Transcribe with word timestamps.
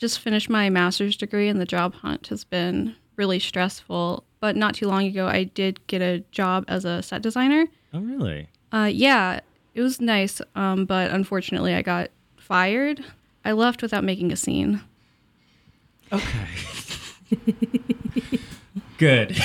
just 0.00 0.18
finished 0.18 0.48
my 0.48 0.70
master's 0.70 1.16
degree, 1.16 1.48
and 1.48 1.60
the 1.60 1.66
job 1.66 1.94
hunt 1.94 2.28
has 2.28 2.42
been 2.42 2.96
really 3.16 3.38
stressful. 3.38 4.24
But 4.40 4.56
not 4.56 4.74
too 4.74 4.88
long 4.88 5.04
ago, 5.04 5.26
I 5.26 5.44
did 5.44 5.86
get 5.86 6.00
a 6.00 6.24
job 6.32 6.64
as 6.66 6.86
a 6.86 7.02
set 7.02 7.20
designer. 7.20 7.66
Oh, 7.92 8.00
really? 8.00 8.48
Uh, 8.72 8.90
yeah, 8.90 9.40
it 9.74 9.82
was 9.82 10.00
nice, 10.00 10.40
um, 10.54 10.86
but 10.86 11.10
unfortunately, 11.10 11.74
I 11.74 11.82
got 11.82 12.10
fired. 12.38 13.04
I 13.44 13.52
left 13.52 13.82
without 13.82 14.02
making 14.02 14.32
a 14.32 14.36
scene. 14.36 14.80
Okay. 16.12 16.48
Good. 18.98 19.38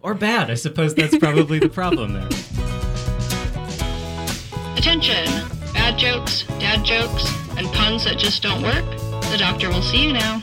or 0.00 0.14
bad. 0.14 0.50
I 0.50 0.54
suppose 0.54 0.94
that's 0.94 1.16
probably 1.18 1.58
the 1.58 1.68
problem 1.68 2.12
there. 2.12 2.28
Attention! 4.76 5.26
Bad 5.72 5.98
jokes, 5.98 6.44
dad 6.60 6.84
jokes, 6.84 7.47
and 7.58 7.66
puns 7.72 8.04
that 8.04 8.16
just 8.16 8.40
don't 8.40 8.62
work. 8.62 8.84
The 9.32 9.36
doctor 9.36 9.68
will 9.68 9.82
see 9.82 10.04
you 10.04 10.12
now. 10.12 10.38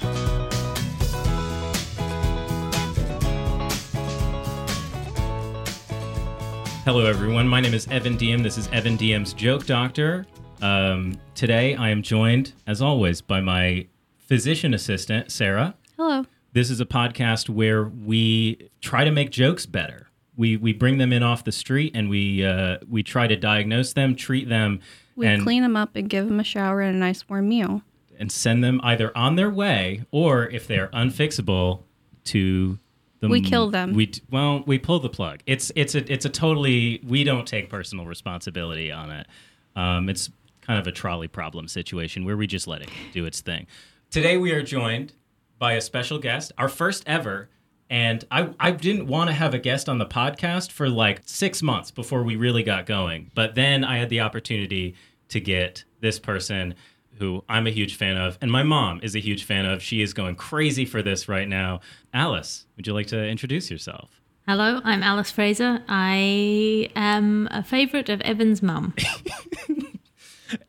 Hello, 6.84 7.06
everyone. 7.06 7.48
My 7.48 7.62
name 7.62 7.73
is 7.73 7.88
Evan 7.88 8.18
Diem. 8.18 8.44
This 8.44 8.58
is 8.58 8.68
Evan 8.68 8.98
Diem's 8.98 9.32
Joke 9.32 9.66
Doctor. 9.66 10.28
Um, 10.62 11.18
today, 11.36 11.73
I 11.76 11.90
am 11.90 12.02
joined, 12.02 12.52
as 12.68 12.82
always, 12.82 13.22
by 13.22 13.40
my 13.40 13.88
physician 14.18 14.73
assistant, 14.73 15.32
Sarah. 15.32 15.76
Hello. 15.95 16.26
This 16.52 16.70
is 16.70 16.82
a 16.82 16.86
podcast 16.86 17.50
where 17.50 17.86
we 17.86 18.70
try 18.82 19.06
to 19.06 19.12
make 19.12 19.32
jokes 19.32 19.66
better. 19.66 20.09
We 20.36 20.58
we 20.58 20.73
bring 20.73 20.98
them 20.98 21.14
in 21.14 21.23
off 21.23 21.45
the 21.45 21.54
street 21.54 21.94
and 21.95 22.09
we 22.09 22.45
uh, 22.45 22.80
we 22.90 23.04
try 23.04 23.26
to 23.26 23.38
diagnose 23.38 23.94
them, 23.94 24.16
treat 24.16 24.50
them, 24.50 24.82
We 25.16 25.28
and 25.28 25.42
clean 25.44 25.62
them 25.64 25.76
up 25.76 25.96
and 25.96 26.10
give 26.10 26.28
them 26.28 26.40
a 26.40 26.44
shower 26.44 26.82
and 26.82 26.96
a 26.96 27.00
nice 27.00 27.28
warm 27.30 27.48
meal. 27.50 27.82
and 28.20 28.32
send 28.32 28.64
them 28.64 28.80
either 28.84 29.16
on 29.18 29.36
their 29.36 29.50
way 29.50 30.06
or 30.12 30.48
if 30.50 30.68
they're 30.68 30.88
unfixable 30.90 31.82
to 32.26 32.80
the 33.20 33.28
We 33.30 33.42
kill 33.42 33.70
them. 33.70 33.94
We 33.94 34.08
d- 34.08 34.22
well, 34.30 34.64
we 34.66 34.78
pull 34.78 35.00
the 35.00 35.09
plug. 35.09 35.39
It's 35.45 35.72
it's 35.76 35.95
a 35.95 36.12
it's 36.12 36.26
a 36.26 36.30
totally 36.30 37.02
we 37.08 37.23
don't 37.23 37.48
take 37.48 37.70
personal 37.70 38.06
responsibility 38.06 38.92
on 38.92 39.09
it. 39.12 39.28
Um, 39.76 40.09
it's 40.09 40.30
kind 40.62 40.80
of 40.80 40.88
a 40.88 40.92
trolley 40.92 41.28
problem 41.28 41.67
situation 41.67 42.26
where 42.26 42.36
we 42.38 42.48
just 42.48 42.67
let 42.67 42.82
it 42.82 42.89
do 43.14 43.26
its 43.26 43.42
thing. 43.42 43.67
Today 44.09 44.38
we 44.38 44.52
are 44.52 44.64
joined 44.64 45.14
by 45.59 45.73
a 45.73 45.82
special 45.82 46.20
guest, 46.20 46.52
our 46.58 46.70
first 46.70 47.04
ever. 47.08 47.50
And 47.88 48.26
I, 48.32 48.50
I 48.59 48.72
didn't 48.72 49.06
want 49.06 49.30
to 49.30 49.34
have 49.36 49.54
a 49.54 49.59
guest 49.59 49.88
on 49.88 50.00
the 50.00 50.08
podcast 50.08 50.72
for 50.72 50.89
like 50.89 51.22
six 51.26 51.61
months 51.61 51.92
before 51.92 52.23
we 52.23 52.36
really 52.36 52.64
got 52.64 52.88
going. 52.88 53.30
But 53.36 53.54
then 53.54 53.84
I 53.84 53.98
had 54.00 54.09
the 54.09 54.22
opportunity 54.22 54.95
to 55.30 55.40
get 55.40 55.84
this 56.02 56.20
person 56.20 56.76
who 57.20 57.44
I'm 57.48 57.66
a 57.66 57.72
huge 57.72 57.95
fan 57.95 58.18
of, 58.18 58.38
and 58.42 58.52
my 58.52 58.64
mom 58.64 59.00
is 59.02 59.16
a 59.16 59.20
huge 59.20 59.45
fan 59.45 59.66
of. 59.66 59.82
She 59.82 60.02
is 60.02 60.14
going 60.14 60.36
crazy 60.36 60.86
for 60.86 61.02
this 61.02 61.30
right 61.30 61.48
now. 61.48 61.80
Alice, 62.14 62.66
would 62.76 62.86
you 62.86 62.94
like 62.94 63.08
to 63.08 63.26
introduce 63.26 63.72
yourself? 63.72 64.22
Hello, 64.48 64.82
I'm 64.84 65.02
Alice 65.02 65.32
Fraser. 65.32 65.82
I 65.88 66.90
am 66.95 67.48
a 67.52 67.64
favourite 67.64 68.09
of 68.09 68.22
Evan's 68.22 68.62
mum. 68.62 68.94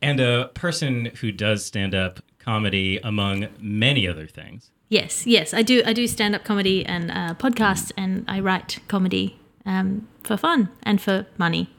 And 0.00 0.20
a 0.20 0.50
person 0.54 1.06
who 1.20 1.30
does 1.32 1.64
stand 1.64 1.94
up 1.94 2.20
comedy 2.38 2.98
among 3.02 3.48
many 3.58 4.08
other 4.08 4.26
things. 4.26 4.70
yes, 4.88 5.26
yes, 5.26 5.52
I 5.52 5.62
do. 5.62 5.82
I 5.84 5.92
do 5.92 6.06
stand 6.06 6.34
up 6.34 6.44
comedy 6.44 6.84
and 6.86 7.10
uh, 7.10 7.34
podcasts, 7.34 7.92
and 7.96 8.24
I 8.26 8.40
write 8.40 8.78
comedy 8.88 9.38
um, 9.64 10.08
for 10.22 10.36
fun 10.36 10.70
and 10.82 11.00
for 11.00 11.26
money. 11.38 11.70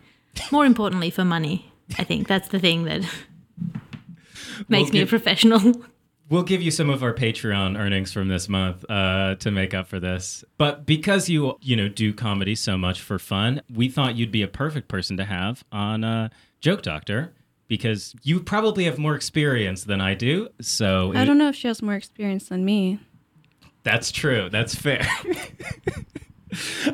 More 0.51 0.65
importantly, 0.65 1.09
for 1.09 1.25
money. 1.25 1.71
I 1.97 2.03
think 2.03 2.27
that's 2.27 2.49
the 2.49 2.59
thing 2.59 2.83
that 2.85 3.01
makes 4.67 4.91
me 4.91 5.01
a 5.01 5.05
professional. 5.05 5.73
We'll 6.29 6.43
give 6.43 6.61
you 6.61 6.71
some 6.71 6.89
of 6.89 7.03
our 7.03 7.13
Patreon 7.13 7.79
earnings 7.79 8.11
from 8.11 8.27
this 8.27 8.49
month 8.49 8.83
uh, 8.89 9.35
to 9.35 9.49
make 9.49 9.73
up 9.73 9.87
for 9.87 9.97
this. 9.99 10.43
But 10.57 10.85
because 10.85 11.29
you, 11.29 11.57
you 11.61 11.77
know, 11.77 11.87
do 11.87 12.13
comedy 12.13 12.53
so 12.53 12.77
much 12.77 13.01
for 13.01 13.17
fun, 13.17 13.61
we 13.73 13.87
thought 13.87 14.15
you'd 14.17 14.31
be 14.31 14.41
a 14.41 14.47
perfect 14.49 14.89
person 14.89 15.15
to 15.17 15.23
have 15.23 15.63
on 15.71 16.03
uh, 16.03 16.27
Joke 16.59 16.81
Doctor 16.81 17.33
because 17.69 18.13
you 18.23 18.41
probably 18.41 18.83
have 18.83 18.97
more 18.97 19.15
experience 19.15 19.85
than 19.85 20.01
I 20.01 20.15
do. 20.15 20.49
So 20.59 21.13
I 21.15 21.21
it- 21.21 21.25
don't 21.25 21.37
know 21.37 21.47
if 21.47 21.55
she 21.55 21.69
has 21.69 21.81
more 21.81 21.95
experience 21.95 22.49
than 22.49 22.65
me. 22.65 22.99
that's 23.83 24.11
true. 24.11 24.49
That's 24.49 24.75
fair. 24.75 25.07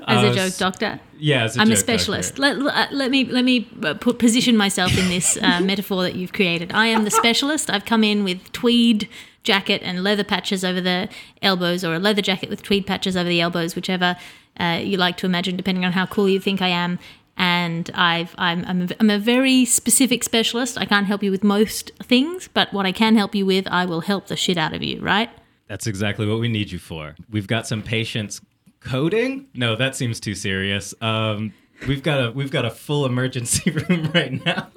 As 0.07 0.23
Uh, 0.23 0.31
a 0.31 0.33
joke 0.35 0.57
doctor, 0.57 0.99
yeah, 1.19 1.43
as 1.43 1.57
a 1.57 1.61
I'm 1.61 1.71
a 1.71 1.75
specialist. 1.75 2.35
doctor. 2.35 2.55
Let, 2.55 2.75
let, 2.75 2.93
let 2.93 3.11
me 3.11 3.25
let 3.25 3.43
me 3.45 3.67
uh, 3.83 3.93
put 3.95 4.19
position 4.19 4.57
myself 4.57 4.97
in 4.97 5.07
this 5.09 5.37
uh, 5.41 5.59
metaphor 5.63 6.03
that 6.03 6.15
you've 6.15 6.33
created. 6.33 6.71
I 6.73 6.87
am 6.87 7.03
the 7.03 7.11
specialist. 7.11 7.69
I've 7.69 7.85
come 7.85 8.03
in 8.03 8.23
with 8.23 8.51
tweed 8.51 9.07
jacket 9.43 9.81
and 9.83 10.03
leather 10.03 10.23
patches 10.23 10.63
over 10.63 10.79
the 10.81 11.09
elbows, 11.41 11.83
or 11.83 11.93
a 11.95 11.99
leather 11.99 12.21
jacket 12.21 12.49
with 12.49 12.63
tweed 12.63 12.85
patches 12.87 13.15
over 13.17 13.27
the 13.29 13.41
elbows, 13.41 13.75
whichever 13.75 14.15
uh, 14.59 14.79
you 14.83 14.97
like 14.97 15.17
to 15.17 15.25
imagine, 15.25 15.55
depending 15.57 15.83
on 15.85 15.91
how 15.93 16.05
cool 16.05 16.29
you 16.29 16.39
think 16.39 16.61
I 16.61 16.69
am. 16.69 16.99
And 17.35 17.89
I've 17.95 18.35
I'm 18.37 18.63
I'm 18.65 18.81
a, 18.83 18.87
I'm 18.99 19.09
a 19.09 19.17
very 19.19 19.65
specific 19.65 20.23
specialist. 20.23 20.77
I 20.77 20.85
can't 20.85 21.07
help 21.07 21.23
you 21.23 21.31
with 21.31 21.43
most 21.43 21.91
things, 22.03 22.47
but 22.53 22.71
what 22.73 22.85
I 22.85 22.91
can 22.91 23.15
help 23.15 23.33
you 23.33 23.45
with, 23.45 23.67
I 23.67 23.85
will 23.85 24.01
help 24.01 24.27
the 24.27 24.35
shit 24.35 24.57
out 24.57 24.73
of 24.73 24.83
you. 24.83 25.01
Right? 25.01 25.29
That's 25.67 25.87
exactly 25.87 26.27
what 26.27 26.39
we 26.39 26.47
need 26.49 26.71
you 26.71 26.77
for. 26.77 27.15
We've 27.29 27.47
got 27.47 27.65
some 27.65 27.81
patients 27.81 28.39
coding. 28.83 29.47
No, 29.53 29.75
that 29.75 29.95
seems 29.95 30.19
too 30.19 30.35
serious. 30.35 30.93
Um, 31.01 31.53
we've 31.87 32.03
got 32.03 32.25
a 32.25 32.31
we've 32.31 32.51
got 32.51 32.65
a 32.65 32.69
full 32.69 33.05
emergency 33.05 33.71
room 33.89 34.11
right 34.13 34.43
now. 34.45 34.69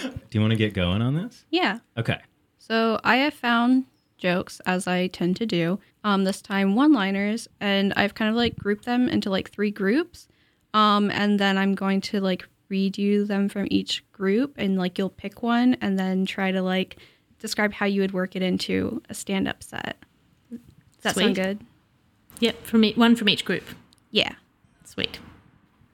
Do 0.00 0.38
you 0.38 0.40
want 0.40 0.52
to 0.52 0.56
get 0.56 0.74
going 0.74 1.02
on 1.02 1.14
this? 1.14 1.44
Yeah. 1.50 1.80
Okay. 1.96 2.18
So 2.58 3.00
I 3.02 3.16
have 3.16 3.34
found 3.34 3.84
jokes, 4.16 4.60
as 4.66 4.86
I 4.86 5.08
tend 5.08 5.36
to 5.36 5.46
do, 5.46 5.80
um, 6.04 6.24
this 6.24 6.40
time 6.40 6.74
one 6.76 6.92
liners, 6.92 7.48
and 7.60 7.92
I've 7.94 8.14
kind 8.14 8.30
of 8.30 8.36
like 8.36 8.56
grouped 8.56 8.84
them 8.84 9.08
into 9.08 9.30
like 9.30 9.50
three 9.50 9.70
groups. 9.70 10.28
Um, 10.72 11.10
and 11.10 11.40
then 11.40 11.58
I'm 11.58 11.74
going 11.74 12.00
to 12.02 12.20
like 12.20 12.48
read 12.68 12.96
you 12.96 13.24
them 13.24 13.48
from 13.48 13.66
each 13.70 14.04
group, 14.12 14.54
and 14.56 14.78
like 14.78 14.98
you'll 14.98 15.10
pick 15.10 15.42
one 15.42 15.74
and 15.80 15.98
then 15.98 16.26
try 16.26 16.52
to 16.52 16.62
like 16.62 16.98
describe 17.40 17.72
how 17.72 17.86
you 17.86 18.02
would 18.02 18.12
work 18.12 18.36
it 18.36 18.42
into 18.42 19.02
a 19.08 19.14
stand 19.14 19.48
up 19.48 19.62
set. 19.62 19.96
Does 20.50 20.60
that 21.02 21.14
sound 21.16 21.34
good? 21.34 21.60
Yep. 22.40 22.64
From 22.64 22.84
e- 22.84 22.94
one 22.94 23.16
from 23.16 23.28
each 23.28 23.44
group. 23.44 23.64
Yeah. 24.10 24.34
Sweet. 24.84 25.20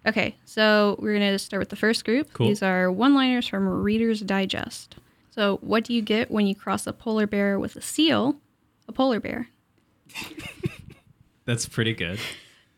Okay, 0.06 0.36
so 0.44 0.96
we're 1.00 1.18
going 1.18 1.32
to 1.32 1.38
start 1.38 1.60
with 1.60 1.68
the 1.68 1.76
first 1.76 2.04
group. 2.04 2.32
Cool. 2.32 2.46
These 2.48 2.62
are 2.62 2.90
one 2.90 3.14
liners 3.14 3.46
from 3.48 3.68
Reader's 3.68 4.20
Digest. 4.20 4.96
So, 5.30 5.58
what 5.60 5.84
do 5.84 5.92
you 5.92 6.00
get 6.00 6.30
when 6.30 6.46
you 6.46 6.54
cross 6.54 6.86
a 6.86 6.92
polar 6.92 7.26
bear 7.26 7.58
with 7.58 7.76
a 7.76 7.82
seal? 7.82 8.36
A 8.88 8.92
polar 8.92 9.20
bear. 9.20 9.48
That's 11.44 11.66
pretty 11.68 11.92
good. 11.92 12.18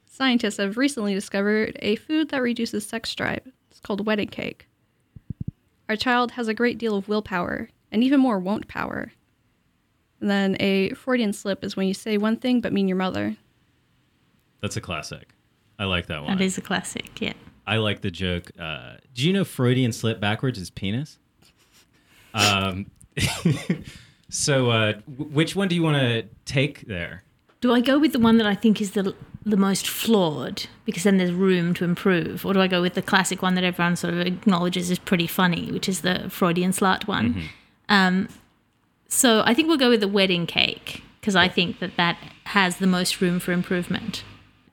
Scientists 0.06 0.56
have 0.56 0.76
recently 0.76 1.14
discovered 1.14 1.76
a 1.80 1.96
food 1.96 2.30
that 2.30 2.42
reduces 2.42 2.86
sex 2.86 3.14
drive. 3.14 3.42
It's 3.70 3.80
called 3.80 4.04
wedding 4.06 4.28
cake. 4.28 4.66
Our 5.88 5.96
child 5.96 6.32
has 6.32 6.48
a 6.48 6.54
great 6.54 6.78
deal 6.78 6.96
of 6.96 7.08
willpower 7.08 7.68
and 7.92 8.02
even 8.02 8.20
more 8.20 8.38
won't 8.38 8.68
power. 8.68 9.12
And 10.20 10.28
then 10.28 10.56
a 10.60 10.90
Freudian 10.90 11.32
slip 11.32 11.62
is 11.62 11.76
when 11.76 11.86
you 11.86 11.94
say 11.94 12.18
one 12.18 12.36
thing 12.36 12.60
but 12.60 12.72
mean 12.72 12.88
your 12.88 12.96
mother. 12.96 13.36
That's 14.60 14.76
a 14.76 14.80
classic. 14.80 15.34
I 15.78 15.84
like 15.84 16.06
that 16.06 16.22
one. 16.22 16.36
That 16.36 16.44
is 16.44 16.58
a 16.58 16.60
classic. 16.60 17.20
Yeah. 17.20 17.34
I 17.66 17.76
like 17.76 18.00
the 18.00 18.10
joke. 18.10 18.50
Uh, 18.58 18.94
do 19.14 19.26
you 19.26 19.32
know 19.32 19.44
Freudian 19.44 19.92
slip 19.92 20.20
backwards 20.20 20.58
is 20.58 20.70
penis? 20.70 21.18
Um, 22.34 22.90
so, 24.30 24.70
uh, 24.70 24.92
w- 24.92 25.30
which 25.30 25.54
one 25.54 25.68
do 25.68 25.74
you 25.74 25.82
want 25.82 25.96
to 25.98 26.24
take 26.44 26.86
there? 26.86 27.24
Do 27.60 27.72
I 27.72 27.80
go 27.80 27.98
with 27.98 28.12
the 28.12 28.18
one 28.18 28.38
that 28.38 28.46
I 28.46 28.54
think 28.54 28.80
is 28.80 28.92
the 28.92 29.14
the 29.44 29.56
most 29.56 29.88
flawed 29.88 30.66
because 30.84 31.04
then 31.04 31.16
there's 31.16 31.32
room 31.32 31.72
to 31.74 31.84
improve, 31.84 32.44
or 32.44 32.52
do 32.52 32.60
I 32.60 32.66
go 32.68 32.82
with 32.82 32.94
the 32.94 33.02
classic 33.02 33.40
one 33.42 33.54
that 33.54 33.64
everyone 33.64 33.96
sort 33.96 34.14
of 34.14 34.20
acknowledges 34.20 34.90
is 34.90 34.98
pretty 34.98 35.26
funny, 35.26 35.70
which 35.72 35.88
is 35.88 36.02
the 36.02 36.26
Freudian 36.28 36.72
slut 36.72 37.06
one? 37.06 37.48
Um, 37.88 38.28
so 39.08 39.42
I 39.46 39.54
think 39.54 39.68
we'll 39.68 39.78
go 39.78 39.88
with 39.88 40.00
the 40.00 40.08
wedding 40.08 40.46
cake 40.46 41.02
because 41.20 41.34
I 41.34 41.48
think 41.48 41.78
that 41.80 41.96
that 41.96 42.18
has 42.44 42.76
the 42.76 42.86
most 42.86 43.20
room 43.20 43.40
for 43.40 43.52
improvement. 43.52 44.22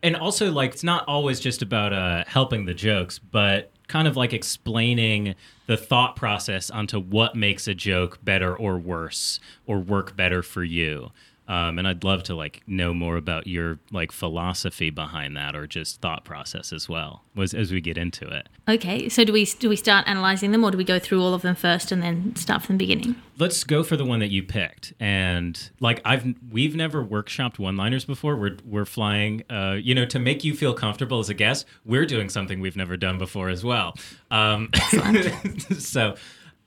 And 0.06 0.16
also 0.16 0.52
like 0.52 0.72
it's 0.72 0.84
not 0.84 1.04
always 1.08 1.40
just 1.40 1.64
about 1.64 1.92
uh, 1.92 2.24
helping 2.28 2.66
the 2.66 2.74
jokes 2.74 3.18
but 3.20 3.72
kind 3.88 4.08
of 4.08 4.16
like 4.16 4.34
explaining 4.34 5.36
the 5.66 5.76
thought 5.76 6.16
process 6.16 6.70
onto 6.70 7.00
what 7.00 7.36
makes 7.36 7.68
a 7.68 7.74
joke 7.74 8.20
better 8.24 8.56
or 8.56 8.78
worse 8.78 9.40
or 9.66 9.80
work 9.80 10.16
better 10.16 10.44
for 10.44 10.64
you 10.64 11.12
um, 11.48 11.78
and 11.78 11.88
i'd 11.88 12.04
love 12.04 12.24
to 12.24 12.36
like 12.36 12.62
know 12.68 12.94
more 12.94 13.18
about 13.18 13.48
your 13.48 13.80
like 13.92 14.12
philosophy 14.12 14.90
behind 14.90 15.36
that 15.36 15.56
or 15.56 15.68
just 15.68 16.02
thought 16.02 16.24
process 16.26 16.74
as 16.74 16.90
well 16.90 17.24
was 17.36 17.54
as 17.54 17.72
we 17.72 17.82
get 17.82 17.98
into 17.98 18.26
it. 18.28 18.48
Okay, 18.68 19.10
so 19.10 19.24
do 19.24 19.34
we 19.34 19.46
do 19.46 19.70
we 19.70 19.76
start 19.76 20.08
analyzing 20.08 20.52
them, 20.52 20.64
or 20.64 20.72
do 20.72 20.78
we 20.78 20.84
go 20.84 21.00
through 21.00 21.22
all 21.22 21.34
of 21.34 21.42
them 21.42 21.56
first 21.56 21.92
and 21.92 22.02
then 22.02 22.36
start 22.36 22.64
from 22.64 22.78
the 22.78 22.86
beginning? 22.86 23.16
let's 23.38 23.64
go 23.64 23.84
for 23.84 23.98
the 23.98 24.06
one 24.06 24.20
that 24.20 24.32
you 24.32 24.44
picked. 24.44 24.94
And 25.00 25.70
like 25.80 26.02
i've 26.06 26.26
we've 26.52 26.76
never 26.76 27.04
workshopped 27.04 27.60
one 27.60 27.78
liners 27.78 28.06
before. 28.06 28.36
We're 28.36 28.58
we're 28.66 28.86
flying 28.86 29.44
uh 29.50 29.78
you 29.80 29.96
know 29.96 30.06
to 30.06 30.20
make 30.20 30.44
you 30.44 30.54
feel 30.54 30.74
comfortable 30.74 31.20
as 31.20 31.30
a 31.30 31.34
guest 31.34 31.66
we're 31.84 32.06
doing 32.06 32.30
something 32.30 32.60
we've 32.60 32.78
never 32.78 32.98
done 32.98 33.18
before 33.18 33.50
as 33.50 33.64
well. 33.64 33.96
Um 34.32 34.70
so 35.78 36.16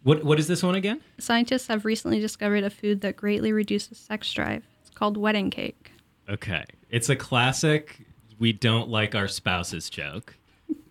What 0.03 0.25
what 0.25 0.39
is 0.39 0.47
this 0.47 0.63
one 0.63 0.75
again? 0.75 1.01
Scientists 1.19 1.67
have 1.67 1.85
recently 1.85 2.21
discovered 2.21 2.65
a 2.65 2.71
food 2.71 3.01
that 3.01 3.17
greatly 3.17 3.53
reduces 3.53 3.99
sex 3.99 4.33
drive. 4.33 4.65
It's 4.81 4.91
called 4.91 5.17
wedding 5.17 5.51
cake. 5.51 5.93
Okay. 6.29 6.65
It's 6.91 7.09
a 7.09 7.17
classic 7.17 8.01
we 8.39 8.53
don't 8.53 8.89
like 8.89 9.15
our 9.15 9.29
spouses 9.29 9.91
joke. 9.91 10.37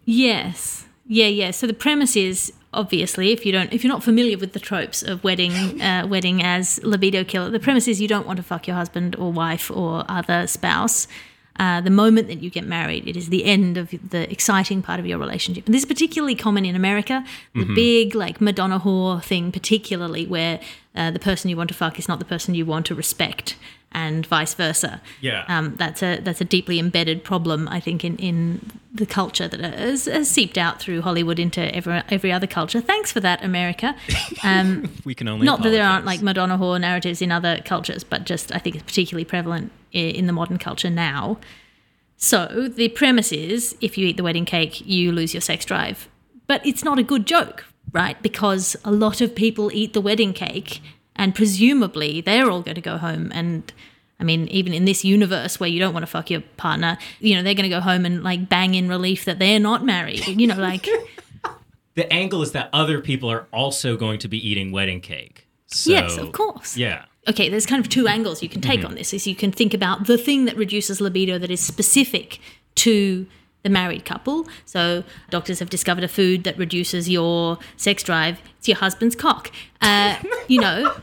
Yes. 0.05 0.85
Yeah, 1.05 1.27
yeah. 1.27 1.51
So 1.51 1.67
the 1.67 1.73
premise 1.73 2.15
is 2.15 2.51
obviously 2.73 3.31
if 3.31 3.45
you 3.45 3.51
don't 3.51 3.71
if 3.71 3.83
you're 3.83 3.91
not 3.91 4.03
familiar 4.03 4.37
with 4.37 4.53
the 4.53 4.59
tropes 4.59 5.01
of 5.01 5.23
wedding 5.23 5.81
uh, 5.81 6.05
wedding 6.07 6.43
as 6.43 6.83
libido 6.83 7.23
killer, 7.23 7.49
the 7.49 7.59
premise 7.59 7.87
is 7.87 8.01
you 8.01 8.07
don't 8.07 8.27
want 8.27 8.37
to 8.37 8.43
fuck 8.43 8.67
your 8.67 8.75
husband 8.75 9.15
or 9.15 9.31
wife 9.31 9.71
or 9.71 10.03
other 10.09 10.47
spouse. 10.47 11.07
Uh, 11.59 11.81
the 11.81 11.89
moment 11.89 12.27
that 12.27 12.43
you 12.43 12.49
get 12.49 12.65
married, 12.65 13.07
it 13.07 13.17
is 13.17 13.29
the 13.29 13.45
end 13.45 13.77
of 13.77 13.89
the 14.09 14.31
exciting 14.31 14.81
part 14.81 14.99
of 14.99 15.05
your 15.05 15.17
relationship. 15.17 15.65
And 15.65 15.73
this 15.73 15.81
is 15.81 15.87
particularly 15.87 16.35
common 16.35 16.65
in 16.65 16.75
America, 16.75 17.25
the 17.55 17.65
big 17.73 18.13
like 18.13 18.39
Madonna 18.39 18.79
whore 18.79 19.23
thing, 19.23 19.51
particularly 19.51 20.27
where 20.27 20.59
uh, 20.97 21.11
the 21.11 21.19
person 21.19 21.49
you 21.49 21.55
want 21.55 21.69
to 21.69 21.73
fuck 21.73 21.99
is 21.99 22.07
not 22.07 22.19
the 22.19 22.25
person 22.25 22.55
you 22.55 22.65
want 22.65 22.85
to 22.87 22.95
respect, 22.95 23.55
and 23.91 24.25
vice 24.25 24.53
versa. 24.53 25.01
Yeah. 25.21 25.45
Um, 25.47 25.75
that's 25.77 26.03
a 26.03 26.19
that's 26.19 26.41
a 26.41 26.45
deeply 26.45 26.79
embedded 26.79 27.23
problem, 27.23 27.67
I 27.67 27.79
think, 27.79 28.03
in, 28.03 28.17
in 28.17 28.71
the 28.93 29.05
culture 29.05 29.47
that 29.47 29.59
has, 29.59 30.05
has 30.05 30.29
seeped 30.29 30.57
out 30.57 30.79
through 30.79 31.01
Hollywood 31.01 31.39
into 31.39 31.73
every 31.73 32.01
every 32.09 32.31
other 32.31 32.47
culture. 32.47 32.81
Thanks 32.81 33.11
for 33.11 33.19
that, 33.21 33.43
America. 33.43 33.95
Um, 34.43 34.89
We 35.03 35.15
can 35.15 35.27
only 35.27 35.45
not 35.45 35.63
that 35.63 35.71
there 35.71 35.85
aren't 35.85 36.05
like 36.05 36.21
Madonna 36.21 36.57
whore 36.57 36.79
narratives 36.79 37.21
in 37.21 37.31
other 37.31 37.59
cultures, 37.65 38.03
but 38.03 38.23
just 38.23 38.53
I 38.53 38.59
think 38.59 38.75
it's 38.75 38.83
particularly 38.83 39.25
prevalent 39.25 39.71
in 39.91 40.27
the 40.27 40.33
modern 40.33 40.57
culture 40.57 40.89
now. 40.89 41.37
So 42.17 42.67
the 42.67 42.89
premise 42.89 43.31
is 43.31 43.75
if 43.79 43.97
you 43.97 44.07
eat 44.07 44.17
the 44.17 44.23
wedding 44.23 44.45
cake, 44.45 44.85
you 44.85 45.11
lose 45.11 45.33
your 45.33 45.41
sex 45.41 45.65
drive. 45.65 46.09
But 46.47 46.65
it's 46.65 46.83
not 46.83 46.97
a 46.97 47.03
good 47.03 47.25
joke, 47.25 47.65
right? 47.97 48.21
Because 48.21 48.75
a 48.85 48.91
lot 48.91 49.21
of 49.21 49.33
people 49.33 49.71
eat 49.73 49.93
the 49.93 50.01
wedding 50.01 50.31
cake 50.31 50.81
and 51.15 51.33
presumably 51.33 52.21
they're 52.21 52.49
all 52.51 52.61
going 52.61 52.75
to 52.75 52.81
go 52.81 52.97
home 52.97 53.31
and 53.33 53.73
I 54.19 54.23
mean, 54.23 54.47
even 54.47 54.73
in 54.73 54.85
this 54.85 55.05
universe 55.05 55.59
where 55.59 55.69
you 55.69 55.79
don't 55.79 55.93
want 55.93 56.03
to 56.03 56.07
fuck 56.07 56.31
your 56.31 56.41
partner, 56.57 56.97
you 57.19 57.35
know, 57.35 57.43
they're 57.43 57.53
going 57.53 57.69
to 57.69 57.75
go 57.75 57.81
home 57.81 58.03
and 58.05 58.23
like 58.23 58.49
bang 58.49 58.73
in 58.73 58.87
relief 58.87 59.25
that 59.25 59.37
they're 59.37 59.59
not 59.59 59.85
married. 59.85 60.25
You 60.27 60.47
know, 60.47 60.55
like 60.55 60.87
the 61.95 62.11
angle 62.11 62.41
is 62.41 62.51
that 62.53 62.69
other 62.73 62.99
people 62.99 63.31
are 63.31 63.47
also 63.53 63.95
going 63.95 64.19
to 64.19 64.27
be 64.27 64.37
eating 64.47 64.71
wedding 64.71 65.01
cake. 65.01 65.47
So, 65.67 65.91
Yes, 65.91 66.17
of 66.17 66.31
course. 66.31 66.77
Yeah. 66.77 67.05
okay, 67.27 67.49
there's 67.49 67.67
kind 67.67 67.83
of 67.83 67.89
two 67.89 68.07
angles 68.07 68.41
you 68.41 68.49
can 68.49 68.61
take 68.61 68.79
mm-hmm. 68.79 68.89
on 68.89 68.95
this. 68.95 69.13
Is 69.13 69.27
you 69.27 69.35
can 69.35 69.51
think 69.51 69.73
about 69.73 70.07
the 70.07 70.17
thing 70.17 70.45
that 70.45 70.57
reduces 70.57 70.99
libido 70.99 71.37
that 71.37 71.51
is 71.51 71.61
specific 71.61 72.39
to 72.75 73.27
the 73.67 73.73
married 73.81 74.05
couple. 74.05 74.47
So 74.65 75.03
doctors 75.29 75.59
have 75.59 75.69
discovered 75.69 76.03
a 76.03 76.07
food 76.07 76.43
that 76.45 76.57
reduces 76.57 77.09
your 77.09 77.57
sex 77.75 78.01
drive. 78.03 78.39
It's 78.59 78.67
your 78.67 78.77
husband's 78.77 79.15
cock. 79.15 79.51
Uh, 79.81 80.15
you 80.47 80.61
know, 80.61 80.95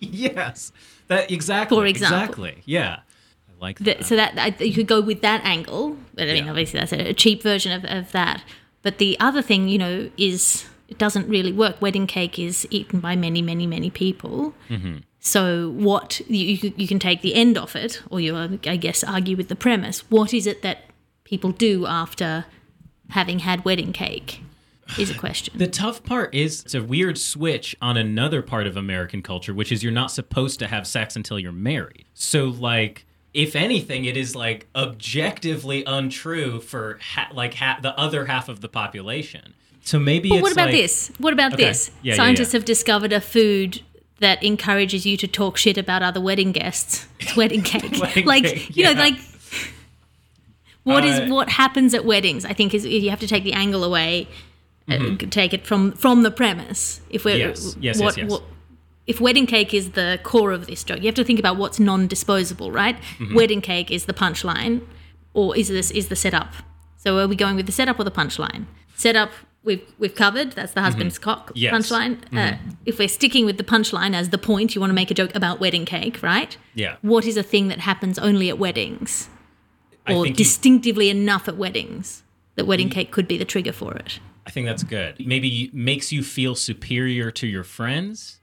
Yes. 0.00 0.72
That 1.08 1.30
exactly. 1.30 1.76
For 1.76 1.86
example. 1.86 2.18
Exactly. 2.18 2.62
Yeah. 2.64 2.96
I 3.48 3.52
like 3.64 3.78
that. 3.78 3.84
that, 3.98 4.04
so 4.06 4.16
that 4.16 4.38
I, 4.38 4.54
you 4.64 4.74
could 4.74 4.88
go 4.88 5.00
with 5.00 5.20
that 5.22 5.44
angle. 5.44 5.96
But 6.14 6.28
I 6.28 6.32
mean, 6.32 6.44
Yeah. 6.44 6.50
obviously 6.50 6.80
that's 6.80 6.92
a, 6.92 7.10
a 7.10 7.14
cheap 7.14 7.42
version 7.42 7.72
of, 7.72 7.84
of 7.84 8.12
that. 8.12 8.42
But 8.82 8.98
the 8.98 9.16
other 9.20 9.42
thing, 9.42 9.68
you 9.68 9.78
know, 9.78 10.10
is 10.16 10.66
it 10.88 10.98
doesn't 10.98 11.28
really 11.28 11.52
work. 11.52 11.80
Wedding 11.80 12.06
cake 12.06 12.38
is 12.38 12.66
eaten 12.70 12.98
by 13.00 13.14
many, 13.16 13.40
many, 13.42 13.66
many 13.66 13.90
people. 13.90 14.54
So 15.24 15.70
what 15.76 16.20
you, 16.28 16.44
you 16.56 16.72
you 16.76 16.88
can 16.88 16.98
take 16.98 17.22
the 17.22 17.36
end 17.36 17.56
off 17.56 17.76
it, 17.76 18.02
or 18.10 18.18
you 18.18 18.36
I 18.66 18.74
guess 18.76 19.04
argue 19.04 19.36
with 19.36 19.46
the 19.48 19.54
premise. 19.54 20.00
What 20.10 20.34
is 20.34 20.48
it 20.48 20.62
that 20.62 20.78
people 21.24 21.50
do 21.52 21.86
after 21.86 22.44
having 23.10 23.40
had 23.40 23.64
wedding 23.64 23.92
cake? 23.92 24.40
Is 24.98 25.10
a 25.10 25.14
question. 25.14 25.54
The 25.56 25.68
tough 25.68 26.02
part 26.02 26.34
is 26.34 26.62
it's 26.64 26.74
a 26.74 26.82
weird 26.82 27.16
switch 27.16 27.74
on 27.80 27.96
another 27.96 28.42
part 28.42 28.66
of 28.66 28.76
American 28.76 29.22
culture, 29.22 29.54
which 29.54 29.72
is 29.72 29.82
you're 29.82 29.90
not 29.92 30.10
supposed 30.10 30.58
to 30.58 30.66
have 30.66 30.86
sex 30.86 31.16
until 31.16 31.38
you're 31.38 31.50
married. 31.50 32.04
So, 32.12 32.46
like, 32.46 33.06
if 33.32 33.56
anything, 33.56 34.04
it 34.04 34.18
is 34.18 34.36
like 34.36 34.66
objectively 34.76 35.82
untrue 35.86 36.60
for 36.60 36.98
ha- 37.00 37.30
like 37.32 37.54
ha- 37.54 37.78
the 37.80 37.98
other 37.98 38.26
half 38.26 38.50
of 38.50 38.60
the 38.60 38.68
population. 38.68 39.54
So 39.82 39.98
maybe 39.98 40.28
But 40.28 40.34
it's 40.36 40.42
what 40.42 40.52
about 40.52 40.66
like- 40.66 40.74
this? 40.76 41.10
What 41.18 41.32
about 41.32 41.54
Okay. 41.54 41.64
this? 41.64 41.90
Yeah, 42.02 42.12
yeah, 42.12 42.16
Scientists 42.16 42.52
yeah. 42.52 42.58
have 42.58 42.64
discovered 42.66 43.12
a 43.14 43.20
food 43.20 43.80
that 44.20 44.42
encourages 44.42 45.06
you 45.06 45.16
to 45.16 45.26
talk 45.26 45.56
shit 45.56 45.78
about 45.78 46.02
other 46.02 46.20
wedding 46.20 46.52
guests. 46.52 47.06
It's 47.18 47.34
wedding 47.34 47.62
cake. 47.72 47.98
Wedding 48.00 48.26
like 48.26 48.44
cake, 48.44 48.76
you 48.76 48.84
know, 48.84 48.92
like 48.92 49.14
what 50.84 51.04
is 51.04 51.20
Uh, 51.20 51.26
what 51.34 51.48
happens 51.50 51.94
at 51.94 52.04
weddings? 52.04 52.44
I 52.44 52.52
think 52.52 52.74
is 52.74 52.84
you 52.84 53.10
have 53.10 53.20
to 53.20 53.26
take 53.26 53.44
the 53.44 53.52
angle 53.52 53.84
away, 53.84 54.28
uh, 54.88 55.16
take 55.30 55.52
it 55.54 55.66
from 55.66 55.92
from 55.92 56.22
the 56.22 56.30
premise. 56.30 57.00
If 57.10 57.24
we're 57.24 57.36
Mm-hmm. 57.36 57.48
Yes. 57.48 57.76
Yes, 57.80 58.00
what, 58.00 58.16
yes, 58.16 58.24
yes. 58.24 58.30
what 58.30 58.42
if 59.06 59.20
wedding 59.20 59.46
cake 59.46 59.74
is 59.74 59.90
the 59.92 60.18
core 60.22 60.52
of 60.52 60.66
this 60.66 60.84
joke, 60.84 60.98
you 60.98 61.06
have 61.06 61.14
to 61.16 61.24
think 61.24 61.38
about 61.38 61.56
what's 61.56 61.80
non-disposable, 61.80 62.70
right? 62.70 62.96
Mm-hmm. 62.96 63.34
Wedding 63.34 63.60
cake 63.60 63.90
is 63.90 64.04
the 64.04 64.14
punchline, 64.14 64.80
or 65.34 65.56
is 65.56 65.68
this 65.68 65.90
is 65.90 66.08
the 66.08 66.16
setup? 66.16 66.52
So 66.96 67.18
are 67.18 67.26
we 67.26 67.36
going 67.36 67.56
with 67.56 67.66
the 67.66 67.72
setup 67.72 67.98
or 67.98 68.04
the 68.04 68.12
punchline? 68.12 68.66
Setup 68.94 69.30
we've 69.64 69.82
we've 69.98 70.14
covered. 70.14 70.52
That's 70.52 70.72
the 70.72 70.82
husband's 70.82 71.18
cock 71.18 71.48
Mm-hmm. 71.48 71.58
Yes. 71.58 71.72
Mm-hmm. 71.72 72.34
punchline. 72.34 72.52
Uh, 72.52 72.56
if 72.86 72.98
we're 72.98 73.08
sticking 73.08 73.44
with 73.46 73.56
the 73.56 73.64
punchline 73.64 74.14
as 74.14 74.28
the 74.30 74.38
point, 74.38 74.74
you 74.74 74.80
want 74.80 74.90
to 74.90 74.94
make 74.94 75.10
a 75.10 75.14
joke 75.14 75.34
about 75.34 75.60
wedding 75.60 75.84
cake, 75.84 76.22
right? 76.22 76.56
Yeah. 76.74 76.96
What 77.02 77.24
is 77.26 77.36
a 77.36 77.42
thing 77.42 77.68
that 77.68 77.80
happens 77.80 78.18
only 78.18 78.48
at 78.48 78.58
weddings, 78.58 79.28
or 80.08 80.24
think 80.24 80.38
you- 80.38 80.44
distinctively 80.44 81.08
enough 81.10 81.48
at 81.48 81.56
weddings 81.56 82.22
that 82.56 82.66
wedding 82.66 82.90
cake 82.90 83.10
could 83.10 83.26
be 83.28 83.38
the 83.38 83.44
trigger 83.44 83.72
for 83.72 83.94
it? 83.94 84.20
I 84.46 84.50
think 84.50 84.66
that's 84.66 84.82
good. 84.82 85.24
Maybe 85.24 85.70
makes 85.72 86.10
you 86.12 86.22
feel 86.22 86.54
superior 86.54 87.30
to 87.30 87.46
your 87.46 87.64
friends. 87.64 88.40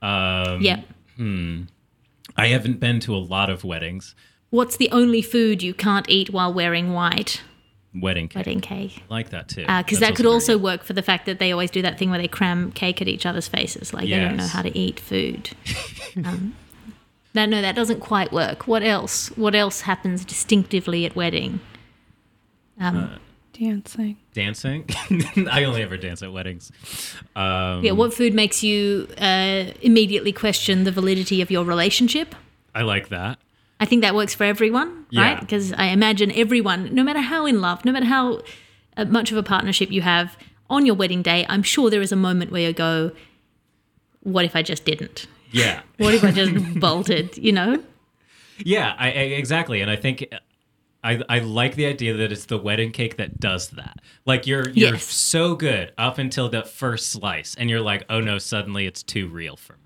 Um, 0.00 0.60
yeah. 0.62 0.82
I 2.36 2.46
haven't 2.46 2.80
been 2.80 3.00
to 3.00 3.14
a 3.14 3.18
lot 3.18 3.50
of 3.50 3.64
weddings. 3.64 4.14
What's 4.50 4.76
the 4.76 4.90
only 4.90 5.22
food 5.22 5.62
you 5.62 5.74
can't 5.74 6.08
eat 6.08 6.30
while 6.30 6.52
wearing 6.52 6.92
white? 6.92 7.42
Wedding 7.94 8.28
cake. 8.28 8.36
Wedding 8.36 8.60
cake. 8.60 9.02
I 9.10 9.14
like 9.14 9.30
that 9.30 9.48
too. 9.48 9.62
Because 9.62 9.98
That's 9.98 10.12
that 10.12 10.16
could 10.16 10.26
also 10.26 10.54
good. 10.54 10.62
work 10.62 10.84
for 10.84 10.92
the 10.92 11.02
fact 11.02 11.26
that 11.26 11.38
they 11.40 11.50
always 11.52 11.70
do 11.70 11.82
that 11.82 11.98
thing 11.98 12.10
where 12.10 12.20
they 12.20 12.28
cram 12.28 12.70
cake 12.72 13.02
at 13.02 13.08
each 13.08 13.26
other's 13.26 13.48
faces, 13.48 13.92
like 13.92 14.08
they 14.08 14.18
don't 14.18 14.36
know 14.36 14.46
how 14.46 14.62
to 14.62 14.76
eat 14.78 15.00
food. 15.00 15.50
um, 16.24 16.54
that 17.34 17.48
no, 17.48 17.60
that 17.62 17.74
doesn't 17.74 18.00
quite 18.00 18.32
work. 18.32 18.66
What 18.66 18.82
else? 18.82 19.28
What 19.36 19.54
else 19.54 19.82
happens 19.82 20.24
distinctively 20.24 21.04
at 21.06 21.14
wedding? 21.16 21.60
Um, 22.78 23.18
Dancing. 23.52 24.16
dancing. 24.32 24.86
I 25.50 25.64
only 25.64 25.82
ever 25.82 25.98
dance 25.98 26.22
at 26.22 26.32
weddings. 26.32 26.72
Um, 27.36 27.84
yeah, 27.84 27.92
what 27.92 28.14
food 28.14 28.32
makes 28.32 28.62
you 28.62 29.06
uh, 29.18 29.66
immediately 29.82 30.32
question 30.32 30.84
the 30.84 30.90
validity 30.92 31.42
of 31.42 31.50
your 31.50 31.62
relationship? 31.64 32.34
I 32.74 32.82
like 32.82 33.10
that. 33.10 33.38
I 33.78 33.84
think 33.84 34.00
that 34.00 34.14
works 34.14 34.34
for 34.34 34.44
everyone, 34.44 35.04
Yeah. 35.10 35.20
right? 35.34 35.40
Because 35.40 35.74
I 35.74 35.86
imagine 35.86 36.32
everyone, 36.32 36.94
no 36.94 37.02
matter 37.02 37.20
how 37.20 37.44
in 37.44 37.60
love, 37.60 37.84
no 37.84 37.92
matter 37.92 38.06
how 38.06 38.40
uh, 38.96 39.04
much 39.04 39.30
of 39.30 39.36
a 39.36 39.42
partnership 39.42 39.90
you 39.90 40.00
have 40.00 40.38
on 40.70 40.86
your 40.86 40.94
wedding 40.94 41.20
day, 41.20 41.44
I'm 41.48 41.62
sure 41.62 41.90
there 41.90 42.00
is 42.02 42.12
a 42.12 42.16
moment 42.16 42.50
where 42.52 42.62
you 42.62 42.72
go, 42.72 43.12
"What 44.22 44.46
if 44.46 44.56
I 44.56 44.62
just 44.62 44.86
didn't? 44.86 45.26
Yeah. 45.50 45.80
What 45.98 46.14
if 46.14 46.24
I 46.24 46.30
just 46.32 46.80
bolted?" 46.80 47.36
You 47.38 47.52
know? 47.52 47.82
Yeah, 48.58 48.94
I, 48.98 49.06
I 49.08 49.10
exactly, 49.40 49.80
and 49.80 49.90
I 49.90 49.96
think 49.96 50.26
I 51.02 51.22
I 51.28 51.38
like 51.38 51.76
the 51.76 51.86
idea 51.86 52.14
that 52.14 52.30
it's 52.32 52.44
the 52.46 52.58
wedding 52.58 52.92
cake 52.92 53.16
that 53.16 53.40
does 53.40 53.68
that. 53.70 54.00
Like 54.26 54.46
you're 54.46 54.68
you're 54.70 54.94
Yes. 54.94 55.04
so 55.04 55.54
good 55.54 55.92
up 55.96 56.18
until 56.18 56.48
that 56.50 56.68
first 56.68 57.08
slice, 57.10 57.54
and 57.54 57.70
you're 57.70 57.80
like, 57.80 58.04
oh 58.10 58.20
no, 58.20 58.38
suddenly 58.38 58.86
it's 58.86 59.02
too 59.02 59.28
real 59.28 59.56
for 59.56 59.74
me. 59.74 59.78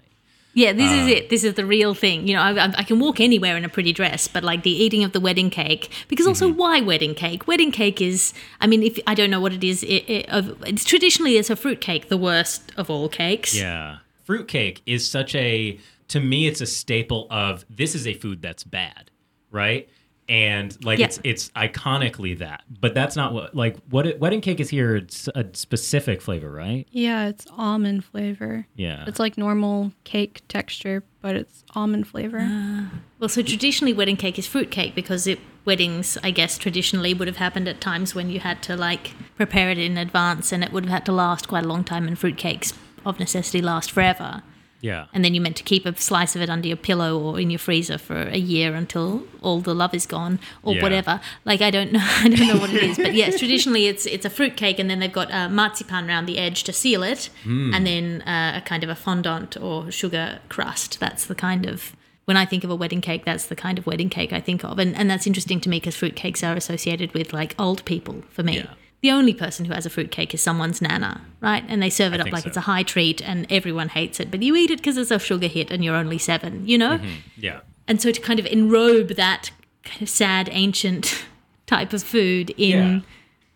Yeah, 0.57 0.73
this 0.73 0.91
Uh. 0.91 0.95
is 1.03 1.09
it. 1.09 1.31
This 1.31 1.43
is 1.45 1.55
the 1.55 1.65
real 1.67 1.95
thing. 1.95 2.27
You 2.29 2.35
know, 2.35 2.43
I, 2.43 2.51
I- 2.67 2.75
I 2.79 2.83
can 2.85 2.99
walk 3.01 3.21
anywhere 3.21 3.57
in 3.57 3.65
a 3.65 3.69
pretty 3.69 3.93
dress, 3.93 4.27
but 4.29 4.43
like 4.45 4.63
the 4.65 4.71
eating 4.71 5.03
of 5.05 5.13
the 5.13 5.21
wedding 5.21 5.51
cake, 5.51 5.89
because 6.09 6.27
also 6.29 6.49
Mm-hmm. 6.49 6.59
why 6.59 6.81
wedding 6.81 7.15
cake? 7.15 7.47
Wedding 7.49 7.73
cake 7.73 8.01
is, 8.01 8.33
I 8.61 8.67
mean, 8.69 8.83
if 8.83 8.99
I 9.07 9.15
don't 9.15 9.31
know 9.31 9.41
what 9.41 9.53
it 9.53 9.65
is, 9.65 9.83
it, 9.85 10.05
it, 10.09 10.27
it's 10.67 10.85
traditionally 10.85 11.37
it's 11.39 11.51
a 11.51 11.57
fruit 11.57 11.81
cake, 11.81 12.09
the 12.09 12.17
worst 12.17 12.73
of 12.77 12.89
all 12.91 13.09
cakes. 13.09 13.53
Yeah, 13.57 13.99
fruitcake 14.25 14.83
is 14.87 15.07
such 15.09 15.35
a 15.35 15.79
to 16.09 16.21
me, 16.21 16.47
it's 16.47 16.61
a 16.61 16.67
staple 16.67 17.27
of 17.31 17.65
this 17.71 17.95
is 17.95 18.07
a 18.07 18.13
food 18.15 18.43
that's 18.43 18.63
bad, 18.63 19.11
right? 19.51 19.89
And 20.29 20.77
like 20.85 20.99
Yeah. 20.99 21.07
it's 21.07 21.21
it's 21.23 21.49
iconically 21.51 22.39
that, 22.39 22.63
but 22.81 22.95
that's 22.95 23.15
not 23.17 23.33
what 23.35 23.55
like 23.55 23.77
what 23.91 24.07
it, 24.07 24.21
wedding 24.21 24.41
cake 24.41 24.59
is 24.61 24.71
here. 24.71 24.97
It's 24.97 25.29
a 25.35 25.45
specific 25.53 26.23
flavor, 26.23 26.51
right? 26.51 26.87
Yeah, 26.91 27.29
it's 27.29 27.47
almond 27.57 28.05
flavor. 28.07 28.67
Yeah, 28.75 29.05
It's 29.07 29.19
like 29.19 29.37
normal 29.37 29.93
cake 30.05 30.41
texture, 30.49 31.03
but 31.21 31.37
it's 31.37 31.63
almond 31.75 32.07
flavor. 32.09 32.39
Ah. 32.41 32.91
Well, 33.19 33.29
so 33.29 33.43
traditionally, 33.43 33.93
wedding 33.93 34.17
cake 34.17 34.39
is 34.39 34.47
fruit 34.47 34.71
cake 34.71 34.95
because 34.95 35.27
it, 35.27 35.41
weddings, 35.67 36.17
I 36.23 36.31
guess, 36.31 36.57
traditionally 36.59 37.13
would 37.15 37.29
have 37.29 37.37
happened 37.39 37.69
at 37.69 37.81
times 37.83 38.15
when 38.15 38.31
you 38.31 38.41
had 38.41 38.63
to 38.65 38.77
like 38.77 39.13
prepare 39.37 39.71
it 39.71 39.79
in 39.79 39.99
advance, 39.99 40.53
and 40.53 40.65
it 40.65 40.73
would 40.73 40.85
have 40.85 40.93
had 40.93 41.07
to 41.07 41.13
last 41.13 41.49
quite 41.49 41.65
a 41.65 41.69
long 41.69 41.85
time. 41.85 42.07
And 42.09 42.19
fruit 42.19 42.39
cakes, 42.39 42.73
of 43.05 43.19
necessity, 43.21 43.61
last 43.63 43.91
forever. 43.91 44.43
Yeah. 44.81 45.07
And 45.15 45.25
then 45.25 45.33
you're 45.33 45.43
meant 45.43 45.57
to 45.57 45.63
keep 45.63 45.87
a 45.87 45.97
slice 45.99 46.37
of 46.37 46.43
it 46.43 46.51
under 46.51 46.69
your 46.69 46.77
pillow 46.77 47.19
or 47.19 47.41
in 47.41 47.49
your 47.51 47.59
freezer 47.59 47.97
for 47.97 48.21
a 48.21 48.37
year 48.37 48.75
until 48.75 49.23
all 49.41 49.61
the 49.63 49.75
love 49.75 49.95
is 49.95 50.05
gone 50.05 50.39
or 50.63 50.75
Yeah. 50.75 50.83
whatever. 50.83 51.21
Like 51.47 51.63
I 51.63 51.71
don't 51.71 51.91
know, 51.91 52.01
I 52.25 52.29
don't 52.29 52.47
know 52.49 52.59
what 52.59 52.69
it 52.71 52.83
is, 52.83 52.99
but 52.99 53.15
yes, 53.15 53.39
traditionally 53.39 53.87
it's 53.87 54.05
it's 54.05 54.27
a 54.27 54.31
fruit 54.31 54.57
cake, 54.59 54.79
and 54.79 54.91
then 54.91 54.99
they've 54.99 55.11
got 55.11 55.33
uh, 55.33 55.49
marzipan 55.49 56.07
around 56.07 56.27
the 56.27 56.37
edge 56.37 56.65
to 56.65 56.73
seal 56.75 57.03
it, 57.03 57.31
Hmm. 57.45 57.73
and 57.73 57.87
then 57.87 58.21
uh, 58.23 58.59
a 58.59 58.61
kind 58.61 58.85
of 58.85 58.91
a 58.91 58.95
fondant 58.95 59.57
or 59.57 59.91
sugar 59.91 60.41
crust. 60.51 61.01
That's 61.01 61.25
the 61.25 61.35
kind 61.35 61.65
of 61.67 61.97
when 62.27 62.37
I 62.37 62.45
think 62.45 62.63
of 62.63 62.71
a 62.71 62.77
wedding 62.77 63.01
cake, 63.01 63.25
that's 63.25 63.47
the 63.47 63.57
kind 63.57 63.79
of 63.79 63.87
wedding 63.87 64.11
cake 64.11 64.35
I 64.35 64.41
think 64.41 64.65
of, 64.65 64.79
and 64.79 64.95
and 64.97 65.09
that's 65.09 65.27
interesting 65.27 65.61
to 65.63 65.71
me 65.71 65.79
because 65.81 65.97
fruit 65.97 66.15
cakes 66.15 66.43
are 66.45 66.57
associated 66.57 67.15
with 67.15 67.33
like 67.33 67.55
old 67.59 67.83
people 67.87 68.23
for 68.29 68.43
me. 68.43 68.57
Yeah. 68.57 68.67
The 69.05 69.11
only 69.11 69.35
person 69.35 69.67
who 69.67 69.75
has 69.75 69.85
a 69.85 69.91
fruit 69.91 70.11
cake 70.11 70.33
is 70.33 70.43
someone's 70.43 70.81
nana, 70.81 71.21
right? 71.43 71.63
And 71.69 71.83
they 71.83 71.91
serve 71.91 72.15
it 72.15 72.21
I 72.21 72.25
up 72.25 72.33
like 72.33 72.43
so. 72.45 72.49
it's 72.49 72.57
a 72.57 72.63
high 72.63 72.83
treat, 72.83 73.21
and 73.21 73.47
everyone 73.51 73.91
hates 73.91 74.19
it, 74.19 74.31
but 74.31 74.43
you 74.43 74.57
eat 74.57 74.71
it 74.71 74.79
because 74.79 74.97
it's 74.97 75.11
a 75.11 75.19
sugar 75.19 75.47
hit, 75.47 75.71
and 75.71 75.85
you're 75.85 75.95
only 75.95 76.17
seven, 76.17 76.67
you 76.67 76.79
know. 76.79 76.99
Yeah. 77.37 77.61
And 77.87 78.01
so 78.01 78.11
to 78.13 78.21
kind 78.21 78.41
of 78.41 78.47
enrobe 78.47 79.09
that 79.11 79.51
kind 79.85 80.01
of 80.01 80.09
sad 80.09 80.49
ancient 80.53 81.23
type 81.67 81.93
of 81.93 82.03
food 82.03 82.55
in 82.57 82.79
Yeah. 82.95 83.01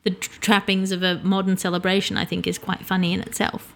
the 0.05 0.11
trappings 0.11 0.93
of 0.93 1.03
a 1.03 1.19
modern 1.25 1.57
celebration, 1.57 2.19
I 2.19 2.27
think 2.27 2.47
is 2.47 2.59
quite 2.59 2.85
funny 2.85 3.15
in 3.15 3.21
itself. 3.21 3.73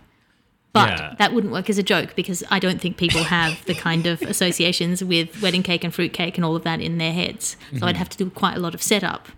But 0.75 0.91
Yeah. 0.91 1.15
that 1.19 1.33
wouldn't 1.33 1.55
work 1.55 1.71
as 1.71 1.79
a 1.79 1.83
joke 1.83 2.15
because 2.15 2.45
I 2.51 2.59
don't 2.59 2.83
think 2.83 2.99
people 2.99 3.25
have 3.25 3.65
the 3.65 3.75
kind 3.75 4.07
of 4.07 4.21
associations 4.35 5.03
with 5.03 5.41
wedding 5.41 5.63
cake 5.63 5.85
and 5.85 5.95
fruit 5.95 6.13
cake 6.13 6.37
and 6.37 6.45
all 6.45 6.55
of 6.57 6.65
that 6.65 6.83
in 6.83 6.99
their 6.99 7.13
heads. 7.15 7.57
So 7.71 7.77
Mm-hmm. 7.77 7.85
I'd 7.87 7.97
have 7.97 8.11
to 8.11 8.19
do 8.19 8.29
quite 8.29 8.57
a 8.59 8.61
lot 8.61 8.75
of 8.75 8.83
setup. 8.83 9.29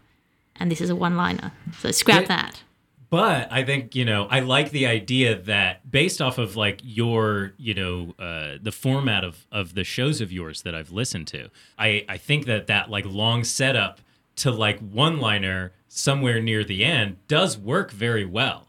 And 0.56 0.70
this 0.70 0.80
is 0.80 0.90
a 0.90 0.96
one 0.96 1.16
liner. 1.16 1.52
So 1.78 1.90
scrap 1.90 2.26
that. 2.26 2.62
But 3.10 3.52
I 3.52 3.62
think 3.62 3.94
you 3.94 4.04
know 4.04 4.26
I 4.28 4.40
like 4.40 4.70
the 4.70 4.86
idea 4.86 5.36
that 5.42 5.88
based 5.88 6.20
off 6.20 6.38
of 6.38 6.56
like 6.56 6.80
your 6.82 7.52
you 7.58 7.74
know 7.74 8.14
uh, 8.18 8.58
the 8.60 8.72
format 8.72 9.22
of 9.22 9.46
of 9.52 9.74
the 9.74 9.84
shows 9.84 10.20
of 10.20 10.32
yours 10.32 10.62
that 10.62 10.74
I've 10.74 10.90
listened 10.90 11.28
to, 11.28 11.48
I 11.78 12.04
I 12.08 12.16
think 12.16 12.46
that 12.46 12.66
that 12.66 12.90
like 12.90 13.04
long 13.06 13.44
setup 13.44 14.00
to 14.36 14.50
like 14.50 14.80
one 14.80 15.20
liner 15.20 15.72
somewhere 15.86 16.40
near 16.40 16.64
the 16.64 16.84
end 16.84 17.18
does 17.28 17.56
work 17.56 17.92
very 17.92 18.24
well. 18.24 18.66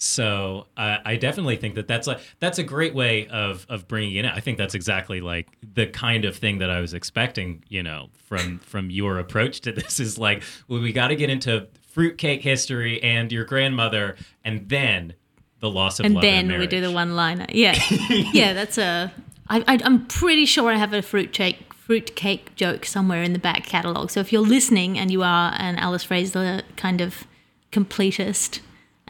So 0.00 0.68
uh, 0.76 0.98
I 1.04 1.16
definitely 1.16 1.56
think 1.56 1.74
that 1.74 1.88
that's 1.88 2.06
like 2.06 2.20
that's 2.38 2.60
a 2.60 2.62
great 2.62 2.94
way 2.94 3.26
of 3.26 3.66
of 3.68 3.88
bringing 3.88 4.14
it 4.14 4.24
in. 4.24 4.26
I 4.26 4.38
think 4.38 4.56
that's 4.56 4.76
exactly 4.76 5.20
like 5.20 5.48
the 5.74 5.88
kind 5.88 6.24
of 6.24 6.36
thing 6.36 6.58
that 6.58 6.70
I 6.70 6.80
was 6.80 6.94
expecting. 6.94 7.64
You 7.68 7.82
know, 7.82 8.10
from 8.26 8.60
from 8.60 8.90
your 8.90 9.18
approach 9.18 9.60
to 9.62 9.72
this 9.72 9.98
is 9.98 10.16
like, 10.16 10.44
well, 10.68 10.80
we 10.80 10.92
got 10.92 11.08
to 11.08 11.16
get 11.16 11.30
into 11.30 11.66
fruitcake 11.88 12.42
history 12.42 13.02
and 13.02 13.32
your 13.32 13.44
grandmother, 13.44 14.14
and 14.44 14.68
then 14.68 15.14
the 15.58 15.68
loss 15.68 15.98
of 15.98 16.06
and 16.06 16.16
then 16.22 16.48
and 16.48 16.60
we 16.60 16.68
do 16.68 16.80
the 16.80 16.92
one 16.92 17.16
liner. 17.16 17.46
Yeah, 17.48 17.76
yeah, 18.32 18.52
that's 18.52 18.78
a. 18.78 19.12
I, 19.50 19.64
I, 19.66 19.80
I'm 19.82 20.06
pretty 20.06 20.44
sure 20.44 20.70
I 20.70 20.76
have 20.76 20.92
a 20.92 21.02
fruit 21.02 21.32
cake 21.32 21.74
fruit 21.74 22.14
cake 22.14 22.54
joke 22.54 22.84
somewhere 22.84 23.24
in 23.24 23.32
the 23.32 23.38
back 23.40 23.64
catalogue. 23.64 24.12
So 24.12 24.20
if 24.20 24.32
you're 24.32 24.42
listening 24.42 24.96
and 24.96 25.10
you 25.10 25.24
are 25.24 25.54
an 25.58 25.74
Alice 25.76 26.04
Fraser 26.04 26.62
kind 26.76 27.00
of 27.00 27.24
completist 27.72 28.60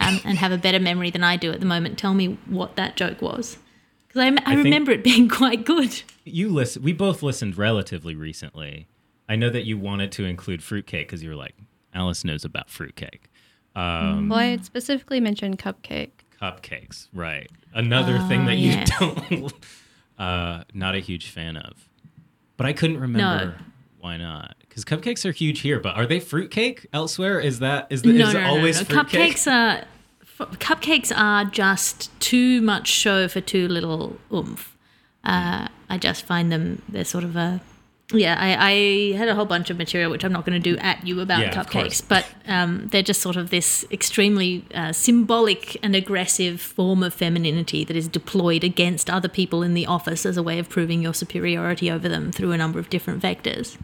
um, 0.00 0.20
and 0.24 0.38
have 0.38 0.52
a 0.52 0.58
better 0.58 0.78
memory 0.80 1.10
than 1.10 1.22
I 1.24 1.36
do 1.36 1.50
at 1.52 1.60
the 1.60 1.66
moment, 1.66 1.98
tell 1.98 2.14
me 2.14 2.38
what 2.46 2.76
that 2.76 2.96
joke 2.96 3.20
was 3.22 3.58
because 4.06 4.20
I, 4.22 4.28
I, 4.28 4.54
think- 4.54 4.64
remember 4.64 4.90
it 4.92 5.04
being 5.04 5.28
quite 5.40 5.64
good. 5.64 6.02
You 6.24 6.48
listen. 6.50 6.82
We 6.82 6.92
both 6.92 7.22
listened 7.22 7.56
relatively 7.58 8.14
recently. 8.14 8.86
I 9.28 9.36
know 9.36 9.50
that 9.50 9.64
you 9.64 9.78
wanted 9.78 10.10
to 10.12 10.24
include 10.24 10.62
fruitcake 10.62 11.06
because 11.08 11.22
you 11.22 11.28
were 11.30 11.36
like, 11.36 11.54
Alice 11.94 12.24
knows 12.24 12.44
about 12.44 12.70
fruitcake. 12.70 13.30
Um, 13.76 14.28
Well, 14.28 14.38
I 14.38 14.44
had 14.46 14.64
specifically 14.64 15.20
mentioned 15.20 15.58
cupcake. 15.58 16.10
cupcakes, 16.40 17.08
right? 17.12 17.48
Another 17.74 18.18
thing 18.20 18.46
that 18.46 18.56
you 18.56 18.74
don't, 18.98 19.52
uh, 20.18 20.64
not 20.74 20.94
a 20.94 20.98
huge 21.00 21.30
fan 21.30 21.56
of. 21.56 21.88
But 22.56 22.66
I 22.66 22.72
couldn't 22.72 22.98
remember 23.00 23.56
why 24.00 24.16
not. 24.16 24.56
Because 24.84 25.00
cupcakes 25.00 25.24
are 25.24 25.32
huge 25.32 25.60
here, 25.60 25.80
but 25.80 25.96
are 25.96 26.06
they 26.06 26.20
fruitcake 26.20 26.86
elsewhere? 26.92 27.40
Is 27.40 27.58
that 27.60 27.86
is 27.90 28.02
the, 28.02 28.12
no, 28.12 28.28
is 28.28 28.34
no, 28.34 28.40
it 28.40 28.42
no, 28.42 28.48
always 28.50 28.78
no. 28.78 28.84
fruitcake? 28.84 29.36
Cupcakes 29.36 29.50
are 29.50 29.84
f- 30.22 30.58
cupcakes 30.58 31.12
are 31.16 31.44
just 31.44 32.18
too 32.20 32.60
much 32.62 32.88
show 32.88 33.28
for 33.28 33.40
too 33.40 33.68
little 33.68 34.18
oomph. 34.32 34.76
Uh, 35.24 35.68
I 35.90 35.98
just 35.98 36.24
find 36.24 36.52
them 36.52 36.82
they're 36.88 37.04
sort 37.04 37.24
of 37.24 37.36
a 37.36 37.60
yeah. 38.12 38.36
I, 38.38 38.70
I 38.70 39.16
had 39.18 39.28
a 39.28 39.34
whole 39.34 39.44
bunch 39.44 39.68
of 39.68 39.76
material 39.76 40.10
which 40.10 40.24
I'm 40.24 40.32
not 40.32 40.46
going 40.46 40.60
to 40.60 40.70
do 40.70 40.78
at 40.78 41.06
you 41.06 41.20
about 41.20 41.40
Yeah, 41.40 41.52
cupcakes, 41.52 42.02
but 42.06 42.26
um, 42.46 42.88
they're 42.90 43.02
just 43.02 43.20
sort 43.20 43.36
of 43.36 43.50
this 43.50 43.84
extremely 43.90 44.64
uh, 44.74 44.92
symbolic 44.92 45.76
and 45.82 45.94
aggressive 45.94 46.58
form 46.58 47.02
of 47.02 47.12
femininity 47.12 47.84
that 47.84 47.96
is 47.96 48.08
deployed 48.08 48.64
against 48.64 49.10
other 49.10 49.28
people 49.28 49.62
in 49.62 49.74
the 49.74 49.84
office 49.84 50.24
as 50.24 50.38
a 50.38 50.42
way 50.42 50.58
of 50.58 50.70
proving 50.70 51.02
your 51.02 51.12
superiority 51.12 51.90
over 51.90 52.08
them 52.08 52.32
through 52.32 52.52
a 52.52 52.56
number 52.56 52.78
of 52.78 52.88
different 52.88 53.22
vectors. 53.22 53.76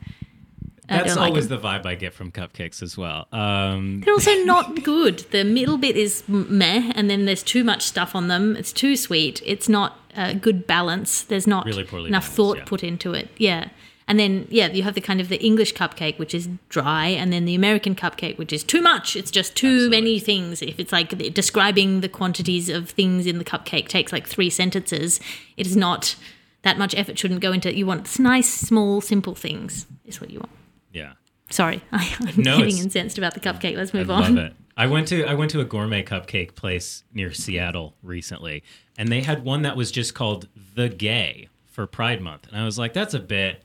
That's 0.89 1.17
like 1.17 1.31
always 1.31 1.49
them. 1.49 1.61
the 1.61 1.67
vibe 1.69 1.87
I 1.87 1.95
get 1.95 2.13
from 2.13 2.31
cupcakes 2.31 2.83
as 2.83 2.97
well. 2.97 3.27
Um, 3.33 4.01
They're 4.03 4.15
also 4.15 4.35
not 4.45 4.83
good. 4.83 5.21
The 5.31 5.45
middle 5.45 5.79
bit 5.79 5.97
is 5.97 6.23
meh, 6.29 6.93
and 6.95 7.09
then 7.09 7.25
there's 7.25 7.43
too 7.43 7.65
much 7.65 7.83
stuff 7.83 8.15
on 8.15 8.29
them. 8.29 8.55
It's 8.57 8.73
too 8.73 8.97
sweet. 8.97 9.43
It's 9.47 9.69
not 9.69 9.99
a 10.17 10.35
good 10.35 10.67
balance. 10.67 11.23
There's 11.23 11.47
not 11.47 11.65
Really 11.67 11.83
enough 11.83 11.91
balanced, 12.09 12.33
thought 12.33 12.57
yeah. 12.59 12.65
put 12.67 12.83
into 12.85 13.15
it. 13.15 13.29
Yeah. 13.39 13.69
And 14.07 14.21
then, 14.21 14.47
yeah, 14.51 14.71
you 14.71 14.83
have 14.83 14.95
the 14.95 15.01
kind 15.01 15.19
of 15.19 15.31
the 15.31 15.43
English 15.43 15.73
cupcake, 15.73 16.19
which 16.19 16.35
is 16.35 16.51
dry, 16.69 17.07
and 17.07 17.33
then 17.33 17.47
the 17.47 17.55
American 17.55 17.95
cupcake, 17.95 18.37
which 18.37 18.53
is 18.53 18.63
too 18.63 18.83
much. 18.83 19.17
It's 19.17 19.31
just 19.31 19.57
too 19.57 19.67
Absolutely. 19.69 19.97
many 19.97 20.19
things. 20.21 20.61
If 20.61 20.79
it's 20.79 20.93
like 20.93 21.17
describing 21.33 22.03
the 22.03 22.11
quantities 22.11 22.69
of 22.69 22.91
things 22.91 23.25
in 23.25 23.39
the 23.39 23.45
cupcake 23.45 23.89
takes 23.89 24.13
like 24.13 24.27
three 24.27 24.51
sentences, 24.51 25.21
it 25.57 25.67
is 25.67 25.75
not 25.75 26.17
that 26.61 26.77
much 26.77 26.95
effort. 26.95 27.19
Shouldn't 27.19 27.41
go 27.41 27.53
into. 27.53 27.71
it. 27.71 27.77
You 27.77 27.87
want 27.87 28.19
nice, 28.19 28.53
small, 28.53 29.01
simple 29.01 29.35
things. 29.35 29.87
Is 30.05 30.21
what 30.21 30.31
you 30.31 30.41
want. 30.41 30.53
Yeah. 30.95 31.13
Sorry, 31.51 31.83
I, 31.93 32.17
I'm 32.21 32.43
No, 32.43 32.57
getting 32.57 32.79
incensed 32.79 33.19
about 33.19 33.35
the 33.35 33.41
cupcake. 33.41 33.77
Let's 33.77 33.95
I 33.95 33.99
move 33.99 34.09
love 34.09 34.25
on. 34.25 34.39
it. 34.39 34.55
I 34.77 34.87
went 34.87 35.07
to 35.09 35.25
I 35.27 35.35
went 35.35 35.51
to 35.53 35.61
a 35.61 35.65
gourmet 35.65 36.03
cupcake 36.03 36.55
place 36.55 37.05
near 37.13 37.33
Seattle 37.33 37.95
recently, 38.03 38.63
and 38.97 39.09
they 39.11 39.21
had 39.21 39.45
one 39.45 39.61
that 39.63 39.77
was 39.77 39.91
just 39.93 40.15
called 40.15 40.49
the 40.75 40.89
Gay 40.89 41.49
for 41.67 41.87
Pride 41.87 42.23
Month, 42.23 42.49
and 42.49 42.57
I 42.61 42.65
was 42.65 42.79
like, 42.79 42.93
that's 42.95 43.15
a 43.15 43.21
bit 43.21 43.63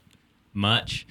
much, 0.52 1.06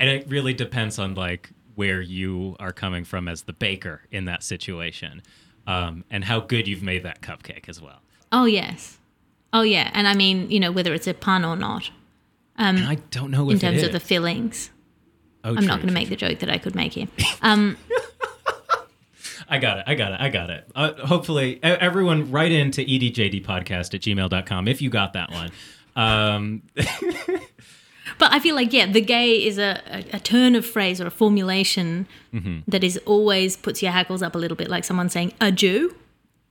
and 0.00 0.08
it 0.08 0.26
really 0.28 0.54
depends 0.54 0.98
on 0.98 1.14
like 1.14 1.50
where 1.74 2.00
you 2.00 2.56
are 2.58 2.72
coming 2.72 3.04
from 3.04 3.28
as 3.28 3.42
the 3.42 3.52
baker 3.52 4.00
in 4.10 4.24
that 4.24 4.42
situation, 4.42 5.22
um, 5.66 6.04
and 6.10 6.24
how 6.24 6.40
good 6.40 6.66
you've 6.66 6.82
made 6.82 7.02
that 7.02 7.20
cupcake 7.20 7.68
as 7.68 7.80
well. 7.82 8.00
Oh 8.32 8.46
yes. 8.46 8.98
Oh 9.52 9.62
yeah, 9.62 9.90
and 9.94 10.08
I 10.08 10.14
mean, 10.14 10.50
you 10.50 10.58
know, 10.58 10.72
whether 10.72 10.92
it's 10.94 11.06
a 11.06 11.14
pun 11.14 11.44
or 11.44 11.54
not, 11.56 11.90
And 12.56 12.80
I 12.80 12.96
don't 13.10 13.30
know 13.30 13.42
Um, 13.44 13.50
in 13.50 13.58
terms 13.60 13.82
of 13.84 13.92
the 13.92 14.00
fillings. 14.00 14.70
Oh, 15.44 15.50
I'm 15.50 15.56
true, 15.58 15.66
not 15.66 15.76
going 15.76 15.88
to 15.88 15.94
make 15.94 16.08
the 16.08 16.16
joke 16.16 16.38
that 16.40 16.48
I 16.50 16.58
could 16.58 16.74
make 16.74 16.94
here. 16.94 17.06
Um, 17.42 17.76
I 19.48 19.58
got 19.58 19.78
it. 19.78 19.84
I 19.86 19.94
got 19.94 20.12
it. 20.12 20.20
I 20.20 20.28
got 20.30 20.48
it. 20.50 20.66
Uh, 20.74 20.92
hopefully, 21.06 21.60
everyone 21.62 22.30
write 22.30 22.50
into 22.50 22.80
E 22.80 22.98
edjdpodcast 22.98 23.94
at 23.94 24.00
gmail.com 24.00 24.68
if 24.68 24.80
you 24.80 24.88
got 24.90 25.12
that 25.12 25.30
one. 25.30 25.50
Um, 25.96 26.62
but 28.18 28.32
I 28.32 28.38
feel 28.40 28.54
like 28.54 28.72
yeah, 28.72 28.86
the 28.90 29.00
gay 29.02 29.44
is 29.44 29.58
a, 29.58 29.80
a, 29.86 30.16
a 30.16 30.20
turn 30.20 30.54
of 30.54 30.64
phrase 30.64 31.00
or 31.00 31.06
a 31.06 31.10
formulation 31.10 32.06
Mm-hmm. 32.32 32.60
that 32.66 32.82
is 32.82 32.98
always 33.06 33.56
puts 33.56 33.80
your 33.80 33.92
hackles 33.92 34.20
up 34.22 34.34
a 34.34 34.38
little 34.38 34.56
bit, 34.56 34.68
like 34.68 34.82
someone 34.82 35.08
saying 35.08 35.32
a 35.40 35.52
Jew. 35.52 35.94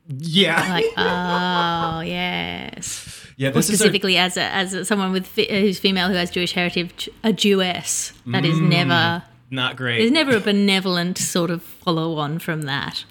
yeah. 0.08 0.66
Like 0.70 0.86
oh 0.98 2.00
yes, 2.02 3.23
yeah. 3.38 3.50
or 3.50 3.52
This 3.54 3.66
is 3.70 3.75
a, 3.75 3.78
specifically 3.78 4.18
as 4.18 4.38
a, 4.38 4.44
as 4.44 4.74
a, 4.74 4.86
someone 4.86 5.12
with 5.12 5.28
who's 5.36 5.80
female 5.80 6.08
who 6.10 6.13
has 6.16 6.32
Jewish 6.32 6.54
heritage, 6.54 7.10
a 7.24 7.34
Jewess. 7.34 8.13
That 8.28 8.44
Mm. 8.44 8.50
is 8.52 8.60
never. 8.60 9.24
not 9.50 9.75
great. 9.75 10.00
There's 10.00 10.12
never 10.12 10.36
a 10.36 10.40
benevolent 10.40 11.18
sort 11.18 11.52
of 11.52 11.62
follow 11.62 12.18
on 12.18 12.40
from 12.40 12.63
that. 12.63 13.06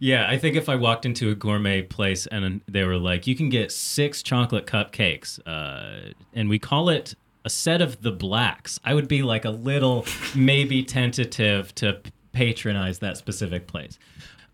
Yeah, 0.00 0.26
I 0.28 0.38
think 0.38 0.54
if 0.56 0.68
I 0.68 0.76
walked 0.76 1.04
into 1.06 1.28
a 1.30 1.34
gourmet 1.34 1.82
place 1.82 2.26
and 2.28 2.60
they 2.68 2.84
were 2.84 2.98
like, 2.98 3.26
"You 3.26 3.34
can 3.34 3.48
get 3.48 3.72
six 3.72 4.22
chocolate 4.22 4.64
cupcakes," 4.66 5.40
uh, 5.44 6.12
and 6.34 6.48
we 6.48 6.58
call 6.60 6.88
it 6.88 7.14
a 7.44 7.50
set 7.50 7.80
of 7.82 8.00
the 8.02 8.12
blacks, 8.12 8.78
I 8.84 8.94
would 8.94 9.08
be 9.08 9.22
like 9.22 9.44
a 9.44 9.50
little 9.50 10.06
maybe 10.36 10.84
tentative 10.84 11.74
to 11.76 12.00
patronize 12.32 13.00
that 13.00 13.16
specific 13.16 13.66
place. 13.66 13.98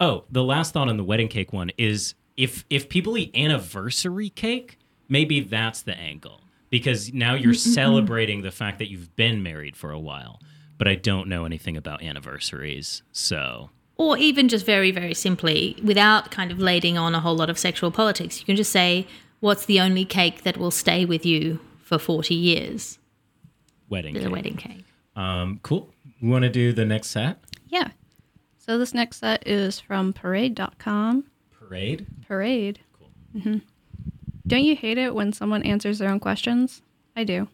Oh, 0.00 0.25
the 0.30 0.42
last 0.42 0.73
thought 0.73 0.88
on 0.88 0.96
the 0.96 1.04
wedding 1.04 1.28
cake 1.28 1.52
one 1.52 1.70
is 1.76 2.14
if 2.38 2.64
if 2.70 2.88
people 2.88 3.18
eat 3.18 3.30
anniversary 3.37 4.30
cake, 4.30 4.78
maybe 5.08 5.40
that's 5.40 5.82
the 5.82 5.96
angle 5.96 6.40
because 6.70 7.12
now 7.12 7.34
you're 7.34 7.54
celebrating 7.54 8.42
the 8.42 8.50
fact 8.50 8.78
that 8.78 8.90
you've 8.90 9.14
been 9.16 9.42
married 9.42 9.76
for 9.76 9.90
a 9.90 9.99
while. 9.99 10.40
But 10.76 10.88
I 10.88 10.96
don't 10.96 11.28
know 11.28 11.44
anything 11.44 11.76
about 11.76 12.02
anniversaries, 12.02 13.02
so 13.12 13.70
or 13.96 14.18
even 14.18 14.49
just 14.49 14.66
very 14.66 14.90
very 14.90 15.14
simply 15.14 15.76
without 15.84 16.30
kind 16.32 16.50
of 16.50 16.58
lading 16.58 16.99
on 16.99 17.14
a 17.14 17.20
whole 17.20 17.37
lot 17.37 17.49
of 17.49 17.56
sexual 17.56 17.92
politics 17.92 18.40
you 18.40 18.44
can 18.44 18.56
just 18.56 18.73
say 18.73 19.06
what's 19.38 19.66
the 19.66 19.78
only 19.78 20.04
cake 20.04 20.42
that 20.42 20.56
will 20.56 20.73
stay 20.73 21.04
with 21.04 21.25
you 21.25 21.61
for 21.80 21.96
40 21.96 22.34
years 22.34 22.99
wedding 23.88 24.14
the 24.14 24.20
cake. 24.20 24.32
wedding 24.32 24.56
cake 24.56 24.84
Um, 25.14 25.61
cool. 25.62 25.88
We 26.20 26.28
want 26.28 26.42
to 26.42 26.50
do 26.50 26.73
the 26.73 26.84
next 26.84 27.11
set? 27.11 27.38
Yeah. 27.68 27.90
So 28.58 28.78
this 28.78 28.92
next 28.94 29.18
set 29.18 29.46
is 29.46 29.78
from 29.78 30.12
parade.com. 30.12 31.25
Parade. 31.52 32.06
Parade. 32.26 32.80
Don't 34.46 34.64
you 34.64 34.76
hate 34.76 34.98
it 34.98 35.14
when 35.14 35.32
someone 35.32 35.62
answers 35.62 35.98
their 35.98 36.10
own 36.10 36.20
questions? 36.20 36.82
I 37.16 37.24
do. 37.24 37.48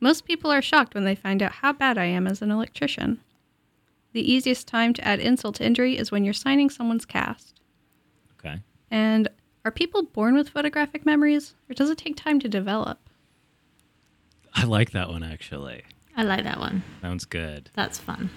Most 0.00 0.24
people 0.24 0.50
are 0.50 0.62
shocked 0.62 0.94
when 0.94 1.04
they 1.04 1.14
find 1.14 1.42
out 1.42 1.52
how 1.52 1.72
bad 1.72 1.98
I 1.98 2.04
am 2.04 2.26
as 2.26 2.42
an 2.42 2.50
electrician. 2.50 3.20
The 4.12 4.32
easiest 4.32 4.66
time 4.66 4.92
to 4.94 5.06
add 5.06 5.20
insult 5.20 5.56
to 5.56 5.66
injury 5.66 5.96
is 5.96 6.10
when 6.10 6.24
you're 6.24 6.34
signing 6.34 6.70
someone's 6.70 7.04
cast. 7.04 7.60
Okay. 8.38 8.60
And 8.90 9.28
are 9.64 9.70
people 9.70 10.02
born 10.02 10.34
with 10.34 10.48
photographic 10.48 11.04
memories, 11.04 11.54
or 11.68 11.74
does 11.74 11.90
it 11.90 11.98
take 11.98 12.16
time 12.16 12.40
to 12.40 12.48
develop? 12.48 12.98
I 14.54 14.64
like 14.64 14.92
that 14.92 15.08
one 15.08 15.22
actually. 15.22 15.84
I 16.16 16.22
like 16.22 16.44
that 16.44 16.58
one. 16.58 16.82
Sounds 17.00 17.24
good. 17.24 17.70
That's 17.74 17.98
fun. 17.98 18.30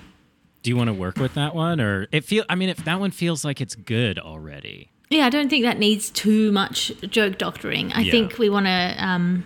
Do 0.61 0.69
you 0.69 0.77
want 0.77 0.89
to 0.89 0.93
work 0.93 1.17
with 1.17 1.33
that 1.33 1.55
one, 1.55 1.81
or 1.81 2.07
it 2.11 2.23
feel? 2.23 2.43
I 2.47 2.55
mean, 2.55 2.69
if 2.69 2.83
that 2.83 2.99
one 2.99 3.09
feels 3.11 3.43
like 3.43 3.61
it's 3.61 3.73
good 3.75 4.19
already. 4.19 4.91
Yeah, 5.11 5.25
I 5.25 5.29
don't 5.29 5.49
think 5.49 5.63
that 5.65 5.77
needs 5.77 6.09
too 6.09 6.51
much 6.53 6.91
joke 7.09 7.37
doctoring. 7.37 7.91
I 7.93 8.01
Yeah. 8.01 8.11
think 8.11 8.39
we 8.39 8.49
want 8.49 8.65
to. 8.65 8.95
Um, 8.97 9.43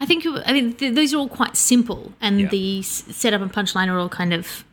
I 0.00 0.06
think 0.06 0.24
I 0.46 0.52
mean 0.52 0.74
th- 0.74 0.94
those 0.94 1.12
are 1.14 1.16
all 1.16 1.28
quite 1.28 1.56
simple, 1.56 2.12
and 2.20 2.40
Yeah. 2.42 2.48
the 2.48 2.78
s- 2.80 3.04
setup 3.10 3.40
and 3.40 3.52
punchline 3.52 3.88
are 3.88 3.98
all 3.98 4.08
kind 4.10 4.32
of 4.32 4.64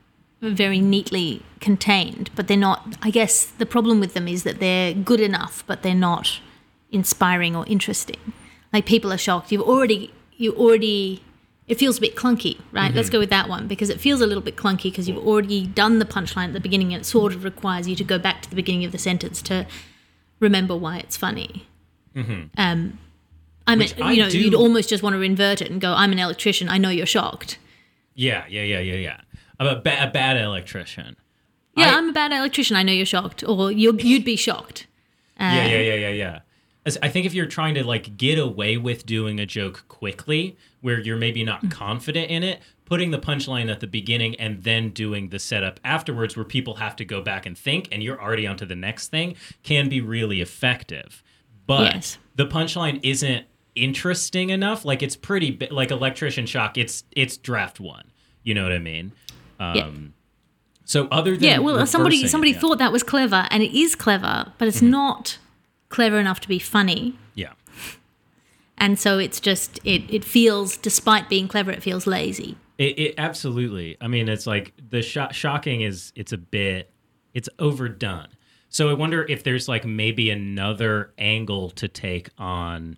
very 0.41 0.79
neatly 0.79 1.41
contained. 1.61 2.29
But 2.35 2.47
they're 2.47 2.57
not. 2.57 2.97
I 3.01 3.09
guess 3.09 3.45
the 3.45 3.65
problem 3.65 3.99
with 3.99 4.13
them 4.13 4.27
is 4.27 4.43
that 4.43 4.59
they're 4.59 4.93
good 4.93 5.21
enough, 5.21 5.63
but 5.65 5.81
they're 5.81 5.95
not 5.95 6.39
inspiring 6.91 7.55
or 7.55 7.65
interesting. 7.67 8.19
Like 8.73 8.85
people 8.85 9.11
are 9.13 9.17
shocked. 9.17 9.51
You've 9.51 9.61
already 9.61 10.11
you 10.37 10.51
already. 10.53 11.21
It 11.67 11.79
feels 11.79 11.97
a 11.97 12.01
bit 12.01 12.15
clunky, 12.15 12.59
right? 12.71 12.93
Let's 12.93 13.07
mm-hmm. 13.07 13.13
go 13.13 13.19
with 13.19 13.31
that 13.31 13.49
one 13.49 13.67
because 13.67 13.89
it 13.89 13.99
feels 13.99 14.21
a 14.21 14.27
little 14.27 14.43
bit 14.43 14.55
clunky 14.55 14.83
because 14.83 15.09
you've 15.09 15.25
already 15.25 15.65
done 15.65 15.97
the 15.97 16.05
punchline 16.05 16.47
at 16.47 16.53
the 16.53 16.59
beginning 16.59 16.93
and 16.93 17.01
it 17.01 17.05
sort 17.05 17.33
of 17.33 17.43
requires 17.43 17.87
you 17.87 17.95
to 17.95 18.03
go 18.03 18.19
back 18.19 18.43
to 18.43 18.49
the 18.49 18.55
beginning 18.55 18.85
of 18.85 18.91
the 18.91 18.99
sentence 18.99 19.41
to 19.43 19.65
remember 20.39 20.75
why 20.75 20.97
it's 20.97 21.17
funny. 21.17 21.67
Mm-hmm. 22.15 22.43
Um, 22.57 22.99
I 23.67 23.75
mean, 23.75 23.89
you 23.97 24.23
know, 24.23 24.29
do- 24.29 24.39
you'd 24.39 24.53
almost 24.53 24.89
just 24.89 25.01
want 25.01 25.15
to 25.15 25.21
invert 25.21 25.61
it 25.61 25.71
and 25.71 25.81
go, 25.81 25.93
"I'm 25.93 26.11
an 26.11 26.19
electrician. 26.19 26.69
I 26.69 26.77
know 26.77 26.89
you're 26.89 27.05
shocked." 27.05 27.57
Yeah, 28.13 28.45
yeah, 28.47 28.61
yeah, 28.61 28.79
yeah, 28.79 28.95
yeah. 28.95 29.21
I'm 29.59 29.67
a, 29.67 29.81
ba- 29.81 30.03
a 30.03 30.07
bad 30.07 30.37
electrician. 30.37 31.15
Yeah, 31.75 31.95
I- 31.95 31.97
am 31.97 32.09
a 32.09 32.13
bad 32.13 32.31
electrician. 32.31 32.77
I 32.77 32.83
know 32.83 32.93
you're 32.93 33.05
shocked, 33.05 33.43
or 33.43 33.71
you 33.71 33.97
you'd 33.97 34.23
be 34.23 34.35
shocked. 34.35 34.85
yeah, 35.39 35.55
yeah, 35.55 35.63
um, 35.63 35.71
yeah, 35.71 35.95
yeah, 35.95 36.09
yeah. 36.09 36.39
I 37.01 37.09
think 37.09 37.25
if 37.25 37.33
you're 37.33 37.47
trying 37.47 37.73
to 37.75 37.83
like 37.83 38.15
get 38.17 38.37
away 38.37 38.77
with 38.77 39.05
doing 39.05 39.39
a 39.39 39.45
joke 39.45 39.85
quickly, 39.87 40.55
where 40.81 40.99
you're 40.99 41.17
maybe 41.17 41.43
not 41.43 41.69
confident 41.71 42.29
in 42.29 42.43
it, 42.43 42.61
putting 42.85 43.09
the 43.11 43.17
punchline 43.17 43.71
at 43.71 43.79
the 43.79 43.87
beginning 43.87 44.35
and 44.35 44.63
then 44.63 44.89
doing 44.91 45.29
the 45.29 45.39
setup 45.39 45.79
afterwards, 45.83 46.35
where 46.35 46.45
people 46.45 46.75
have 46.75 46.95
to 46.97 47.05
go 47.05 47.21
back 47.21 47.45
and 47.47 47.57
think, 47.57 47.87
and 47.91 48.03
you're 48.03 48.21
already 48.21 48.45
onto 48.45 48.65
the 48.65 48.75
next 48.75 49.07
thing, 49.07 49.35
can 49.63 49.89
be 49.89 49.99
really 50.01 50.41
effective. 50.41 51.23
But 51.65 51.95
Yes. 51.95 52.17
the 52.35 52.45
punchline 52.45 52.99
isn't 53.01 53.45
interesting 53.73 54.51
enough. 54.51 54.85
Like 54.85 55.01
it's 55.01 55.15
pretty 55.15 55.57
like 55.71 55.89
electrician 55.91 56.45
shock. 56.45 56.77
It's 56.77 57.03
it's 57.15 57.37
draft 57.37 57.79
one. 57.79 58.05
You 58.43 58.53
know 58.53 58.63
what 58.63 58.71
I 58.71 58.79
mean? 58.79 59.11
Um, 59.59 59.75
Yeah. 59.75 59.89
So 60.87 61.07
other 61.09 61.33
than 61.35 61.43
Yeah, 61.43 61.57
well, 61.57 61.85
somebody 61.87 62.27
somebody 62.27 62.51
yeah. 62.51 62.57
Mm-hmm. 62.57 62.67
thought 62.67 62.77
that 62.77 62.91
was 62.91 63.01
clever, 63.01 63.47
and 63.49 63.63
it 63.63 63.75
is 63.75 63.95
clever, 63.95 64.53
but 64.59 64.67
it's 64.67 64.83
not 64.83 65.39
clever 65.89 66.19
enough 66.19 66.39
to 66.41 66.47
be 66.47 66.59
funny. 66.59 67.17
yeah. 67.33 67.53
And 68.77 68.99
so 68.99 69.17
it's 69.17 69.39
just 69.39 69.79
it 69.85 70.03
it 70.13 70.25
feels, 70.25 70.75
despite 70.77 71.29
being 71.29 71.47
clever, 71.47 71.71
it 71.71 71.81
feels 71.81 72.05
lazy. 72.05 72.57
It, 72.77 72.99
it 72.99 73.15
absolutely. 73.17 73.95
I 74.01 74.07
mean, 74.07 74.27
it's 74.27 74.45
like 74.45 74.73
the 74.89 75.01
sho- 75.01 75.31
shocking 75.31 75.81
is 75.81 76.11
it's 76.15 76.33
a 76.33 76.37
bit 76.37 76.91
it's 77.33 77.47
overdone. 77.57 78.27
So 78.67 78.89
I 78.89 78.93
wonder 78.93 79.25
if 79.29 79.43
there's 79.43 79.69
like 79.69 79.85
maybe 79.85 80.29
another 80.29 81.13
angle 81.17 81.69
to 81.71 81.87
take 81.87 82.29
on 82.37 82.97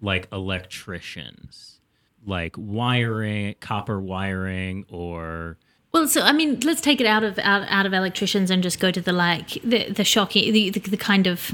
like 0.00 0.26
electricians, 0.32 1.80
like 2.26 2.54
wiring, 2.56 3.56
copper 3.60 4.00
wiring, 4.00 4.86
or 4.88 5.58
Well, 5.92 6.08
so 6.08 6.22
I 6.22 6.32
mean, 6.32 6.60
let's 6.60 6.80
take 6.80 7.02
it 7.02 7.06
out 7.06 7.24
of 7.24 7.38
out, 7.40 7.66
out 7.68 7.84
of 7.84 7.92
electricians 7.92 8.50
and 8.50 8.62
just 8.62 8.80
go 8.80 8.90
to 8.90 9.02
the 9.02 9.12
like 9.12 9.50
the 9.62 9.90
the 9.90 10.04
shocking 10.04 10.50
the, 10.50 10.70
the, 10.70 10.80
the 10.80 10.96
kind 10.96 11.26
of 11.26 11.52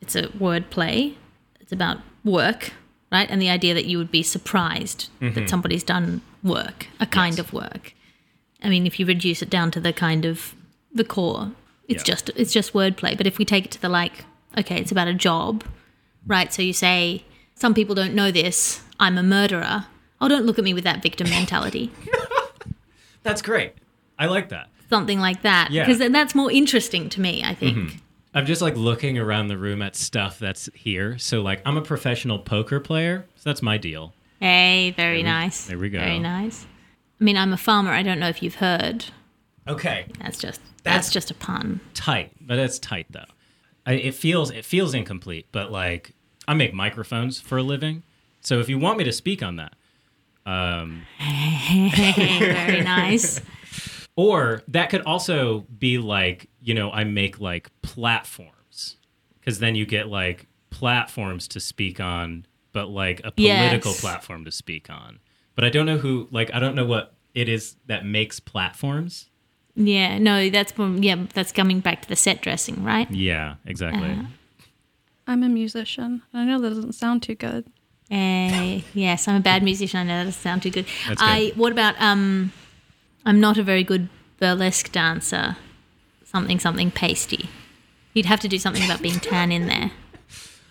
it's 0.00 0.14
a 0.16 0.30
word 0.38 0.70
play. 0.70 1.16
It's 1.60 1.72
about 1.72 1.98
work, 2.24 2.72
right? 3.12 3.28
And 3.30 3.40
the 3.42 3.50
idea 3.50 3.74
that 3.74 3.84
you 3.86 3.98
would 3.98 4.10
be 4.10 4.22
surprised 4.22 5.08
that 5.20 5.34
mm-hmm. 5.34 5.46
somebody's 5.46 5.82
done 5.82 6.22
work, 6.42 6.86
a 7.00 7.06
kind 7.06 7.36
Yes. 7.36 7.46
of 7.46 7.52
work. 7.52 7.94
I 8.62 8.68
mean, 8.68 8.86
if 8.86 8.98
you 8.98 9.06
reduce 9.06 9.42
it 9.42 9.50
down 9.50 9.70
to 9.72 9.80
the 9.80 9.92
kind 9.92 10.24
of 10.24 10.54
the 10.92 11.04
core, 11.04 11.52
it's 11.88 12.02
Yeah. 12.02 12.14
just 12.14 12.30
it's 12.36 12.52
just 12.52 12.72
wordplay. 12.72 13.16
But 13.16 13.26
if 13.26 13.38
we 13.38 13.44
take 13.44 13.64
it 13.66 13.70
to 13.72 13.80
the 13.80 13.88
like, 13.88 14.24
okay, 14.56 14.78
it's 14.80 14.92
about 14.92 15.08
a 15.08 15.14
job, 15.14 15.64
right? 16.26 16.52
So 16.52 16.62
you 16.62 16.72
say 16.72 17.24
some 17.54 17.74
people 17.74 17.94
don't 17.94 18.14
know 18.14 18.30
this. 18.30 18.82
I'm 19.00 19.18
a 19.18 19.22
murderer. 19.22 19.86
Oh, 20.20 20.28
don't 20.28 20.44
look 20.46 20.58
at 20.58 20.64
me 20.64 20.74
with 20.74 20.84
that 20.84 21.02
victim 21.02 21.28
mentality. 21.38 21.92
that's 23.22 23.42
great. 23.42 23.72
I 24.18 24.26
like 24.26 24.48
that. 24.48 24.68
something 24.90 25.20
like 25.20 25.42
that 25.42 25.70
Yeah. 25.70 25.84
because 25.86 25.98
that's 26.12 26.34
more 26.34 26.50
interesting 26.50 27.08
to 27.10 27.20
me 27.20 27.44
i 27.44 27.54
think 27.54 27.76
mm-hmm. 27.76 27.98
I'm 28.34 28.46
just 28.46 28.60
like 28.62 28.76
looking 28.76 29.18
around 29.18 29.48
the 29.48 29.56
room 29.58 29.82
at 29.82 29.96
stuff 29.96 30.38
that's 30.38 30.68
here. 30.74 31.18
So 31.18 31.40
like 31.42 31.60
I'm 31.64 31.76
a 31.76 31.82
professional 31.82 32.38
poker 32.38 32.78
player, 32.80 33.26
so 33.36 33.42
that's 33.50 33.62
my 33.62 33.76
deal. 33.78 34.12
hey 34.40 34.92
very 34.96 35.18
we- 35.18 35.22
nice 35.24 35.66
there 35.66 35.78
we 35.78 35.88
go. 35.90 35.98
very 35.98 36.20
nice 36.20 36.64
i 37.20 37.24
mean 37.24 37.36
i'm 37.36 37.52
a 37.52 37.56
farmer 37.56 37.90
i 37.90 38.04
don't 38.04 38.20
know 38.20 38.28
if 38.28 38.40
you've 38.42 38.54
heard 38.56 39.06
Okay, 39.66 40.06
that's 40.20 40.38
just 40.38 40.60
That's- 40.84 41.06
that's 41.06 41.10
just 41.12 41.30
a 41.30 41.34
pun 41.34 41.80
tight, 41.92 42.30
but 42.40 42.58
it's 42.58 42.78
tight 42.78 43.06
though. 43.10 43.26
I, 43.84 43.94
it 43.94 44.14
feels 44.14 44.50
it 44.50 44.64
feels 44.64 44.94
incomplete, 44.94 45.46
but 45.52 45.70
like 45.72 46.12
I 46.46 46.54
make 46.54 46.72
microphones 46.72 47.38
for 47.40 47.58
a 47.58 47.62
living, 47.62 48.02
so 48.40 48.60
if 48.60 48.68
you 48.70 48.78
want 48.78 48.96
me 48.98 49.04
to 49.04 49.12
speak 49.12 49.42
on 49.42 49.56
that, 49.56 49.74
um, 50.46 51.02
very 52.38 52.80
nice 52.82 53.40
or 54.18 54.62
that 54.66 54.90
could 54.90 55.02
also 55.02 55.60
be 55.78 55.96
like 55.98 56.48
you 56.60 56.74
know 56.74 56.90
I 56.90 57.04
make 57.04 57.38
like 57.40 57.70
platforms 57.82 58.96
because 59.38 59.60
then 59.60 59.74
you 59.76 59.86
get 59.86 60.08
like 60.08 60.46
platforms 60.70 61.46
to 61.48 61.60
speak 61.60 62.00
on, 62.00 62.44
but 62.72 62.88
like 62.90 63.20
a 63.24 63.30
political 63.30 63.92
Yes. 63.92 64.00
platform 64.00 64.44
to 64.44 64.50
speak 64.50 64.90
on. 64.90 65.20
But 65.54 65.64
I 65.64 65.70
don't 65.70 65.86
know 65.86 65.98
who 65.98 66.28
like 66.30 66.52
I 66.52 66.58
don't 66.58 66.74
know 66.74 66.84
what 66.84 67.14
it 67.34 67.48
is 67.48 67.76
that 67.86 68.04
makes 68.04 68.40
platforms. 68.40 69.28
yeah 69.76 70.18
no 70.18 70.50
that's 70.50 70.72
from- 70.72 71.00
yeah 71.04 71.14
that's 71.34 71.52
coming 71.52 71.78
back 71.80 72.02
to 72.02 72.08
the 72.08 72.16
set 72.16 72.42
dressing 72.42 72.82
right 72.82 73.08
Yeah, 73.10 73.54
exactly. 73.66 74.10
Uh-huh. 74.10 74.24
I'm 75.28 75.42
a 75.44 75.48
musician. 75.48 76.22
I 76.34 76.44
know 76.44 76.58
that 76.60 76.70
doesn't 76.70 76.94
sound 76.94 77.22
too 77.22 77.34
good. 77.36 77.64
Eh, 78.10 78.80
yes 78.94 79.28
i'm 79.28 79.36
a 79.36 79.40
bad 79.40 79.62
musician 79.62 80.00
i 80.00 80.02
know 80.02 80.16
that 80.18 80.24
doesn't 80.30 80.40
sound 80.42 80.62
too 80.62 80.70
good 80.70 80.86
That's 81.06 81.20
good. 81.20 81.28
i 81.28 81.52
what 81.60 81.72
about 81.72 81.94
um 82.00 82.52
i'm 83.28 83.38
not 83.40 83.56
a 83.58 83.62
very 83.62 83.84
good 83.84 84.08
burlesque 84.40 84.90
dancer 84.92 85.56
something 86.24 86.58
something 86.58 86.90
pasty 86.90 87.48
you'd 88.14 88.26
have 88.26 88.40
to 88.40 88.48
do 88.48 88.58
something 88.58 88.82
about 88.84 89.00
being 89.02 89.20
tan 89.20 89.52
in 89.52 89.66
there 89.66 89.90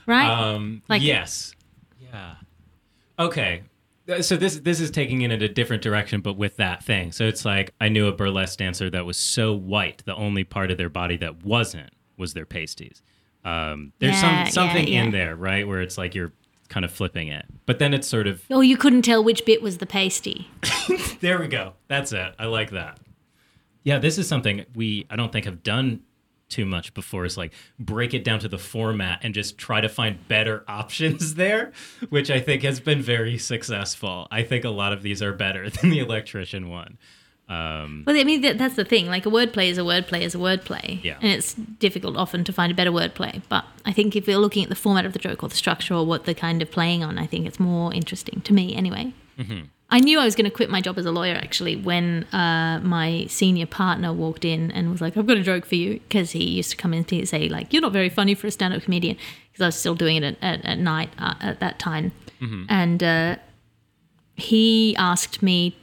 right 0.05 0.29
Um, 0.29 0.81
Like- 0.89 1.01
yes. 1.01 1.53
Yeah. 1.99 2.35
Okay. 3.19 3.63
So 4.21 4.37
this 4.37 4.55
this 4.61 4.79
is 4.79 4.89
taking 4.91 5.21
it 5.23 5.31
in 5.31 5.41
a 5.41 5.49
different 5.49 5.83
direction, 5.83 6.21
but 6.21 6.37
with 6.37 6.55
that 6.57 6.81
thing. 6.83 7.11
So 7.11 7.27
it's 7.27 7.43
like 7.43 7.73
I 7.81 7.89
knew 7.89 8.07
a 8.07 8.13
burlesque 8.13 8.57
dancer 8.59 8.89
that 8.89 9.05
was 9.05 9.17
so 9.17 9.53
white, 9.53 10.01
the 10.05 10.15
only 10.15 10.45
part 10.45 10.71
of 10.71 10.77
their 10.77 10.87
body 10.89 11.17
that 11.17 11.43
wasn't 11.43 11.89
was 12.17 12.33
their 12.33 12.45
pasties. 12.45 13.01
Um, 13.43 13.91
there's 13.99 14.13
Yeah, 14.15 14.21
some 14.21 14.31
yeah, 14.31 14.43
something 14.49 14.87
in 14.87 15.11
there, 15.11 15.35
right, 15.35 15.67
where 15.67 15.81
it's 15.81 15.97
like 15.97 16.15
you're 16.15 16.31
kind 16.69 16.83
of 16.85 16.91
flipping 16.91 17.27
it, 17.27 17.45
but 17.65 17.79
then 17.79 17.93
it's 17.93 18.07
sort 18.07 18.27
of 18.27 18.43
Oh, 18.49 18.61
you 18.61 18.77
couldn't 18.77 19.03
tell 19.03 19.23
which 19.23 19.45
bit 19.45 19.61
was 19.61 19.77
the 19.77 19.85
pasty. 19.85 20.49
there 21.21 21.39
we 21.39 21.47
go. 21.47 21.73
That's 21.87 22.11
it. 22.11 22.33
I 22.37 22.45
like 22.45 22.71
that. 22.71 22.99
Yeah, 23.83 23.99
this 23.99 24.17
is 24.17 24.27
something 24.27 24.65
we 24.75 25.05
I 25.09 25.15
don't 25.15 25.31
think 25.31 25.45
have 25.45 25.63
done 25.63 26.01
too 26.49 26.65
much 26.65 26.93
before 26.93 27.25
is 27.25 27.37
like 27.37 27.53
break 27.77 28.13
it 28.13 28.23
down 28.23 28.39
to 28.39 28.47
the 28.47 28.57
format 28.57 29.19
and 29.21 29.33
just 29.33 29.57
try 29.57 29.81
to 29.81 29.89
find 29.89 30.27
better 30.27 30.63
options 30.67 31.35
there, 31.35 31.71
which 32.09 32.31
I 32.31 32.39
think 32.39 32.63
has 32.63 32.79
been 32.79 33.01
very 33.01 33.37
successful. 33.37 34.27
I 34.31 34.43
think 34.43 34.63
a 34.63 34.69
lot 34.69 34.93
of 34.93 35.01
these 35.01 35.21
are 35.21 35.33
better 35.33 35.69
than 35.69 35.89
the 35.89 35.99
electrician 35.99 36.69
one. 36.69 36.97
Um, 37.49 38.03
Well, 38.05 38.17
I 38.17 38.23
mean, 38.23 38.41
that, 38.41 38.57
that's 38.57 38.75
the 38.75 38.83
thing. 38.83 39.07
Like, 39.07 39.25
a 39.25 39.29
wordplay 39.29 39.69
is 39.69 39.77
a 39.77 39.81
wordplay 39.81 40.21
is 40.21 40.35
a 40.35 40.37
wordplay. 40.37 41.03
Yeah. 41.03 41.17
And 41.21 41.31
it's 41.31 41.53
difficult 41.53 42.17
often 42.17 42.43
to 42.43 42.51
find 42.51 42.71
a 42.71 42.75
better 42.75 42.91
wordplay. 42.91 43.41
But 43.47 43.65
I 43.85 43.93
think 43.93 44.15
if 44.15 44.27
you're 44.27 44.37
looking 44.37 44.63
at 44.63 44.69
the 44.69 44.75
format 44.75 45.05
of 45.05 45.13
the 45.13 45.19
joke 45.19 45.43
or 45.43 45.49
the 45.49 45.55
structure 45.55 45.93
or 45.93 46.05
what 46.05 46.25
they're 46.25 46.35
kind 46.35 46.61
of 46.61 46.69
playing 46.71 47.03
on, 47.03 47.17
I 47.17 47.25
think 47.25 47.47
it's 47.47 47.59
more 47.59 47.93
interesting 47.93 48.41
to 48.41 48.53
me 48.53 48.75
anyway. 48.75 49.13
I 49.89 49.99
knew 49.99 50.19
I 50.19 50.25
was 50.25 50.35
going 50.35 50.49
to 50.49 50.51
quit 50.51 50.69
my 50.69 50.81
job 50.81 50.97
as 50.97 51.05
a 51.05 51.11
lawyer 51.11 51.35
actually 51.35 51.77
when 51.77 52.25
uh, 52.33 52.81
my 52.83 53.27
senior 53.29 53.65
partner 53.67 54.11
walked 54.11 54.43
in 54.43 54.69
and 54.71 54.91
was 54.91 54.99
like, 54.99 55.15
I've 55.15 55.27
got 55.27 55.37
a 55.37 55.43
joke 55.43 55.65
for 55.65 55.75
you. 55.75 55.99
Because 55.99 56.31
he 56.31 56.43
used 56.43 56.71
to 56.71 56.75
come 56.75 56.93
in 56.93 57.05
and 57.09 57.29
say, 57.29 57.47
like, 57.47 57.71
you're 57.71 57.81
not 57.81 57.93
very 57.93 58.09
funny 58.09 58.35
for 58.35 58.47
a 58.47 58.51
stand 58.51 58.73
up 58.73 58.81
comedian. 58.81 59.15
Because 59.51 59.61
I 59.63 59.67
was 59.67 59.75
still 59.75 59.95
doing 59.95 60.17
it 60.17 60.23
at, 60.23 60.37
at, 60.41 60.65
at 60.65 60.79
night 60.79 61.11
uh, 61.17 61.35
at 61.39 61.61
that 61.61 61.79
time. 61.79 62.11
And 62.67 63.01
uh, 63.01 63.35
he 64.35 64.95
asked 64.97 65.41
me 65.41 65.77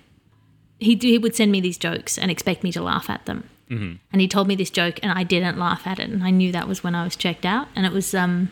he, 0.85 0.97
he 0.97 1.19
would 1.19 1.35
send 1.35 1.51
me 1.53 1.61
these 1.61 1.79
jokes 1.79 2.19
and 2.19 2.31
expect 2.31 2.63
me 2.63 2.73
to 2.73 2.83
laugh 2.83 3.09
at 3.11 3.27
them. 3.27 3.49
Mm-hmm. 3.71 3.95
And 4.13 4.21
he 4.21 4.29
told 4.29 4.47
me 4.47 4.55
this 4.55 4.71
joke, 4.71 5.01
and 5.03 5.11
I 5.13 5.25
didn't 5.25 5.59
laugh 5.59 5.87
at 5.87 5.99
it, 5.99 6.11
and 6.11 6.23
I 6.23 6.31
knew 6.31 6.53
that 6.53 6.69
was 6.69 6.85
when 6.85 6.95
I 6.95 7.05
was 7.05 7.17
checked 7.17 7.47
out. 7.47 7.69
And 7.75 7.87
it 7.87 7.93
was 7.93 8.15
um, 8.15 8.51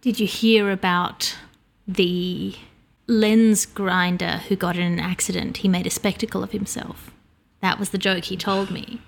Did 0.00 0.20
you 0.20 0.26
hear 0.26 0.70
about 0.70 1.36
the 1.86 2.54
lens 3.06 3.66
grinder 3.66 4.38
who 4.48 4.56
got 4.56 4.76
in 4.76 4.82
an 4.82 5.00
accident? 5.00 5.58
He 5.58 5.68
made 5.68 5.86
a 5.86 5.90
spectacle 5.90 6.42
of 6.42 6.52
himself. 6.52 7.10
That 7.60 7.78
was 7.78 7.90
the 7.90 7.98
joke 7.98 8.24
he 8.24 8.36
told 8.36 8.70
me. 8.70 9.00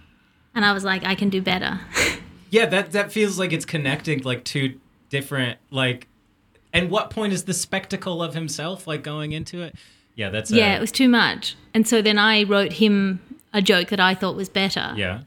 And 0.55 0.65
I 0.65 0.73
was 0.73 0.85
like, 0.85 1.05
I 1.05 1.15
can 1.15 1.31
do 1.31 1.43
better. 1.43 1.81
Yeah, 2.53 2.67
that 2.67 2.93
that 2.93 3.11
feels 3.11 3.39
like 3.39 3.51
it's 3.55 3.65
connecting 3.65 4.25
like 4.25 4.45
two 4.45 4.79
different 5.09 5.59
like. 5.71 6.07
And 6.71 6.91
what 6.91 7.09
point 7.09 7.33
is 7.33 7.45
the 7.45 7.55
spectacle 7.55 8.23
of 8.23 8.35
himself 8.35 8.87
like 8.87 9.03
going 9.03 9.33
into 9.33 9.63
it? 9.63 9.75
Yeah, 10.15 10.31
that's 10.31 10.51
a- 10.53 10.57
yeah, 10.57 10.77
it 10.77 10.81
was 10.81 10.93
too 10.93 11.09
much. 11.09 11.57
And 11.75 11.87
so 11.89 12.03
then 12.03 12.19
I 12.19 12.43
wrote 12.45 12.75
him 12.75 13.21
a 13.53 13.63
joke 13.63 13.89
that 13.89 14.01
I 14.01 14.15
thought 14.15 14.37
was 14.37 14.49
better. 14.49 14.93
yeah. 14.97 15.21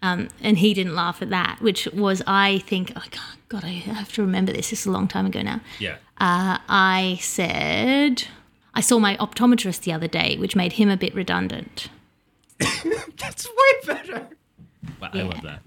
Um, 0.00 0.28
and 0.40 0.58
he 0.58 0.74
didn't 0.74 0.94
laugh 0.94 1.20
at 1.22 1.30
that, 1.30 1.58
which 1.60 1.88
was, 1.92 2.22
I 2.24 2.58
think, 2.60 2.92
oh 2.94 3.02
God, 3.48 3.64
I 3.64 3.70
have 3.70 4.12
to 4.12 4.22
remember 4.22 4.52
this. 4.52 4.70
This 4.70 4.82
is 4.82 4.86
a 4.86 4.92
long 4.92 5.08
time 5.08 5.26
ago 5.26 5.42
now. 5.42 5.60
Yeah. 5.80 5.96
Uh, 6.18 6.58
I 6.68 7.18
said, 7.20 8.22
I 8.74 8.80
saw 8.80 9.00
my 9.00 9.16
optometrist 9.16 9.80
the 9.80 9.92
other 9.92 10.06
day, 10.06 10.36
which 10.38 10.54
made 10.54 10.74
him 10.74 10.88
a 10.88 10.96
bit 10.96 11.16
redundant. 11.16 11.88
That's 12.60 13.46
way 13.48 13.86
better. 13.94 14.28
Wow, 15.00 15.10
I 15.12 15.22
love 15.22 15.42
that. 15.42 15.62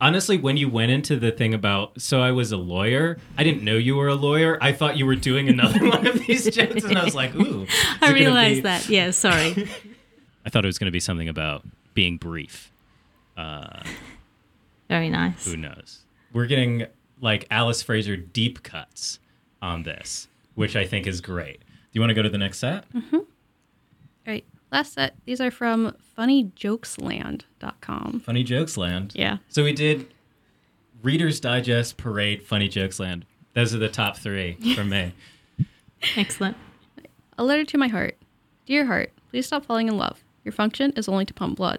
Honestly, 0.00 0.36
when 0.36 0.58
you 0.58 0.68
went 0.68 0.90
into 0.90 1.16
the 1.16 1.30
thing 1.32 1.54
about, 1.54 2.00
so 2.02 2.20
I 2.20 2.30
was 2.30 2.52
a 2.52 2.56
lawyer, 2.58 3.16
I 3.38 3.44
didn't 3.44 3.62
know 3.64 3.76
you 3.76 3.96
were 3.96 4.08
a 4.08 4.14
lawyer. 4.14 4.58
I 4.60 4.72
thought 4.72 4.98
you 4.98 5.06
were 5.06 5.16
doing 5.16 5.48
another 5.48 5.84
one 5.88 6.06
of 6.06 6.18
these 6.26 6.44
jokes, 6.54 6.84
and 6.84 6.98
I 6.98 7.04
was 7.04 7.14
like, 7.14 7.34
ooh. 7.34 7.66
I 8.02 8.12
realized 8.12 8.56
be- 8.58 8.60
that. 8.62 8.88
Yeah, 8.90 9.10
sorry. 9.10 9.68
I 10.44 10.50
thought 10.50 10.64
it 10.64 10.68
was 10.68 10.78
going 10.78 10.86
to 10.86 10.92
be 10.92 11.00
something 11.00 11.28
about 11.28 11.64
being 11.94 12.18
brief. 12.18 12.70
Uh, 13.36 13.82
Very 14.88 15.08
nice. 15.08 15.46
Who 15.46 15.56
knows? 15.56 16.00
We're 16.32 16.46
getting 16.46 16.86
like 17.20 17.46
Alice 17.50 17.82
Fraser 17.82 18.16
deep 18.16 18.62
cuts 18.62 19.18
on 19.62 19.82
this, 19.84 20.28
which 20.54 20.76
I 20.76 20.86
think 20.86 21.06
is 21.06 21.20
great. 21.22 21.60
Do 21.60 21.64
you 21.92 22.00
want 22.02 22.10
to 22.10 22.14
go 22.14 22.22
to 22.22 22.28
the 22.28 22.38
next 22.38 22.58
set? 22.58 22.84
Right. 22.92 23.22
Last 24.76 24.92
set. 24.92 25.16
These 25.24 25.40
are 25.40 25.50
from 25.50 25.96
funnyjokesland.com. 26.18 28.20
Funny 28.20 28.42
Jokes 28.42 28.76
Land. 28.76 29.12
Yeah. 29.14 29.38
So 29.48 29.64
we 29.64 29.72
did 29.72 30.12
Reader's 31.02 31.40
Digest, 31.40 31.96
Parade, 31.96 32.42
Funny 32.42 32.68
Jokes 32.68 33.00
Land. 33.00 33.24
Those 33.54 33.74
are 33.74 33.78
the 33.78 33.88
top 33.88 34.18
three 34.18 34.58
for 34.74 34.84
me. 34.84 35.14
Excellent. 36.16 36.58
A 37.38 37.44
letter 37.44 37.64
to 37.64 37.78
my 37.78 37.88
heart. 37.88 38.18
Dear 38.66 38.84
heart, 38.84 39.12
please 39.30 39.46
stop 39.46 39.64
falling 39.64 39.88
in 39.88 39.96
love. 39.96 40.22
Your 40.44 40.52
function 40.52 40.92
is 40.94 41.08
only 41.08 41.24
to 41.24 41.32
pump 41.32 41.56
blood. 41.56 41.78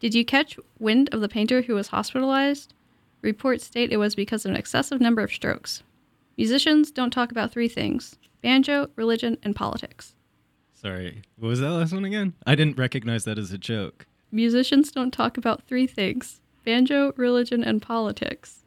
Did 0.00 0.12
you 0.12 0.24
catch 0.24 0.58
wind 0.80 1.08
of 1.14 1.20
the 1.20 1.28
painter 1.28 1.62
who 1.62 1.76
was 1.76 1.86
hospitalized? 1.86 2.74
Reports 3.22 3.64
state 3.64 3.92
it 3.92 3.98
was 3.98 4.16
because 4.16 4.44
of 4.44 4.50
an 4.50 4.56
excessive 4.56 5.00
number 5.00 5.22
of 5.22 5.32
strokes. 5.32 5.84
Musicians 6.36 6.90
don't 6.90 7.12
talk 7.12 7.30
about 7.30 7.52
three 7.52 7.68
things 7.68 8.16
banjo, 8.42 8.90
religion, 8.96 9.38
and 9.44 9.54
politics. 9.54 10.15
Sorry. 10.80 11.22
What 11.38 11.48
was 11.48 11.60
that 11.60 11.70
last 11.70 11.92
one 11.92 12.04
again? 12.04 12.34
I 12.46 12.54
didn't 12.54 12.78
recognize 12.78 13.24
that 13.24 13.38
as 13.38 13.50
a 13.52 13.58
joke. 13.58 14.06
Musicians 14.30 14.92
don't 14.92 15.10
talk 15.12 15.36
about 15.36 15.66
three 15.66 15.86
things 15.86 16.40
banjo, 16.64 17.12
religion, 17.16 17.62
and 17.64 17.80
politics. 17.80 18.64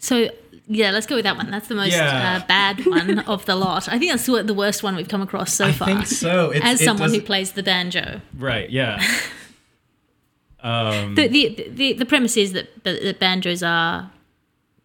So, 0.00 0.28
yeah, 0.66 0.90
let's 0.90 1.06
go 1.06 1.14
with 1.16 1.24
that 1.24 1.36
one. 1.36 1.50
That's 1.50 1.68
the 1.68 1.74
most 1.74 1.92
Yeah. 1.92 2.40
uh, 2.42 2.46
bad 2.46 2.84
one 2.86 3.18
of 3.20 3.46
the 3.46 3.54
lot. 3.56 3.88
I 3.88 3.98
think 3.98 4.10
that's 4.12 4.28
what- 4.28 4.46
the 4.46 4.54
worst 4.54 4.82
one 4.82 4.94
we've 4.96 5.08
come 5.08 5.22
across 5.22 5.52
so 5.54 5.66
I 5.66 5.72
far. 5.72 5.86
think 5.88 6.06
so. 6.06 6.50
It's, 6.50 6.64
As 6.64 6.84
someone 6.84 7.08
who 7.10 7.14
doesn't- 7.16 7.26
plays 7.26 7.52
the 7.52 7.62
banjo. 7.62 8.20
Right, 8.36 8.68
yeah. 8.70 9.00
um, 10.62 11.14
The, 11.14 11.28
the, 11.28 11.68
the, 11.70 11.92
the 11.94 12.06
premise 12.06 12.36
is 12.36 12.52
that, 12.52 12.84
that, 12.84 13.02
that 13.02 13.18
banjos 13.18 13.62
are 13.62 14.10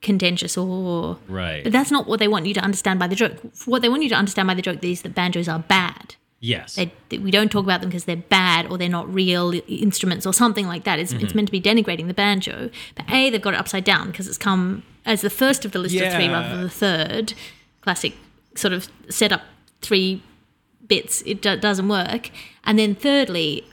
contentious 0.02 0.58
or 0.58 1.18
right. 1.28 1.64
But 1.64 1.72
that's 1.74 1.90
not 1.92 2.08
what 2.08 2.20
they 2.20 2.28
want 2.28 2.46
you 2.46 2.54
to 2.56 2.60
understand 2.62 3.00
by 3.00 3.08
the 3.08 3.16
joke. 3.16 3.34
What 3.66 3.82
they 3.82 3.90
want 3.90 4.04
you 4.04 4.10
to 4.10 4.16
understand 4.16 4.48
by 4.48 4.54
the 4.54 4.62
joke 4.62 4.84
is 4.84 5.02
that 5.04 5.16
banjos 5.16 5.48
are 5.48 5.60
bad. 5.60 6.16
Yes. 6.44 6.76
They, 6.76 7.18
we 7.18 7.32
don't 7.32 7.50
talk 7.52 7.64
about 7.64 7.80
them 7.82 7.90
because 7.90 8.06
they're 8.06 8.16
bad 8.18 8.68
or 8.70 8.78
they're 8.78 8.90
not 8.90 9.12
real 9.12 9.54
instruments 9.68 10.26
or 10.28 10.34
something 10.34 10.68
like 10.68 10.84
that. 10.84 11.00
It's, 11.00 11.14
Mm-hmm. 11.14 11.24
it's 11.26 11.34
meant 11.36 11.48
to 11.48 11.52
be 11.52 11.62
denigrating 11.62 12.08
the 12.08 12.14
banjo. 12.14 12.70
But 12.96 13.10
A, 13.10 13.30
they've 13.30 13.42
got 13.42 13.54
it 13.56 13.60
upside 13.60 13.84
down 13.86 14.08
because 14.12 14.28
it's 14.28 14.38
come 14.38 14.84
as 15.06 15.22
the 15.22 15.30
first 15.30 15.64
of 15.66 15.72
the 15.72 15.80
list 15.80 15.96
of 15.96 16.14
three 16.14 16.28
rather 16.30 16.50
than 16.56 16.64
the 16.64 16.70
third. 16.70 17.34
Classic 17.82 18.14
sort 18.56 18.74
of 18.74 18.88
set 19.10 19.32
up 19.32 19.42
three 19.82 20.22
bits. 20.88 21.22
It 21.26 21.42
do- 21.42 21.58
doesn't 21.58 21.88
work. 21.88 22.30
And 22.66 22.78
then 22.78 22.94
thirdly, 22.96 23.66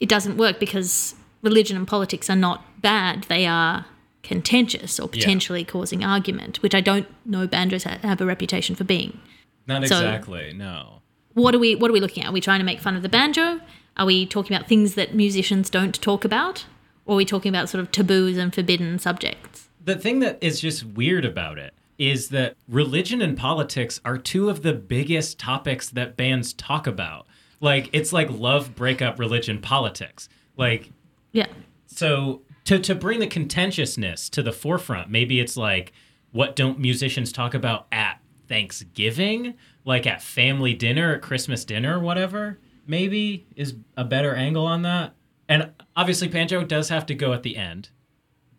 it 0.00 0.08
doesn't 0.08 0.36
work 0.36 0.58
because 0.58 1.14
religion 1.42 1.76
and 1.76 1.86
politics 1.86 2.28
are 2.28 2.36
not 2.36 2.64
bad. 2.82 3.24
They 3.24 3.46
are 3.46 3.86
contentious 4.22 4.98
or 5.00 5.08
potentially 5.08 5.64
causing 5.64 6.02
argument, 6.04 6.60
which 6.62 6.74
I 6.74 6.80
don't 6.80 7.06
know 7.24 7.46
banjos 7.46 7.84
ha- 7.84 7.98
have 8.02 8.20
a 8.20 8.26
reputation 8.26 8.74
for 8.74 8.84
being 8.84 9.20
Not 9.66 9.86
so- 9.86 9.96
exactly, 9.96 10.52
no. 10.54 11.02
What 11.42 11.54
are 11.54 11.58
we 11.58 11.74
what 11.74 11.90
are 11.90 11.94
we 11.94 12.00
looking 12.00 12.22
at? 12.22 12.30
Are 12.30 12.32
we 12.32 12.40
trying 12.40 12.60
to 12.60 12.64
make 12.64 12.80
fun 12.80 12.96
of 12.96 13.02
the 13.02 13.08
banjo? 13.08 13.60
Are 13.96 14.06
we 14.06 14.26
talking 14.26 14.56
about 14.56 14.68
things 14.68 14.94
that 14.94 15.14
musicians 15.14 15.70
don't 15.70 15.94
talk 16.00 16.24
about? 16.24 16.64
Or 17.04 17.14
are 17.14 17.16
we 17.18 17.24
talking 17.24 17.50
about 17.50 17.68
sort 17.68 17.80
of 17.80 17.92
taboos 17.92 18.36
and 18.36 18.54
forbidden 18.54 18.98
subjects? 18.98 19.68
The 19.84 19.96
thing 19.96 20.20
that 20.20 20.38
is 20.40 20.60
just 20.60 20.84
weird 20.84 21.24
about 21.24 21.58
it 21.58 21.72
is 21.98 22.30
that 22.30 22.56
religion 22.68 23.22
and 23.22 23.36
politics 23.36 24.00
are 24.04 24.18
two 24.18 24.50
of 24.50 24.62
the 24.62 24.72
biggest 24.72 25.38
topics 25.38 25.88
that 25.90 26.16
bands 26.16 26.52
talk 26.54 26.86
about. 26.86 27.26
Like 27.60 27.90
it's 27.92 28.12
like 28.12 28.30
love, 28.30 28.74
breakup, 28.74 29.18
religion, 29.18 29.60
politics. 29.60 30.28
Like 30.56 30.90
Yeah. 31.32 31.46
so 31.86 32.40
to 32.64 32.78
to 32.78 32.94
bring 32.94 33.20
the 33.20 33.26
contentiousness 33.26 34.30
to 34.30 34.42
the 34.42 34.52
forefront, 34.52 35.10
maybe 35.10 35.38
it's 35.38 35.56
like 35.56 35.92
what 36.32 36.56
don't 36.56 36.78
musicians 36.78 37.30
talk 37.30 37.52
about 37.54 37.86
at 37.92 38.20
Thanksgiving, 38.48 39.54
like 39.84 40.06
at 40.06 40.22
family 40.22 40.74
dinner, 40.74 41.14
at 41.14 41.22
Christmas 41.22 41.64
dinner, 41.64 41.98
whatever. 42.00 42.58
Maybe 42.86 43.46
is 43.56 43.74
a 43.96 44.04
better 44.04 44.34
angle 44.34 44.66
on 44.66 44.82
that. 44.82 45.14
And 45.48 45.70
obviously, 45.96 46.28
banjo 46.28 46.64
does 46.64 46.88
have 46.88 47.06
to 47.06 47.14
go 47.14 47.32
at 47.32 47.42
the 47.42 47.56
end. 47.56 47.88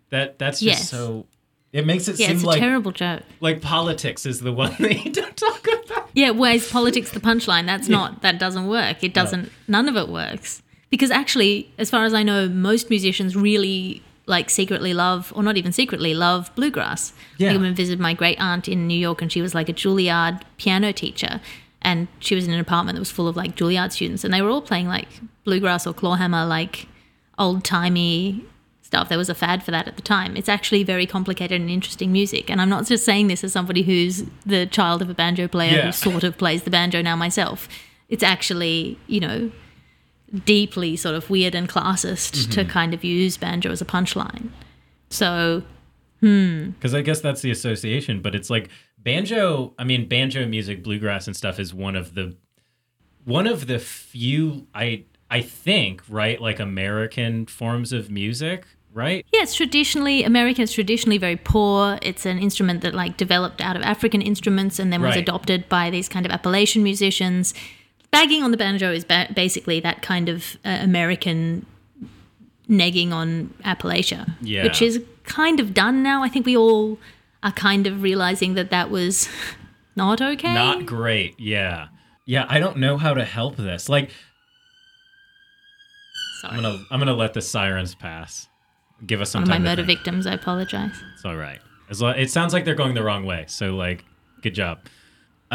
That 0.10 0.40
that's 0.40 0.60
just 0.60 0.80
Yes. 0.80 0.90
so. 0.90 1.28
It 1.74 1.86
makes 1.86 2.08
it 2.08 2.18
Yeah, 2.18 2.28
seem 2.28 2.36
it's 2.38 2.44
a 2.44 2.48
like 2.48 2.60
terrible 2.60 2.92
joke. 2.92 3.24
like 3.42 3.62
politics 3.62 4.26
is 4.26 4.40
the 4.40 4.54
one 4.54 4.74
that 4.80 5.04
you 5.06 5.12
don't 5.12 5.36
talk 5.36 5.68
about. 5.86 6.10
Yeah, 6.14 6.32
whereas 6.32 6.70
politics 6.72 7.12
the 7.12 7.20
punchline, 7.20 7.66
that's 7.66 7.90
not 7.90 8.22
that 8.22 8.40
doesn't 8.40 8.68
work. 8.68 9.04
It 9.04 9.14
doesn't 9.14 9.52
none 9.68 9.88
of 9.90 9.96
it 9.98 10.08
works. 10.10 10.64
Because 10.90 11.12
actually, 11.12 11.70
as 11.78 11.90
far 11.90 12.06
as 12.06 12.14
I 12.14 12.24
know, 12.24 12.48
most 12.48 12.90
musicians 12.90 13.36
really 13.36 14.02
like 14.28 14.50
secretly 14.50 14.94
love 14.94 15.32
or 15.36 15.42
not 15.42 15.58
even 15.58 15.72
secretly 15.72 16.14
love 16.14 16.54
bluegrass. 16.56 17.14
Yeah. 17.38 17.50
I 17.50 17.54
went 17.54 17.66
and 17.68 17.76
visited 17.76 18.00
my 18.00 18.14
great 18.14 18.40
aunt 18.40 18.68
in 18.68 18.86
New 18.88 18.98
York 19.00 19.22
and 19.22 19.32
she 19.32 19.42
was 19.42 19.56
like 19.56 19.70
a 19.70 19.74
Juilliard 19.74 20.42
piano 20.58 20.92
teacher 20.94 21.40
and 21.82 22.08
she 22.20 22.36
was 22.36 22.46
in 22.48 22.54
an 22.54 22.60
apartment 22.60 22.96
that 22.98 23.00
was 23.00 23.10
full 23.12 23.28
of 23.28 23.36
like 23.38 23.56
Juilliard 23.56 23.92
students 23.92 24.24
and 24.24 24.34
they 24.34 24.42
were 24.42 24.50
all 24.50 24.62
playing 24.62 24.88
like 24.88 25.08
bluegrass 25.46 25.88
or 25.88 25.94
clawhammer 25.94 26.46
like 26.46 26.88
old 27.40 27.64
timey 27.64 28.44
stuff. 28.82 29.08
There 29.10 29.18
was 29.18 29.30
a 29.30 29.36
fad 29.36 29.64
for 29.64 29.72
that 29.72 29.88
at 29.88 29.96
the 29.96 30.02
time. 30.02 30.36
It's 30.36 30.50
actually 30.50 30.84
very 30.84 31.06
complicated 31.06 31.60
and 31.62 31.70
interesting 31.70 32.12
music. 32.12 32.50
And 32.50 32.62
I'm 32.62 32.70
not 32.70 32.86
just 32.86 33.06
saying 33.06 33.28
this 33.28 33.44
as 33.44 33.54
somebody 33.54 33.84
who's 33.84 34.24
the 34.46 34.66
child 34.66 35.02
of 35.02 35.10
a 35.10 35.14
banjo 35.14 35.48
player 35.48 35.74
Yeah. 35.74 35.86
who 35.88 35.92
sort 35.94 36.24
of 36.24 36.38
plays 36.38 36.64
the 36.64 36.70
banjo 36.70 37.02
now 37.02 37.16
myself. 37.16 37.68
It's 38.10 38.24
actually, 38.24 38.98
you 39.08 39.20
know, 39.20 39.52
deeply 40.46 40.96
sort 40.96 41.16
of 41.16 41.30
weird 41.30 41.56
and 41.56 41.70
classist 41.70 42.52
to 42.52 42.62
mm-hmm. 42.62 42.70
kind 42.70 42.94
of 42.94 43.04
use 43.04 43.38
banjo 43.38 43.72
as 43.72 43.82
a 43.82 43.86
punchline. 43.86 44.50
So, 45.10 45.64
hmm. 46.20 46.72
Because 46.72 46.94
I 46.94 47.02
guess 47.02 47.22
that's 47.22 47.42
the 47.42 47.52
association, 47.52 48.22
but 48.22 48.36
it's 48.36 48.50
like 48.50 48.70
banjo. 48.98 49.74
I 49.80 49.84
mean, 49.84 50.08
banjo 50.08 50.46
music, 50.46 50.84
bluegrass, 50.84 51.28
and 51.28 51.36
stuff 51.36 51.60
is 51.60 51.74
one 51.74 51.96
of 51.96 52.14
the 52.14 52.36
one 53.24 53.48
of 53.48 53.68
the 53.68 53.80
few 53.80 54.68
I 54.74 55.06
I 55.30 55.42
think 55.42 56.02
right 56.10 56.40
like 56.42 56.60
American 56.60 57.46
forms 57.46 57.94
of 57.94 58.10
music, 58.10 58.66
right? 58.94 59.26
yeah, 59.34 59.44
it's 59.44 59.54
traditionally, 59.56 60.24
American 60.24 60.64
is 60.64 60.72
traditionally 60.72 61.18
very 61.18 61.36
poor. 61.36 62.00
It's 62.02 62.26
an 62.26 62.40
instrument 62.40 62.82
that 62.82 62.94
like 62.94 63.18
developed 63.18 63.62
out 63.62 63.76
of 63.76 63.82
African 63.84 64.22
instruments 64.22 64.80
and 64.80 64.92
then 64.92 65.02
was 65.02 65.12
Right. 65.16 65.22
adopted 65.22 65.70
by 65.70 65.90
these 65.90 66.10
kind 66.10 66.26
of 66.26 66.32
Appalachian 66.32 66.84
musicians. 66.84 67.54
Bagging 68.12 68.42
on 68.44 68.52
the 68.52 68.58
banjo 68.58 68.92
is 68.92 69.04
ba- 69.04 69.28
basically 69.34 69.80
that 69.82 70.02
kind 70.02 70.30
of 70.30 70.58
uh, 70.66 70.78
American 70.82 71.66
negging 72.70 73.12
on 73.12 73.54
Appalachia, 73.64 74.34
Yeah. 74.42 74.64
which 74.64 74.82
is 74.82 75.02
kind 75.24 75.60
of 75.60 75.74
done 75.74 76.04
now. 76.04 76.24
I 76.24 76.30
think 76.30 76.46
we 76.46 76.56
all 76.58 76.98
are 77.44 77.52
kind 77.52 77.86
of 77.88 78.02
realizing 78.02 78.54
that 78.56 78.70
that 78.72 78.90
was 78.90 79.30
not 79.96 80.22
okay. 80.22 80.54
Not 80.54 80.86
great. 80.86 81.40
Yeah, 81.40 81.88
yeah. 82.26 82.46
I 82.50 82.60
don't 82.60 82.78
know 82.78 82.98
how 82.98 83.14
to 83.14 83.24
help 83.26 83.56
this. 83.58 83.90
Like 83.90 84.12
Sorry. 86.42 86.56
I'm 86.58 86.62
gonna 86.64 86.84
I'm 86.92 87.00
gonna 87.00 87.14
let 87.14 87.34
the 87.34 87.42
sirens 87.42 87.96
pass. 87.96 88.48
Give 89.06 89.22
us 89.22 89.30
some 89.32 89.42
One 89.44 89.44
of 89.44 89.50
my 89.50 89.58
to 89.58 89.64
murder 89.64 89.84
victims, 89.84 90.26
I 90.26 90.34
apologize. 90.34 90.96
It's 91.16 91.26
all 91.26 91.36
right. 91.36 91.60
As 91.90 92.02
it 92.02 92.30
sounds 92.32 92.54
like 92.54 92.66
they're 92.66 92.76
going 92.76 92.96
the 92.96 93.04
wrong 93.04 93.26
way. 93.26 93.46
So 93.48 93.76
like, 93.76 94.04
good 94.42 94.56
job. 94.56 94.80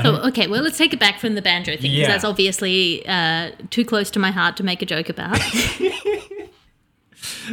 So, 0.01 0.17
okay, 0.29 0.47
well, 0.47 0.63
let's 0.63 0.79
take 0.79 0.95
it 0.95 1.01
back 1.01 1.19
from 1.19 1.35
the 1.35 1.43
banjo 1.43 1.73
thing, 1.77 1.91
'cause 1.91 1.99
Yeah. 1.99 2.07
that's 2.07 2.25
obviously 2.25 3.05
uh, 3.07 3.51
too 3.69 3.85
close 3.85 4.11
to 4.13 4.19
my 4.19 4.31
heart 4.31 4.57
to 4.57 4.63
make 4.63 4.81
a 4.81 4.87
joke 4.87 5.09
about. 5.11 5.39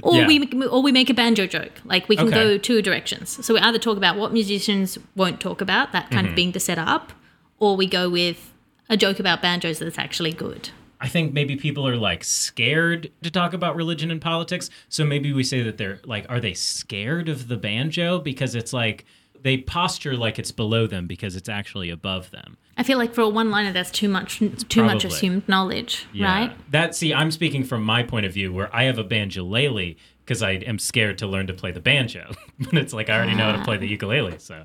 Or 0.02 0.15
Yeah. 0.17 0.28
we 0.28 0.65
or 0.67 0.82
we 0.82 0.91
make 0.91 1.10
a 1.10 1.13
banjo 1.13 1.45
joke. 1.45 1.73
Like 1.86 2.08
we 2.10 2.15
can 2.15 2.28
Okay. 2.28 2.36
go 2.36 2.58
two 2.58 2.82
directions. 2.82 3.43
So 3.45 3.54
we 3.56 3.60
either 3.60 3.78
talk 3.78 3.97
about 3.97 4.17
what 4.17 4.32
musicians 4.34 4.97
won't 5.15 5.39
talk 5.39 5.62
about, 5.62 5.91
that 5.91 6.06
Mm-hmm. 6.06 6.13
kind 6.15 6.28
of 6.28 6.36
being 6.36 6.52
the 6.54 6.60
setup, 6.60 7.12
or 7.60 7.75
we 7.75 7.86
go 7.86 8.10
with 8.10 8.52
a 8.89 8.97
joke 8.97 9.19
about 9.19 9.41
banjos 9.41 9.80
that's 9.80 9.97
actually 9.99 10.32
good. 10.32 10.69
I 11.02 11.08
think 11.08 11.34
maybe 11.34 11.56
people 11.56 11.88
are 11.88 11.95
like 11.97 12.23
scared 12.23 13.12
to 13.23 13.30
talk 13.30 13.54
about 13.54 13.75
religion 13.75 14.10
and 14.12 14.19
politics. 14.21 14.69
So 14.89 15.06
maybe 15.06 15.34
we 15.34 15.43
say 15.43 15.62
that 15.63 15.78
they're 15.78 15.99
like, 16.06 16.25
are 16.30 16.39
they 16.39 16.54
scared 16.54 17.30
of 17.30 17.47
the 17.47 17.58
banjo? 17.58 18.19
Because 18.19 18.56
it's 18.56 18.73
like 18.73 19.06
they 19.41 19.58
posture 19.58 20.15
like 20.15 20.38
it's 20.38 20.52
below 20.52 20.88
them 20.88 21.08
because 21.08 21.36
it's 21.36 21.49
actually 21.49 21.89
above 21.89 22.32
them. 22.32 22.58
I 22.78 22.84
feel 22.84 22.97
like 22.97 23.13
for 23.13 23.21
a 23.21 23.30
one-liner, 23.30 23.73
that's 23.73 23.91
too 23.91 24.08
much 24.08 24.41
too 24.69 24.84
much 24.84 25.04
assumed 25.06 25.47
knowledge, 25.49 26.08
right? 26.19 26.56
That 26.71 26.95
see, 26.95 27.13
I'm 27.13 27.32
speaking 27.32 27.63
from 27.63 27.84
my 27.84 28.04
point 28.04 28.25
of 28.25 28.34
view 28.34 28.54
where 28.54 28.73
I 28.75 28.84
have 28.84 28.97
a 28.97 29.04
banjo 29.04 29.30
banjolele 29.39 29.95
because 30.30 30.43
I 30.43 30.52
am 30.52 30.78
scared 30.78 31.17
to 31.19 31.28
learn 31.28 31.47
to 31.47 31.54
play 31.54 31.71
the 31.71 31.80
banjo. 31.80 32.32
but 32.60 32.75
it's 32.75 32.93
like 32.93 33.10
I 33.10 33.17
already 33.17 33.36
know 33.36 33.52
how 33.52 33.58
to 33.58 33.63
play 33.63 33.78
the 33.78 33.88
ukulele. 33.88 34.38
So, 34.39 34.63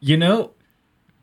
you 0.00 0.16
know, 0.16 0.52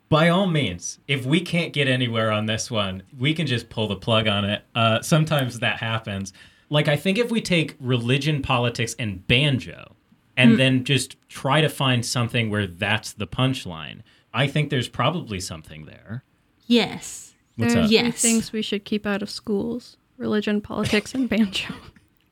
by 0.10 0.30
all 0.30 0.48
means, 0.48 1.00
if 1.08 1.26
we 1.26 1.42
can't 1.42 1.72
get 1.72 1.88
anywhere 1.88 2.32
on 2.32 2.48
this 2.48 2.72
one, 2.72 3.04
we 3.18 3.34
can 3.34 3.46
just 3.46 3.70
pull 3.70 3.88
the 3.88 3.96
plug 3.96 4.28
on 4.28 4.44
it. 4.46 4.64
Uh, 4.74 5.02
sometimes 5.02 5.60
that 5.60 5.78
happens. 5.78 6.34
Like 6.70 6.88
I 6.88 6.96
think 6.96 7.18
if 7.18 7.32
we 7.32 7.42
take 7.42 7.76
religion, 7.80 8.42
politics, 8.42 8.96
and 8.98 9.26
banjo, 9.28 9.96
and 10.40 10.60
then 10.60 10.84
just 10.84 11.16
try 11.30 11.62
to 11.62 11.70
find 11.70 12.06
something 12.06 12.50
where 12.50 12.66
that's 12.68 13.14
the 13.14 13.28
punchline, 13.28 14.02
I 14.34 14.48
think 14.48 14.70
there's 14.70 14.90
probably 14.90 15.40
something 15.40 15.86
there. 15.86 16.24
Yes. 16.68 17.34
What's 17.56 17.74
there 17.74 17.82
are 17.82 17.86
up? 17.86 17.90
three 17.90 17.98
Yes. 17.98 18.22
things 18.22 18.52
we 18.52 18.62
should 18.62 18.86
keep 18.86 19.06
out 19.06 19.22
of 19.22 19.30
schools: 19.30 19.98
religion, 20.18 20.62
politics, 20.62 21.14
and 21.14 21.28
banjo. 21.30 21.74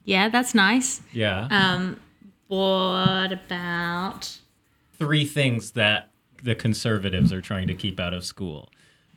Yeah, 0.05 0.29
that's 0.29 0.55
nice. 0.55 1.01
Yeah. 1.11 1.49
Um, 1.51 1.99
what 2.47 3.33
about 3.33 4.37
three 4.97 5.25
things 5.25 5.71
that 5.71 6.11
the 6.41 6.55
conservatives 6.55 7.33
are 7.33 7.41
trying 7.41 7.67
to 7.67 7.73
keep 7.73 7.99
out 7.99 8.13
of 8.13 8.23
school. 8.23 8.69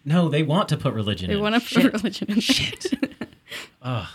No, 0.05 0.29
they 0.29 0.42
want 0.42 0.68
to 0.70 0.76
put 0.76 0.94
religion 0.94 1.29
They 1.29 1.37
in. 1.37 1.40
want 1.40 1.55
to 1.55 1.61
Shit. 1.61 1.83
put 1.85 1.92
religion 1.92 2.31
in. 2.33 2.40
Shit. 2.40 2.87
Ugh. 3.83 4.09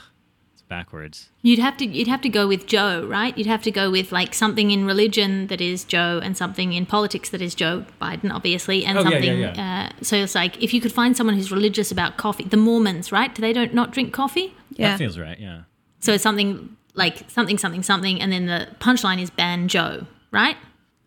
It's 0.65 0.69
backwards. 0.69 1.29
You'd 1.43 1.59
have 1.59 1.77
to 1.77 1.85
you'd 1.85 2.07
have 2.07 2.21
to 2.21 2.29
go 2.29 2.47
with 2.47 2.65
Joe, 2.65 3.05
right? 3.05 3.37
You'd 3.37 3.45
have 3.47 3.61
to 3.63 3.71
go 3.71 3.91
with 3.91 4.11
like 4.11 4.33
something 4.33 4.71
in 4.71 4.85
religion 4.85 5.45
that 5.47 5.61
is 5.61 5.83
Joe 5.83 6.19
and 6.23 6.35
something 6.35 6.73
in 6.73 6.87
politics 6.87 7.29
that 7.29 7.41
is 7.41 7.53
Joe 7.53 7.85
Biden, 8.01 8.31
obviously, 8.33 8.83
and 8.83 8.97
Oh, 8.97 9.03
yeah, 9.03 9.09
something. 9.11 9.39
yeah, 9.39 9.89
Uh, 9.99 10.03
so 10.03 10.15
it's 10.15 10.33
like 10.33 10.61
if 10.63 10.73
you 10.73 10.81
could 10.81 10.91
find 10.91 11.15
someone 11.15 11.35
who's 11.35 11.51
religious 11.51 11.91
about 11.91 12.17
coffee, 12.17 12.45
the 12.45 12.57
Mormons, 12.57 13.11
right? 13.11 13.33
Do 13.35 13.41
they 13.41 13.53
don't 13.53 13.75
not 13.75 13.91
drink 13.91 14.11
coffee? 14.11 14.55
Yeah, 14.71 14.91
That 14.91 14.97
feels 14.97 15.19
right, 15.19 15.39
yeah. 15.39 15.61
So 15.99 16.13
it's 16.13 16.23
something 16.23 16.75
like 16.95 17.29
something 17.29 17.59
something 17.59 17.83
something, 17.83 18.19
and 18.19 18.31
then 18.31 18.47
the 18.47 18.67
punchline 18.79 19.21
is 19.21 19.29
ban 19.29 19.67
Joe, 19.67 20.07
right? 20.31 20.57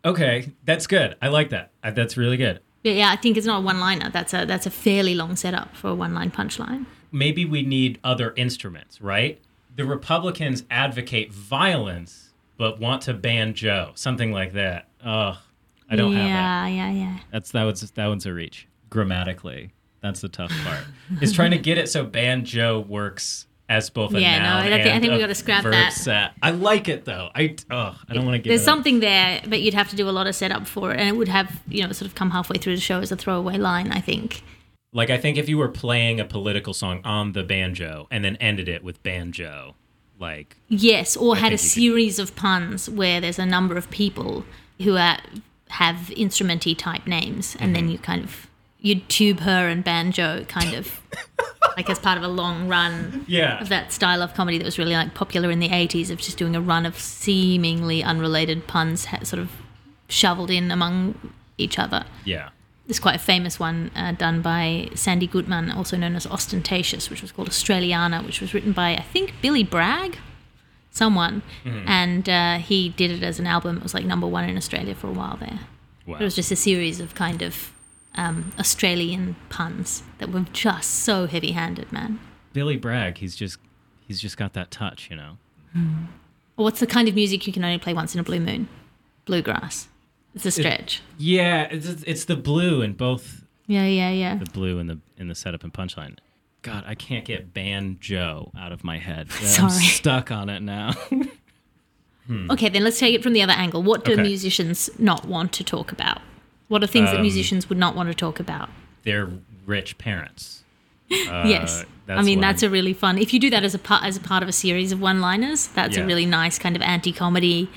Okay, 0.04 0.52
that's 0.64 0.86
good. 0.86 1.16
I 1.20 1.28
like 1.28 1.50
that. 1.50 1.72
Uh, 1.82 1.90
That's 1.90 2.16
really 2.16 2.36
good. 2.36 2.60
Yeah, 2.84 2.92
yeah. 2.92 3.10
I 3.10 3.16
think 3.16 3.36
it's 3.36 3.46
not 3.46 3.58
a 3.58 3.64
one 3.66 3.80
liner. 3.80 4.08
That's 4.08 4.32
a 4.32 4.46
that's 4.46 4.66
a 4.66 4.70
fairly 4.70 5.16
long 5.16 5.34
setup 5.34 5.74
for 5.74 5.88
a 5.88 5.94
one 5.96 6.14
line 6.14 6.30
punchline. 6.30 6.86
Maybe 7.10 7.44
we 7.44 7.62
need 7.62 7.98
other 8.04 8.32
instruments, 8.36 9.00
right? 9.00 9.40
The 9.78 9.84
Republicans 9.86 10.64
advocate 10.70 11.32
violence 11.32 12.30
but 12.56 12.80
want 12.80 13.02
to 13.02 13.14
ban 13.14 13.54
Joe. 13.54 13.92
Something 13.94 14.32
like 14.32 14.52
that. 14.54 14.88
Ugh. 15.04 15.36
I 15.88 15.94
don't 15.96 16.12
have 16.12 16.24
that. 16.24 16.66
yeah, 16.66 16.66
yeah, 16.66 16.90
yeah. 16.90 17.18
That's 17.30 17.52
that 17.52 17.62
was 17.62 17.80
that 17.92 18.06
one's 18.08 18.26
a 18.26 18.32
reach. 18.34 18.66
Grammatically. 18.90 19.70
That's 20.02 20.20
the 20.20 20.28
tough 20.28 20.52
part. 20.64 20.80
is 21.22 21.32
trying 21.32 21.52
to 21.52 21.58
get 21.58 21.78
it 21.78 21.88
so 21.88 22.04
ban 22.04 22.44
Joe 22.44 22.80
works 22.80 23.46
as 23.68 23.88
both 23.90 24.12
a 24.14 24.20
Yeah, 24.20 24.38
no, 24.38 24.44
noun 24.44 24.56
I 24.56 24.62
think- 24.62 24.72
I 24.72 24.88
and 24.90 25.00
think 25.02 25.10
we 25.12 25.16
a 25.18 25.20
gotta 25.20 25.34
scrap 25.36 25.62
that. 25.64 25.92
set. 25.92 26.32
I 26.42 26.50
like 26.50 26.88
it 26.88 27.04
though. 27.04 27.30
I 27.34 27.54
oh, 27.70 27.96
I 28.08 28.14
don't 28.14 28.24
want 28.24 28.34
to 28.34 28.38
give 28.38 28.50
There's 28.50 28.62
it 28.62 28.64
up. 28.68 28.74
something 28.74 28.98
there, 29.00 29.40
but 29.46 29.60
you'd 29.60 29.74
have 29.74 29.88
to 29.90 29.96
do 29.96 30.08
a 30.08 30.10
lot 30.10 30.26
of 30.26 30.34
setup 30.34 30.66
for 30.66 30.92
it, 30.92 30.98
and 30.98 31.08
it 31.08 31.16
would 31.16 31.28
have 31.28 31.60
you 31.68 31.86
know 31.86 31.92
sort 31.92 32.08
of 32.08 32.14
come 32.16 32.30
halfway 32.30 32.58
through 32.58 32.74
the 32.74 32.80
show 32.82 33.00
as 33.00 33.12
a 33.12 33.16
throwaway 33.16 33.58
line. 33.58 33.92
I 33.92 34.00
think. 34.00 34.42
Like 34.92 35.10
I 35.10 35.18
think 35.18 35.36
if 35.36 35.48
you 35.48 35.58
were 35.58 35.68
playing 35.68 36.18
a 36.20 36.24
political 36.24 36.72
song 36.74 37.00
on 37.04 37.32
the 37.32 37.42
banjo 37.42 38.06
and 38.10 38.24
then 38.24 38.36
ended 38.36 38.68
it 38.68 38.82
with 38.82 39.02
banjo, 39.02 39.74
like 40.18 40.56
Yes, 40.68 41.16
or 41.16 41.36
had 41.36 41.48
a 41.52 41.56
you 41.56 41.58
could- 41.58 41.60
series 41.66 42.18
of 42.18 42.34
puns 42.34 42.88
where 42.88 43.20
there's 43.20 43.38
a 43.38 43.46
number 43.46 43.76
of 43.76 43.90
people 43.90 44.44
who 44.82 44.96
are, 44.96 45.18
have 45.68 46.10
instrumenty 46.16 46.74
type 46.76 47.06
names, 47.06 47.54
and 47.60 47.64
Mm-hmm. 47.66 47.72
then 47.74 47.88
you 47.90 47.98
kind 47.98 48.24
of 48.24 48.46
you'd 48.80 49.08
tube 49.08 49.40
her 49.40 49.66
and 49.68 49.82
banjo 49.82 50.44
kind 50.44 50.72
of 50.74 51.00
like 51.76 51.90
as 51.90 51.98
part 51.98 52.16
of 52.16 52.22
a 52.22 52.28
long 52.28 52.68
run 52.68 53.24
yeah, 53.28 53.60
of 53.60 53.68
that 53.68 53.92
style 53.92 54.22
of 54.22 54.32
comedy 54.34 54.56
that 54.56 54.64
was 54.64 54.78
really 54.78 54.92
like 54.94 55.14
popular 55.14 55.50
in 55.50 55.58
the 55.58 55.68
80s 55.68 56.10
of 56.10 56.18
just 56.18 56.38
doing 56.38 56.54
a 56.54 56.60
run 56.60 56.86
of 56.86 56.96
seemingly 56.98 58.04
unrelated 58.04 58.68
puns 58.68 59.06
ha- 59.06 59.24
sort 59.24 59.42
of 59.42 59.50
shoveled 60.08 60.48
in 60.50 60.70
among 60.70 61.32
each 61.58 61.78
other. 61.78 62.04
yeah. 62.24 62.48
There's 62.88 62.98
quite 62.98 63.16
a 63.16 63.20
famous 63.20 63.60
one 63.60 63.90
uh, 63.94 64.12
done 64.12 64.40
by 64.40 64.88
Sandy 64.94 65.26
Gutman, 65.26 65.70
also 65.70 65.96
known 65.98 66.16
as 66.16 66.26
Austen 66.26 66.62
Tayshus, 66.62 67.10
which 67.10 67.20
was 67.20 67.30
called 67.30 67.50
Australiana, 67.50 68.24
which 68.24 68.40
was 68.40 68.54
written 68.54 68.72
by, 68.72 68.92
I 68.92 69.02
think, 69.02 69.34
Billy 69.42 69.62
Bragg, 69.62 70.16
someone. 70.90 71.42
And 71.86 72.28
uh, 72.30 72.56
he 72.56 72.88
did 72.88 73.10
it 73.10 73.22
as 73.22 73.38
an 73.38 73.46
album. 73.46 73.76
It 73.76 73.82
was 73.82 73.92
like 73.92 74.06
number 74.06 74.26
one 74.26 74.48
in 74.48 74.56
Australia 74.56 74.94
for 74.94 75.06
a 75.08 75.12
while 75.12 75.36
there. 75.36 75.60
Wow. 76.06 76.16
It 76.18 76.22
was 76.24 76.34
just 76.34 76.50
a 76.50 76.56
series 76.56 76.98
of 76.98 77.14
kind 77.14 77.42
of 77.42 77.72
um, 78.14 78.52
Australian 78.58 79.36
puns 79.50 80.02
that 80.16 80.30
were 80.32 80.46
just 80.54 81.04
so 81.04 81.26
heavy 81.26 81.52
handed, 81.52 81.92
man. 81.92 82.18
Billy 82.54 82.78
Bragg, 82.78 83.18
he's 83.18 83.36
just 83.36 83.58
he's 84.06 84.18
just 84.18 84.38
got 84.38 84.54
that 84.54 84.70
touch, 84.70 85.08
you 85.10 85.16
know. 85.16 85.36
Or 86.56 86.64
what's 86.64 86.80
the 86.80 86.86
kind 86.86 87.06
of 87.06 87.14
music 87.14 87.46
you 87.46 87.52
can 87.52 87.62
only 87.62 87.78
play 87.78 87.92
once 87.92 88.14
in 88.14 88.20
a 88.20 88.24
blue 88.24 88.40
moon? 88.40 88.68
Bluegrass. 89.26 89.88
It's 90.46 90.46
a 90.46 90.50
stretch. 90.62 91.02
Yeah, 91.18 91.68
it's 91.70 91.86
it's 92.04 92.24
the 92.26 92.36
blue 92.36 92.80
in 92.82 92.92
both 92.94 93.44
yeah, 93.66 93.84
yeah, 93.86 94.10
yeah. 94.10 94.36
the 94.36 94.46
blue 94.50 94.78
in 94.78 94.86
the 94.86 94.98
in 95.16 95.28
the 95.28 95.34
setup 95.34 95.64
and 95.64 95.72
punchline. 95.72 96.18
God, 96.62 96.84
I 96.86 96.94
can't 96.94 97.24
get 97.24 97.52
banjo 97.54 98.50
out 98.58 98.72
of 98.72 98.82
my 98.84 98.98
head. 98.98 99.28
I'm 99.40 99.46
Sorry. 99.70 99.84
stuck 99.84 100.30
on 100.30 100.48
it 100.48 100.60
now. 100.62 100.92
Okay, 102.50 102.68
then 102.68 102.84
let's 102.84 102.98
take 102.98 103.14
it 103.14 103.22
from 103.22 103.32
the 103.32 103.40
other 103.40 103.54
angle. 103.54 103.82
What 103.82 104.04
do 104.04 104.12
Okay. 104.12 104.20
musicians 104.22 104.90
not 104.98 105.24
want 105.24 105.50
to 105.54 105.64
talk 105.64 105.90
about? 105.92 106.20
What 106.68 106.84
are 106.84 106.86
things 106.86 107.08
that 107.10 107.16
Um, 107.16 107.22
musicians 107.22 107.70
would 107.70 107.78
not 107.78 107.96
want 107.96 108.10
to 108.10 108.14
talk 108.14 108.38
about? 108.38 108.68
They're 109.04 109.30
rich 109.64 109.96
parents. 109.98 110.62
Uh, 111.10 111.44
yes, 111.46 111.86
I 112.06 112.20
mean 112.22 112.38
that's 112.38 112.62
I'm- 112.62 112.70
a 112.70 112.72
really 112.72 112.92
fun. 112.92 113.16
If 113.16 113.32
you 113.32 113.40
do 113.40 113.48
that 113.48 113.64
as 113.64 113.74
a 113.74 113.78
part 113.78 114.04
as 114.04 114.18
a 114.18 114.20
part 114.20 114.42
of 114.42 114.48
a 114.50 114.52
series 114.52 114.92
of 114.92 115.00
one-liners, 115.00 115.68
that's 115.68 115.96
Yeah. 115.96 116.02
a 116.02 116.06
really 116.06 116.26
nice 116.26 116.58
kind 116.58 116.76
of 116.76 116.82
anti-comedy, 116.82 117.70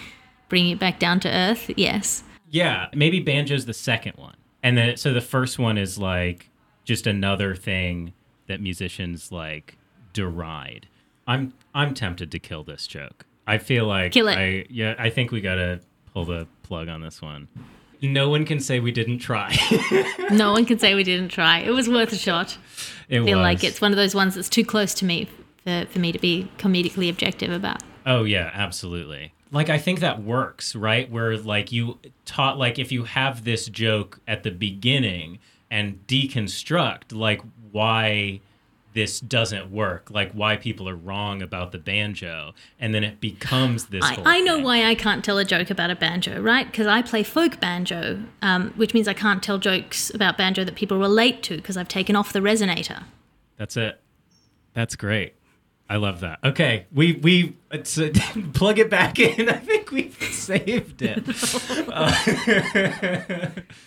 bringing 0.49 0.71
it 0.73 0.79
back 0.79 0.99
down 0.99 1.21
to 1.21 1.29
earth. 1.29 1.71
Yes, 1.77 2.23
Yeah, 2.51 2.87
maybe 2.93 3.23
banjo's 3.23 3.65
the 3.65 3.73
second 3.73 4.13
one, 4.17 4.35
and 4.61 4.77
then 4.77 4.97
so 4.97 5.13
the 5.13 5.21
first 5.21 5.57
one 5.57 5.77
is 5.77 5.97
like 5.97 6.49
just 6.83 7.07
another 7.07 7.55
thing 7.55 8.13
that 8.47 8.61
musicians 8.61 9.31
like 9.31 9.77
deride. 10.13 10.83
I'm 11.27 11.53
I'm 11.73 11.93
tempted 11.93 12.31
to 12.31 12.39
kill 12.39 12.63
this 12.63 12.87
joke. 12.87 13.25
I 13.47 13.57
feel 13.57 13.85
like 13.85 14.11
Kill 14.11 14.27
it. 14.27 14.37
I 14.37 14.65
yeah, 14.69 14.95
I 14.99 15.09
think 15.09 15.31
we 15.31 15.41
gotta 15.41 15.79
pull 16.13 16.25
the 16.25 16.47
plug 16.63 16.89
on 16.89 17.01
this 17.01 17.21
one. 17.21 17.47
No 18.01 18.29
one 18.29 18.45
can 18.45 18.59
say 18.59 18.79
we 18.79 18.91
didn't 18.91 19.19
try. 19.19 19.55
no 20.31 20.51
one 20.51 20.65
can 20.65 20.79
say 20.79 20.95
we 20.95 21.03
didn't 21.03 21.29
try. 21.29 21.59
It 21.59 21.69
was 21.69 21.87
worth 21.87 22.11
a 22.11 22.17
shot. 22.17 22.57
it 23.07 23.21
I 23.21 23.25
feel 23.25 23.37
was. 23.37 23.43
like 23.43 23.63
it's 23.63 23.79
one 23.79 23.91
of 23.91 23.97
those 23.97 24.15
ones 24.15 24.35
that's 24.35 24.49
too 24.49 24.65
close 24.65 24.93
to 24.95 25.05
me 25.05 25.29
for, 25.63 25.85
for 25.89 25.99
me 25.99 26.11
to 26.11 26.17
be 26.19 26.49
comedically 26.57 27.09
objective 27.09 27.51
about. 27.51 27.83
Oh 28.05 28.23
yeah, 28.23 28.49
absolutely. 28.53 29.33
Like 29.51 29.69
I 29.69 29.77
think 29.77 29.99
that 29.99 30.23
works, 30.23 30.75
right? 30.75 31.09
Where 31.11 31.37
like 31.37 31.71
you 31.71 31.99
taught 32.25 32.57
like 32.57 32.79
if 32.79 32.91
you 32.91 33.03
have 33.03 33.43
this 33.43 33.67
joke 33.67 34.19
at 34.27 34.43
the 34.43 34.51
beginning 34.51 35.39
and 35.69 36.05
deconstruct 36.07 37.13
like 37.13 37.41
why 37.71 38.41
this 38.93 39.19
doesn't 39.19 39.71
work, 39.71 40.09
like 40.11 40.31
why 40.33 40.57
people 40.57 40.87
are 40.89 40.95
wrong 40.95 41.41
about 41.41 41.71
the 41.71 41.77
banjo, 41.77 42.53
and 42.79 42.93
then 42.93 43.03
it 43.03 43.21
becomes 43.21 43.85
this. 43.85 44.03
I, 44.03 44.15
whole 44.15 44.27
I 44.27 44.39
know 44.41 44.59
why 44.59 44.85
I 44.85 44.95
can't 44.95 45.23
tell 45.23 45.37
a 45.37 45.45
joke 45.45 45.69
about 45.69 45.89
a 45.89 45.95
banjo, 45.95 46.41
right? 46.41 46.65
Because 46.65 46.87
I 46.87 47.01
play 47.01 47.23
folk 47.23 47.59
banjo, 47.59 48.21
um, 48.41 48.73
which 48.75 48.93
means 48.93 49.07
I 49.07 49.13
can't 49.13 49.41
tell 49.41 49.57
jokes 49.57 50.13
about 50.13 50.37
banjo 50.37 50.63
that 50.63 50.75
people 50.75 50.97
relate 50.97 51.43
to 51.43 51.55
because 51.55 51.77
I've 51.77 51.87
taken 51.87 52.15
off 52.15 52.33
the 52.33 52.39
resonator. 52.39 53.03
That's 53.57 53.77
it. 53.77 53.99
That's 54.73 54.95
great. 54.95 55.35
I 55.91 55.97
love 55.97 56.21
that. 56.21 56.39
Okay, 56.41 56.85
we 56.93 57.17
we 57.17 57.57
it's, 57.69 57.97
uh, 57.97 58.13
plug 58.53 58.79
it 58.79 58.89
back 58.89 59.19
in. 59.19 59.49
I 59.49 59.57
think 59.57 59.91
we've 59.91 60.17
saved 60.31 61.01
it. 61.01 61.21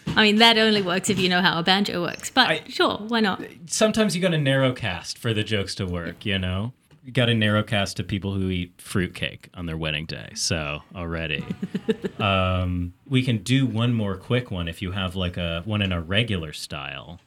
I 0.09 0.23
mean, 0.23 0.37
that 0.37 0.59
only 0.59 0.83
works 0.83 1.09
if 1.09 1.19
you 1.19 1.31
know 1.31 1.41
how 1.41 1.59
a 1.59 1.63
banjo 1.63 2.03
works. 2.03 2.31
But 2.31 2.51
I- 2.51 2.63
sure, 2.69 2.99
why 2.99 3.21
not? 3.21 3.41
sometimes 3.69 4.15
you 4.15 4.21
got 4.21 4.33
to 4.33 4.37
narrowcast 4.37 5.17
for 5.17 5.33
the 5.33 5.43
jokes 5.43 5.75
to 5.77 5.87
work, 5.87 6.27
you 6.27 6.39
know? 6.39 6.75
You 7.07 7.13
got 7.13 7.27
to 7.27 7.33
narrowcast 7.33 7.95
to 7.95 8.05
people 8.05 8.35
who 8.35 8.51
eat 8.51 8.75
fruitcake 8.77 9.49
on 9.55 9.65
their 9.65 9.79
wedding 9.79 10.05
day. 10.05 10.33
So, 10.35 10.83
already. 10.95 11.43
um, 12.19 12.93
we 13.09 13.23
can 13.23 13.39
do 13.39 13.65
one 13.65 13.95
more 13.95 14.19
quick 14.19 14.51
one 14.51 14.69
if 14.69 14.83
you 14.83 14.93
have 14.93 15.17
like 15.17 15.39
a 15.39 15.63
one 15.65 15.81
in 15.81 15.91
a 15.91 16.03
regular 16.03 16.53
style. 16.53 17.19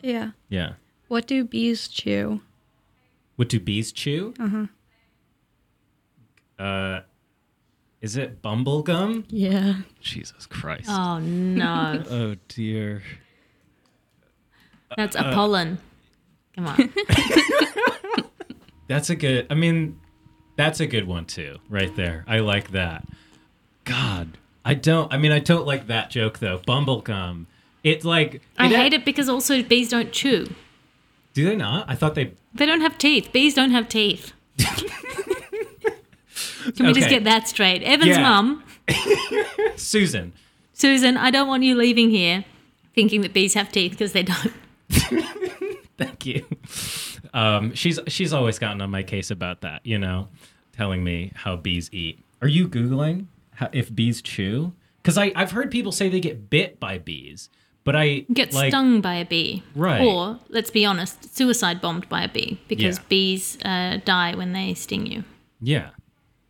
Yeah. 0.00 0.30
Yeah. 0.48 0.72
What 1.08 1.26
do 1.26 1.44
bees 1.44 1.86
chew? 1.88 2.40
What 3.36 3.48
do 3.48 3.58
bees 3.60 3.92
chew? 3.92 4.34
Uh-huh. 4.38 4.66
Uh 6.62 7.00
Is 8.00 8.16
it 8.16 8.42
bumblegum? 8.42 9.24
Yeah. 9.28 9.74
Jesus 10.00 10.46
Christ. 10.46 10.88
Oh 10.88 11.18
no, 11.18 12.02
Oh 12.10 12.36
dear. 12.48 13.02
that's 14.96 15.16
Uh, 15.16 15.22
a 15.26 15.34
pollen. 15.34 15.78
Come 16.54 16.66
on. 16.66 16.92
That's 18.88 19.08
a 19.08 19.16
good. 19.16 19.46
I 19.48 19.54
mean, 19.54 19.98
that's 20.56 20.78
a 20.80 20.86
good 20.86 21.06
one 21.06 21.24
too, 21.24 21.56
right 21.70 21.94
there. 21.96 22.24
I 22.28 22.40
like 22.40 22.72
that. 22.72 23.06
God, 23.84 24.36
I 24.66 24.74
don't. 24.74 25.10
I 25.10 25.16
mean, 25.16 25.32
I 25.32 25.38
don't 25.38 25.66
like 25.66 25.86
that 25.86 26.10
joke 26.10 26.40
though. 26.40 26.58
Bumblegum. 26.58 27.46
It's 27.84 28.04
like 28.04 28.42
I 28.58 28.68
hate 28.68 28.92
it 28.92 29.06
because 29.06 29.30
also 29.30 29.62
bees 29.62 29.88
don't 29.88 30.12
chew. 30.12 30.46
Do 31.34 31.44
they 31.44 31.56
not? 31.56 31.88
I 31.88 31.94
thought 31.94 32.14
they. 32.14 32.32
They 32.54 32.66
don't 32.66 32.80
have 32.82 32.98
teeth. 32.98 33.30
Bees 33.32 33.54
don't 33.54 33.70
have 33.70 33.88
teeth. 33.88 34.32
Can 36.76 36.86
we 36.86 36.92
just 36.92 37.08
get 37.08 37.24
that 37.24 37.48
straight? 37.48 37.82
Evan's 37.82 38.16
Yeah. 38.16 38.22
mum, 38.22 38.62
Susan. 39.76 40.32
Susan, 40.72 41.16
I 41.16 41.30
don't 41.30 41.48
want 41.48 41.62
you 41.64 41.74
leaving 41.74 42.10
here 42.10 42.44
thinking 42.94 43.20
that 43.22 43.32
bees 43.32 43.54
have 43.54 43.70
teeth 43.72 43.92
because 43.92 44.12
they 44.12 44.22
don't. 44.22 44.52
Thank 45.98 46.26
you. 46.26 46.44
Um, 47.34 47.74
she's 47.74 47.98
she's 48.08 48.32
always 48.32 48.58
gotten 48.58 48.80
on 48.80 48.90
my 48.90 49.02
case 49.02 49.30
about 49.30 49.60
that. 49.62 49.84
You 49.84 49.98
know, 49.98 50.28
telling 50.72 51.02
me 51.04 51.32
how 51.34 51.56
bees 51.56 51.88
eat. 51.92 52.20
Are 52.40 52.48
you 52.48 52.68
googling 52.68 53.26
how, 53.54 53.68
if 53.72 53.94
bees 53.94 54.22
chew? 54.22 54.72
Because 55.02 55.18
I 55.18 55.32
I've 55.34 55.52
heard 55.52 55.70
people 55.70 55.92
say 55.92 56.08
they 56.08 56.20
get 56.20 56.48
bit 56.50 56.78
by 56.78 56.98
bees, 56.98 57.48
but 57.84 57.96
I 57.96 58.24
Get 58.32 58.52
like, 58.52 58.70
stung 58.70 59.00
by 59.00 59.14
a 59.14 59.24
bee. 59.24 59.62
Right. 59.74 60.00
Or, 60.02 60.38
let's 60.48 60.70
be 60.70 60.84
honest, 60.84 61.34
suicide 61.36 61.80
bombed 61.80 62.08
by 62.08 62.22
a 62.24 62.28
bee 62.28 62.60
because 62.68 62.98
Yeah. 62.98 63.04
bees 63.08 63.58
uh, 63.64 63.98
die 64.04 64.34
when 64.34 64.52
they 64.52 64.74
sting 64.74 65.06
you. 65.06 65.24
Yeah. 65.60 65.90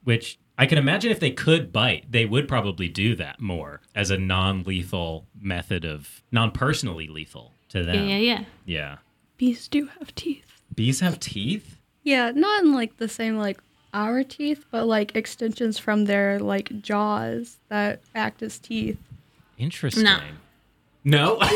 Which 0.04 0.38
I 0.58 0.66
can 0.66 0.78
imagine 0.78 1.10
if 1.10 1.20
they 1.20 1.30
could 1.30 1.72
bite, 1.72 2.10
they 2.10 2.24
would 2.26 2.46
probably 2.48 2.88
do 2.88 3.14
that 3.16 3.40
more 3.40 3.80
as 3.94 4.10
a 4.10 4.18
non 4.18 4.62
lethal 4.64 5.26
method 5.40 5.84
of 5.84 6.22
non 6.30 6.50
personally 6.50 7.08
lethal 7.08 7.52
to 7.70 7.82
them. 7.82 7.94
Yeah, 8.08 8.16
yeah, 8.16 8.18
yeah. 8.18 8.44
Yeah. 8.66 8.96
Bees 9.38 9.68
do 9.68 9.88
have 9.98 10.14
teeth. 10.14 10.62
Bees 10.74 11.00
have 11.00 11.18
teeth? 11.20 11.78
Yeah, 12.04 12.30
not 12.34 12.62
in 12.64 12.72
like 12.74 12.96
the 12.98 13.08
same 13.08 13.36
like 13.38 13.58
our 13.94 14.22
teeth, 14.24 14.64
but 14.70 14.86
like 14.86 15.14
extensions 15.16 15.78
from 15.78 16.04
their 16.06 16.38
like 16.38 16.80
jaws 16.82 17.58
that 17.68 18.00
act 18.14 18.42
as 18.42 18.58
teeth. 18.58 18.98
Interesting. 19.58 20.04
No. 20.04 20.18
No? 21.04 21.38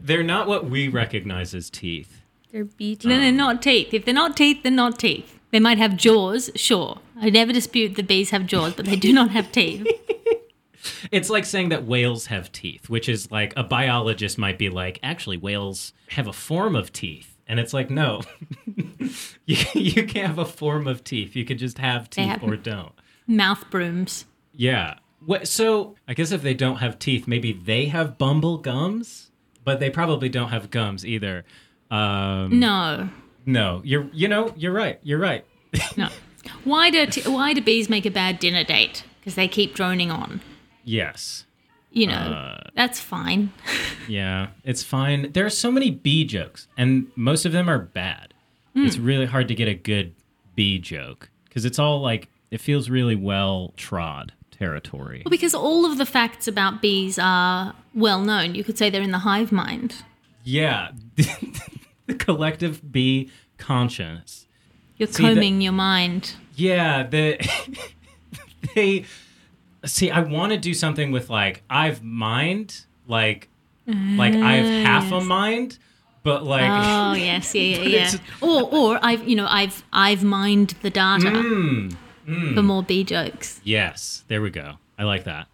They're 0.00 0.22
not 0.22 0.48
what 0.48 0.68
we 0.68 0.88
recognize 0.88 1.54
as 1.54 1.70
teeth. 1.70 2.22
They're 2.50 2.64
bee 2.64 2.98
No, 3.04 3.18
they're 3.18 3.32
not 3.32 3.62
teeth. 3.62 3.94
If 3.94 4.04
they're 4.04 4.14
not 4.14 4.36
teeth, 4.36 4.62
they're 4.62 4.72
not 4.72 4.98
teeth. 4.98 5.38
They 5.50 5.60
might 5.60 5.78
have 5.78 5.96
jaws, 5.96 6.50
sure. 6.56 6.98
I 7.20 7.30
never 7.30 7.52
dispute 7.52 7.94
that 7.96 8.08
bees 8.08 8.30
have 8.30 8.46
jaws, 8.46 8.74
but 8.74 8.86
they 8.86 8.96
do 8.96 9.12
not 9.12 9.30
have 9.30 9.52
teeth. 9.52 9.86
It's 11.10 11.30
like 11.30 11.46
saying 11.46 11.70
that 11.70 11.86
whales 11.86 12.26
have 12.26 12.52
teeth, 12.52 12.90
which 12.90 13.08
is 13.08 13.30
like 13.30 13.54
a 13.56 13.64
biologist 13.64 14.36
might 14.36 14.58
be 14.58 14.68
like, 14.68 14.98
actually, 15.02 15.38
whales 15.38 15.94
have 16.08 16.26
a 16.26 16.32
form 16.32 16.76
of 16.76 16.92
teeth. 16.92 17.36
And 17.46 17.58
it's 17.58 17.72
like, 17.72 17.90
no, 17.90 18.20
you, 19.46 19.56
you 19.74 20.06
can't 20.06 20.26
have 20.26 20.38
a 20.38 20.44
form 20.44 20.86
of 20.86 21.04
teeth. 21.04 21.36
You 21.36 21.44
could 21.44 21.58
just 21.58 21.78
have 21.78 22.10
teeth 22.10 22.26
have- 22.26 22.42
or 22.42 22.56
don't. 22.56 22.92
Mouth 23.26 23.68
brooms. 23.70 24.26
Yeah. 24.52 24.96
What, 25.26 25.48
so 25.48 25.94
I 26.08 26.14
guess 26.14 26.32
if 26.32 26.42
they 26.42 26.54
don't 26.54 26.76
have 26.76 26.98
teeth, 26.98 27.26
maybe 27.26 27.52
they 27.52 27.86
have 27.86 28.18
bumble 28.18 28.58
gums, 28.58 29.30
but 29.64 29.80
they 29.80 29.90
probably 29.90 30.28
don't 30.28 30.48
have 30.50 30.70
gums 30.70 31.04
either. 31.06 31.44
Um, 31.90 32.58
No, 32.58 33.08
no, 33.46 33.80
you're 33.84 34.08
you 34.12 34.28
know 34.28 34.52
you're 34.56 34.72
right. 34.72 34.98
You're 35.02 35.18
right. 35.18 35.44
no. 35.96 36.08
Why 36.64 36.90
do 36.90 37.06
t- 37.06 37.28
why 37.28 37.54
do 37.54 37.60
bees 37.62 37.88
make 37.88 38.04
a 38.06 38.10
bad 38.10 38.38
dinner 38.38 38.64
date? 38.64 39.04
Because 39.20 39.34
they 39.34 39.48
keep 39.48 39.74
droning 39.74 40.10
on. 40.10 40.40
Yes. 40.84 41.44
You 41.90 42.08
know, 42.08 42.14
Uh, 42.14 42.70
that's 42.74 43.00
fine. 43.00 43.52
Yeah, 44.06 44.48
it's 44.64 44.82
fine. 44.82 45.32
There 45.32 45.46
are 45.46 45.50
so 45.50 45.70
many 45.72 45.90
bee 45.90 46.24
jokes, 46.26 46.68
and 46.76 47.06
most 47.16 47.46
of 47.46 47.52
them 47.52 47.70
are 47.70 47.78
bad. 47.78 48.34
It's 48.76 48.98
really 48.98 49.24
hard 49.24 49.48
to 49.48 49.54
get 49.54 49.66
a 49.66 49.72
good 49.74 50.12
bee 50.54 50.78
joke 50.78 51.30
because 51.44 51.64
it's 51.64 51.78
all 51.78 52.02
like 52.02 52.28
it 52.50 52.60
feels 52.60 52.90
really 52.90 53.16
well 53.16 53.72
trod 53.78 54.32
territory. 54.58 55.22
Well, 55.24 55.30
because 55.30 55.54
all 55.54 55.84
of 55.84 55.98
the 55.98 56.06
facts 56.06 56.48
about 56.48 56.80
bees 56.82 57.18
are 57.18 57.74
well 57.94 58.20
known. 58.20 58.54
You 58.54 58.64
could 58.64 58.78
say 58.78 58.90
they're 58.90 59.02
in 59.02 59.10
the 59.10 59.18
hive 59.18 59.52
mind. 59.52 59.96
Yeah, 60.42 60.90
the 62.06 62.14
collective 62.18 62.92
bee 62.92 63.30
conscience. 63.58 64.46
You're 64.96 65.08
See, 65.08 65.22
combing 65.22 65.60
your 65.60 65.72
mind. 65.72 66.34
Yeah, 66.54 67.04
the 67.04 67.38
they 68.74 69.04
see. 69.84 70.10
I 70.10 70.20
want 70.20 70.52
to 70.52 70.58
do 70.58 70.74
something 70.74 71.10
with 71.12 71.30
like 71.30 71.62
I've 71.68 72.02
mind, 72.02 72.84
like 73.06 73.48
like 73.86 74.34
I've 74.34 74.66
half 74.86 75.12
a 75.12 75.20
mind, 75.20 75.78
but 76.22 76.44
like 76.44 76.70
Oh 76.70 77.14
yes, 77.14 77.54
yeah, 77.54 77.62
yeah, 77.62 77.82
yeah. 78.12 78.12
Or, 78.40 78.62
or 78.72 78.98
I've, 79.02 79.28
you 79.28 79.36
know, 79.36 79.46
I've, 79.48 79.82
I've 79.92 80.24
mined 80.24 80.74
the 80.82 80.90
data 80.90 81.26
Mm, 81.28 81.94
for 82.24 82.62
more 82.62 82.82
bee 82.82 83.04
jokes. 83.04 83.60
yes, 83.64 84.24
there 84.28 84.40
we 84.42 84.50
go. 84.50 84.74
I 84.98 85.04
like 85.04 85.24
that. 85.24 85.46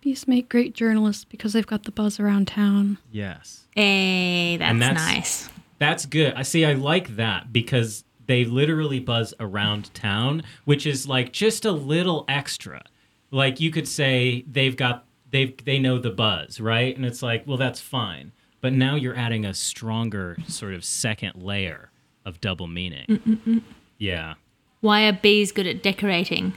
Bees 0.00 0.26
make 0.28 0.48
great 0.48 0.74
journalists 0.74 1.24
because 1.24 1.52
they've 1.52 1.66
got 1.66 1.82
the 1.84 1.90
buzz 1.90 2.20
around 2.20 2.46
town. 2.48 2.98
Yes. 3.10 3.64
Hey, 3.74 4.56
that's, 4.56 4.70
And 4.70 4.80
that's- 4.82 5.04
nice. 5.06 5.50
That's 5.78 6.06
good. 6.06 6.32
I 6.34 6.42
see. 6.42 6.64
I 6.64 6.72
like 6.72 7.16
that 7.16 7.52
because 7.52 8.04
they 8.26 8.44
literally 8.46 8.98
buzz 8.98 9.34
around 9.38 9.92
town, 9.92 10.42
which 10.64 10.86
is 10.86 11.06
like 11.06 11.32
just 11.32 11.64
a 11.66 11.72
little 11.72 12.24
extra. 12.28 12.82
Like 13.30 13.60
you 13.60 13.70
could 13.70 13.86
say 13.86 14.44
they've 14.50 14.74
got 14.76 15.04
they 15.30 15.54
they 15.64 15.78
know 15.78 15.98
the 15.98 16.10
buzz, 16.10 16.60
right? 16.60 16.96
And 16.96 17.04
it's 17.04 17.22
like, 17.22 17.46
well, 17.46 17.58
that's 17.58 17.80
fine. 17.80 18.32
But 18.62 18.72
now 18.72 18.94
you're 18.94 19.14
adding 19.16 19.44
a 19.44 19.52
stronger 19.52 20.38
sort 20.48 20.72
of 20.72 20.82
second 20.82 21.42
layer 21.42 21.90
of 22.24 22.40
double 22.40 22.68
meaning. 22.68 23.62
Yeah. 23.98 24.34
Why 24.80 25.06
are 25.06 25.12
bees 25.12 25.52
good 25.52 25.66
at 25.66 25.82
decorating? 25.82 26.54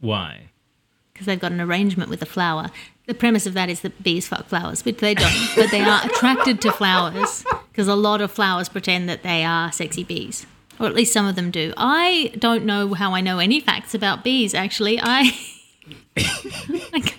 Why? 0.00 0.50
Because 1.12 1.26
they've 1.26 1.40
got 1.40 1.52
an 1.52 1.60
arrangement 1.60 2.10
with 2.10 2.20
the 2.20 2.26
flower. 2.26 2.70
The 3.06 3.14
premise 3.14 3.46
of 3.46 3.54
that 3.54 3.68
is 3.68 3.80
that 3.80 4.02
bees 4.02 4.28
fuck 4.28 4.46
flowers, 4.46 4.84
which 4.84 4.98
they 4.98 5.14
don't, 5.14 5.50
but 5.56 5.70
they 5.70 5.80
are 5.80 6.04
attracted 6.04 6.60
to 6.62 6.72
flowers 6.72 7.44
because 7.70 7.88
a 7.88 7.94
lot 7.94 8.20
of 8.20 8.30
flowers 8.30 8.68
pretend 8.68 9.08
that 9.08 9.22
they 9.22 9.44
are 9.44 9.72
sexy 9.72 10.04
bees, 10.04 10.46
or 10.78 10.86
at 10.86 10.94
least 10.94 11.12
some 11.12 11.26
of 11.26 11.34
them 11.34 11.50
do. 11.50 11.72
I 11.76 12.32
don't 12.38 12.64
know 12.64 12.94
how 12.94 13.14
I 13.14 13.20
know 13.20 13.38
any 13.38 13.60
facts 13.60 13.94
about 13.94 14.22
bees. 14.22 14.54
Actually, 14.54 15.00
I. 15.00 15.32
I 16.16 17.12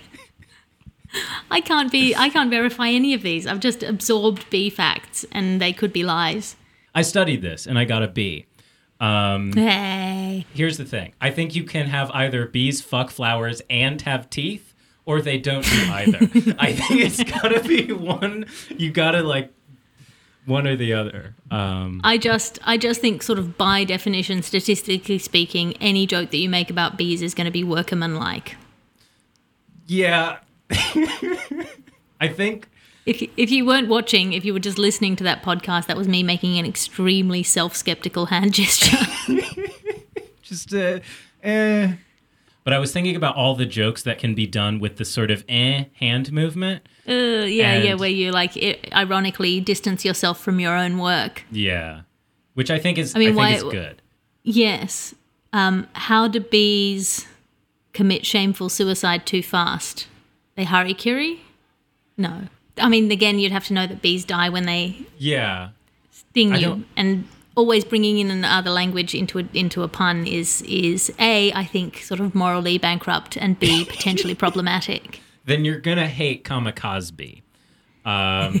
I 1.50 1.60
can't 1.60 1.92
be. 1.92 2.14
I 2.14 2.28
can't 2.28 2.50
verify 2.50 2.88
any 2.88 3.14
of 3.14 3.22
these. 3.22 3.46
I've 3.46 3.60
just 3.60 3.82
absorbed 3.82 4.48
bee 4.50 4.70
facts, 4.70 5.24
and 5.30 5.60
they 5.60 5.72
could 5.72 5.92
be 5.92 6.02
lies. 6.02 6.56
I 6.94 7.02
studied 7.02 7.42
this 7.42 7.66
and 7.66 7.78
I 7.78 7.84
got 7.84 8.02
a 8.02 8.08
B. 8.08 8.46
Um, 9.04 9.52
Hey, 9.52 10.46
here's 10.54 10.78
the 10.78 10.84
thing. 10.84 11.12
I 11.20 11.30
think 11.30 11.54
you 11.54 11.64
can 11.64 11.86
have 11.86 12.10
either 12.12 12.46
bees 12.46 12.80
fuck 12.80 13.10
flowers 13.10 13.62
and 13.68 14.00
have 14.02 14.30
teeth, 14.30 14.74
or 15.04 15.20
they 15.20 15.38
don't 15.38 15.64
do 15.64 15.86
either. 15.90 16.18
I 16.58 16.72
think 16.72 17.00
it's 17.00 17.22
gotta 17.22 17.62
be 17.62 17.92
one. 17.92 18.46
You 18.70 18.90
gotta 18.90 19.22
like 19.22 19.52
one 20.46 20.66
or 20.66 20.76
the 20.76 20.92
other. 20.92 21.34
Um, 21.50 22.00
I 22.04 22.18
just, 22.18 22.58
I 22.64 22.76
just 22.76 23.00
think, 23.00 23.22
sort 23.22 23.38
of 23.38 23.56
by 23.56 23.84
definition, 23.84 24.42
statistically 24.42 25.18
speaking, 25.18 25.74
any 25.80 26.06
joke 26.06 26.30
that 26.30 26.36
you 26.38 26.48
make 26.48 26.70
about 26.70 26.96
bees 26.98 27.22
is 27.22 27.34
going 27.34 27.46
to 27.46 27.50
be 27.50 27.64
workerman-like. 27.64 28.56
yeah. 29.86 30.38
I 32.20 32.28
think 32.28 32.68
If 33.06 33.22
if 33.36 33.50
you 33.50 33.66
weren't 33.66 33.88
watching, 33.88 34.32
if 34.32 34.44
you 34.44 34.52
were 34.52 34.60
just 34.60 34.78
listening 34.78 35.16
to 35.16 35.24
that 35.24 35.42
podcast, 35.42 35.86
that 35.86 35.96
was 35.96 36.08
me 36.08 36.22
making 36.22 36.58
an 36.58 36.64
extremely 36.64 37.42
self-skeptical 37.42 38.26
hand 38.26 38.54
gesture. 38.54 38.96
just 40.42 40.72
uh, 40.74 41.00
eh. 41.42 41.92
But 42.64 42.72
I 42.72 42.78
was 42.78 42.92
thinking 42.92 43.14
about 43.14 43.36
all 43.36 43.54
the 43.54 43.66
jokes 43.66 44.02
that 44.04 44.18
can 44.18 44.34
be 44.34 44.46
done 44.46 44.80
with 44.80 44.96
the 44.96 45.04
sort 45.04 45.30
of 45.30 45.44
eh 45.48 45.84
hand 46.00 46.32
movement. 46.32 46.82
uh, 47.06 47.12
yeah, 47.12 47.76
yeah, 47.76 47.94
where 47.94 48.08
you 48.08 48.30
like 48.32 48.56
i 48.56 48.78
ironically 48.94 49.60
distance 49.60 50.02
yourself 50.04 50.40
from 50.40 50.58
your 50.58 50.74
own 50.74 50.96
work. 50.98 51.44
Yeah, 51.50 52.02
which 52.54 52.70
I 52.70 52.78
think 52.78 52.96
is 52.96 53.14
I, 53.14 53.18
mean, 53.18 53.28
think 53.28 53.38
why- 53.38 53.50
is 53.52 53.62
good. 53.64 54.00
Yes. 54.42 55.14
Um, 55.52 55.86
how 55.92 56.26
do 56.26 56.40
bees 56.40 57.26
commit 57.92 58.26
shameful 58.26 58.68
suicide 58.68 59.24
too 59.24 59.42
fast? 59.42 60.08
They 60.56 60.64
hurry 60.64 60.94
Curie? 60.94 61.42
No. 62.16 62.48
I 62.78 62.88
mean, 62.88 63.10
again, 63.10 63.38
you'd 63.38 63.52
have 63.52 63.66
to 63.66 63.72
know 63.72 63.86
that 63.86 64.02
bees 64.02 64.24
die 64.24 64.48
when 64.48 64.64
they 64.66 64.96
Yeah, 65.18 65.70
sting 66.10 66.52
I 66.52 66.56
you, 66.58 66.84
and 66.96 67.26
always 67.56 67.84
bringing 67.84 68.18
in 68.18 68.30
another 68.32 68.70
language 68.70 69.14
into 69.14 69.38
a, 69.38 69.44
into 69.54 69.82
a 69.82 69.88
pun 69.88 70.26
is 70.26 70.62
is 70.62 71.12
a 71.20 71.52
I 71.52 71.64
think 71.64 71.98
sort 71.98 72.20
of 72.20 72.34
morally 72.34 72.78
bankrupt, 72.78 73.36
and 73.36 73.58
b 73.58 73.84
potentially 73.88 74.34
problematic. 74.34 75.20
then 75.44 75.64
you're 75.64 75.78
gonna 75.80 76.08
hate 76.08 76.44
kamikaze. 76.44 77.42
Um, 78.06 78.60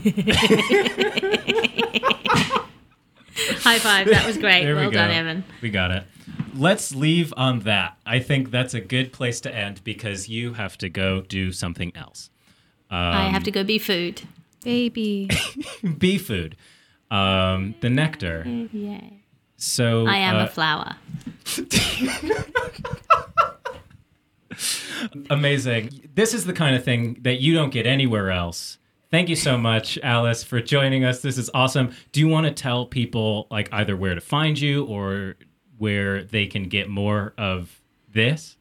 High 3.36 3.78
five! 3.78 4.06
That 4.08 4.24
was 4.26 4.38
great. 4.38 4.64
Well 4.72 4.84
go. 4.90 4.92
done, 4.92 5.10
Evan. 5.10 5.44
We 5.60 5.70
got 5.70 5.90
it. 5.90 6.04
let's 6.54 6.94
leave 6.94 7.34
on 7.36 7.60
that. 7.60 7.96
I 8.06 8.20
think 8.20 8.50
that's 8.50 8.74
a 8.74 8.80
good 8.80 9.12
place 9.12 9.40
to 9.42 9.54
end 9.54 9.82
because 9.82 10.28
you 10.28 10.52
have 10.54 10.78
to 10.78 10.88
go 10.88 11.20
do 11.22 11.50
something 11.52 11.92
else. 11.96 12.30
I 12.94 13.28
have 13.28 13.44
to 13.44 13.50
go 13.50 13.64
be 13.64 13.78
food. 13.78 14.22
Baby. 14.62 15.28
Bee 15.98 16.18
food, 16.18 16.56
um, 17.10 17.74
the 17.80 17.90
nectar. 17.90 18.44
Yeah. 18.72 19.00
So 19.56 20.06
I 20.06 20.16
am 20.16 20.36
uh, 20.36 20.44
a 20.44 20.48
flower. 20.48 20.96
amazing. 25.30 26.08
This 26.14 26.34
is 26.34 26.44
the 26.44 26.52
kind 26.52 26.76
of 26.76 26.84
thing 26.84 27.18
that 27.22 27.40
you 27.40 27.54
don't 27.54 27.70
get 27.70 27.86
anywhere 27.86 28.30
else. 28.30 28.78
Thank 29.10 29.28
you 29.28 29.36
so 29.36 29.56
much, 29.56 29.98
Alice, 30.02 30.42
for 30.42 30.60
joining 30.60 31.04
us. 31.04 31.22
This 31.22 31.38
is 31.38 31.50
awesome. 31.54 31.94
Do 32.12 32.20
you 32.20 32.28
want 32.28 32.46
to 32.46 32.52
tell 32.52 32.86
people 32.86 33.46
like 33.50 33.68
either 33.72 33.96
where 33.96 34.14
to 34.14 34.20
find 34.20 34.58
you 34.58 34.84
or 34.86 35.36
where 35.78 36.24
they 36.24 36.46
can 36.46 36.64
get 36.64 36.88
more 36.88 37.32
of 37.38 37.80
this? 38.12 38.56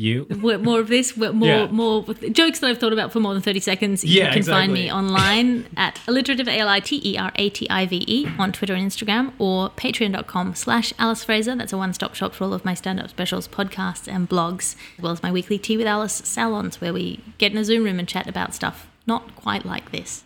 You? 0.00 0.26
What- 0.40 0.62
more 0.62 0.78
of 0.78 0.86
this, 0.86 1.16
what- 1.16 1.34
more 1.34 1.48
Yeah. 1.48 1.66
more 1.72 2.04
jokes 2.30 2.60
that 2.60 2.70
I've 2.70 2.78
thought 2.78 2.92
about 2.92 3.12
for 3.12 3.18
more 3.18 3.34
than 3.34 3.42
30 3.42 3.58
seconds. 3.58 4.04
You 4.04 4.20
Yeah, 4.22 4.32
can 4.32 4.44
find 4.44 4.72
me 4.72 4.90
online 4.92 5.66
at 5.76 5.98
alliterative, 6.06 6.46
A-L-I-T-E-R-A-T-I-V-E 6.48 8.04
E 8.06 8.28
on 8.38 8.52
Twitter 8.52 8.74
and 8.74 8.88
Instagram 8.90 9.32
or 9.38 9.70
patreon.com 9.70 10.54
slash 10.54 10.92
Alice 11.00 11.24
Fraser. 11.24 11.56
That's 11.56 11.72
a 11.72 11.76
one-stop 11.76 12.14
shop 12.14 12.32
for 12.32 12.44
all 12.44 12.54
of 12.54 12.64
my 12.64 12.74
stand-up 12.74 13.10
specials, 13.10 13.48
podcasts 13.48 14.06
and 14.06 14.28
blogs, 14.28 14.76
as 14.96 15.02
well 15.02 15.12
as 15.12 15.22
my 15.22 15.32
weekly 15.32 15.58
Tea 15.58 15.76
with 15.76 15.86
Alice 15.86 16.22
salons 16.24 16.80
where 16.80 16.92
we 16.92 17.20
get 17.38 17.50
in 17.52 17.58
a 17.58 17.64
Zoom 17.64 17.82
room 17.84 17.98
and 17.98 18.06
chat 18.08 18.28
about 18.28 18.54
stuff 18.54 18.86
not 19.06 19.34
quite 19.34 19.66
like 19.66 19.90
this. 19.90 20.22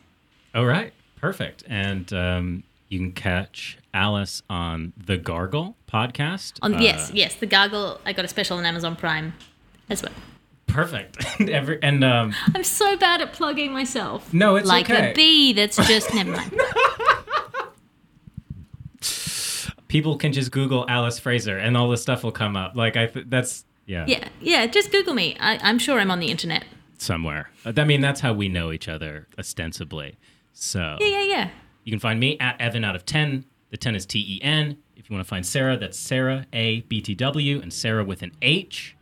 All 0.55 0.67
right. 0.67 0.93
Perfect. 1.21 1.65
And 1.67 2.13
um, 2.13 2.63
you 2.89 2.99
can 2.99 3.13
catch 3.13 3.79
Alice 3.95 4.43
on 4.51 4.93
the 4.97 5.17
Gargle 5.17 5.77
podcast. 5.91 6.59
On 6.63 6.75
Uh, 6.75 6.81
Yes, 6.81 7.11
yes, 7.15 7.35
The 7.37 7.47
Gargle, 7.47 8.01
I 8.05 8.13
got 8.13 8.25
a 8.25 8.29
special 8.29 8.59
on 8.59 8.67
Amazon 8.67 8.97
Prime 8.97 9.33
as 9.89 10.03
well. 10.03 10.13
Perfect. 10.67 11.25
and 11.41 11.51
every, 11.51 11.79
and 11.83 12.03
um, 12.05 12.35
I'm 12.55 12.65
so 12.65 12.97
bad 12.97 13.21
at 13.21 13.33
plugging 13.33 13.73
myself. 13.73 14.33
No, 14.33 14.57
it's 14.57 14.67
like 14.69 14.89
okay. 14.91 15.11
a 15.11 15.15
bee 15.15 15.53
that's 15.53 15.77
just 15.87 16.15
never 16.15 16.31
mind. 16.33 16.53
people 19.89 20.17
can 20.17 20.33
just 20.33 20.51
Google 20.51 20.87
Alice 20.89 21.19
Fraser 21.19 21.59
and 21.59 21.77
all 21.77 21.89
this 21.91 22.01
stuff 22.03 22.23
will 22.25 22.33
come 22.33 22.57
up. 22.57 22.75
Like 22.75 22.97
I, 22.97 23.07
th- 23.07 23.27
that's 23.29 23.65
yeah, 23.87 24.05
Yeah, 24.07 24.29
yeah. 24.41 24.67
Just 24.67 24.91
Google 24.91 25.15
me. 25.15 25.37
I, 25.41 25.59
I'm 25.63 25.79
sure 25.79 25.99
I'm 26.01 26.11
on 26.11 26.21
the 26.21 26.29
internet. 26.31 26.65
somewhere. 26.99 27.51
I 27.65 27.85
mean, 27.85 28.01
that's 28.01 28.21
how 28.21 28.33
we 28.33 28.49
know 28.49 28.73
each 28.73 28.89
other 28.89 29.27
ostensibly. 29.39 30.17
So 30.53 30.97
Yeah, 31.01 31.07
yeah, 31.09 31.23
yeah. 31.25 31.51
you 31.85 31.93
can 31.93 31.99
find 32.01 32.19
me 32.21 32.39
at 32.39 32.61
Evan 32.61 32.85
out 32.85 32.95
of 32.97 33.05
ten. 33.05 33.45
The 33.71 33.77
ten 33.77 33.95
is 33.95 34.07
T 34.07 34.19
E 34.37 34.41
N. 34.43 34.79
If 34.97 35.11
you 35.11 35.15
want 35.17 35.27
to 35.27 35.29
find 35.29 35.45
Sarah, 35.45 35.77
that's 35.77 35.99
Sarah 35.99 36.47
A 36.53 36.83
B 36.83 37.01
T 37.01 37.15
W 37.15 37.61
and 37.61 37.73
Sarah 37.73 38.05
with 38.05 38.23
an 38.23 38.33
H. 38.41 38.97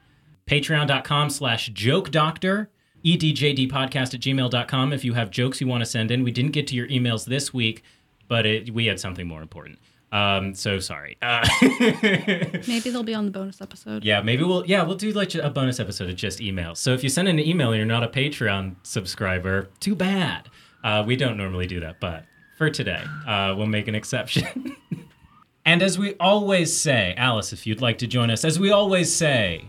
Patreon.com 0.51 1.31
slash 1.31 1.69
joke 1.69 2.11
doctor. 2.11 2.71
Edjdpodcast 3.05 4.15
at 4.15 4.21
gmail.com 4.21 4.93
if 4.93 5.05
you 5.05 5.15
have 5.15 5.31
jokes 5.31 5.61
you 5.61 5.67
want 5.67 5.81
to 5.83 5.87
send 5.87 6.11
in. 6.11 6.25
We 6.25 6.33
didn't 6.33 6.51
get 6.51 6.67
to 6.67 6.75
your 6.75 6.89
emails 6.89 7.25
this 7.25 7.55
week, 7.55 7.85
but 8.29 8.45
it, 8.45 8.75
we 8.75 8.87
had 8.87 8.99
something 8.99 9.27
more 9.27 9.41
important. 9.41 9.79
Um, 10.13 10.55
so 10.55 10.81
sorry. 10.81 11.17
Uh, 11.23 11.47
Maybe 11.63 12.91
they'll 12.91 13.05
be 13.05 13.15
on 13.15 13.27
the 13.27 13.31
bonus 13.31 13.63
episode. 13.63 14.05
Yeah, 14.05 14.23
maybe 14.23 14.43
we'll 14.43 14.67
yeah 14.67 14.83
we'll 14.83 14.97
do 14.97 15.13
like 15.13 15.33
a 15.37 15.51
bonus 15.51 15.79
episode 15.79 16.11
of 16.11 16.17
just 16.17 16.41
emails. 16.41 16.79
So 16.79 16.93
if 16.95 17.05
you 17.05 17.09
send 17.09 17.29
an 17.29 17.39
email 17.39 17.69
and 17.69 17.77
you're 17.77 17.87
not 17.87 18.03
a 18.03 18.09
Patreon 18.09 18.75
subscriber, 18.83 19.69
too 19.79 19.95
bad. 19.95 20.49
Uh, 20.83 21.05
we 21.07 21.15
don't 21.15 21.37
normally 21.37 21.69
do 21.69 21.79
that, 21.79 22.01
but 22.01 22.25
for 22.59 22.69
today, 22.69 23.05
uh, 23.25 23.55
we'll 23.57 23.67
make 23.69 23.87
an 23.87 23.95
exception. 23.95 24.75
and 25.65 25.81
as 25.81 25.97
we 25.97 26.15
always 26.15 26.77
say, 26.77 27.15
Alice, 27.17 27.53
if 27.53 27.69
you'd 27.69 27.81
like 27.81 27.99
to 27.99 28.09
join 28.09 28.31
us, 28.31 28.45
as 28.45 28.59
we 28.59 28.73
always 28.73 29.15
say, 29.15 29.65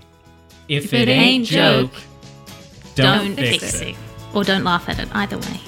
if, 0.71 0.93
it 0.93 1.09
ain't 1.09 1.45
joke, 1.45 1.91
don't, 2.95 3.35
Don't, 3.35 3.35
fix, 3.35 3.81
it. 3.81 3.95
Or 4.33 4.43
don't 4.43 4.63
laugh 4.63 4.87
at 4.87 4.99
it, 4.99 5.09
either 5.13 5.37
way. 5.37 5.59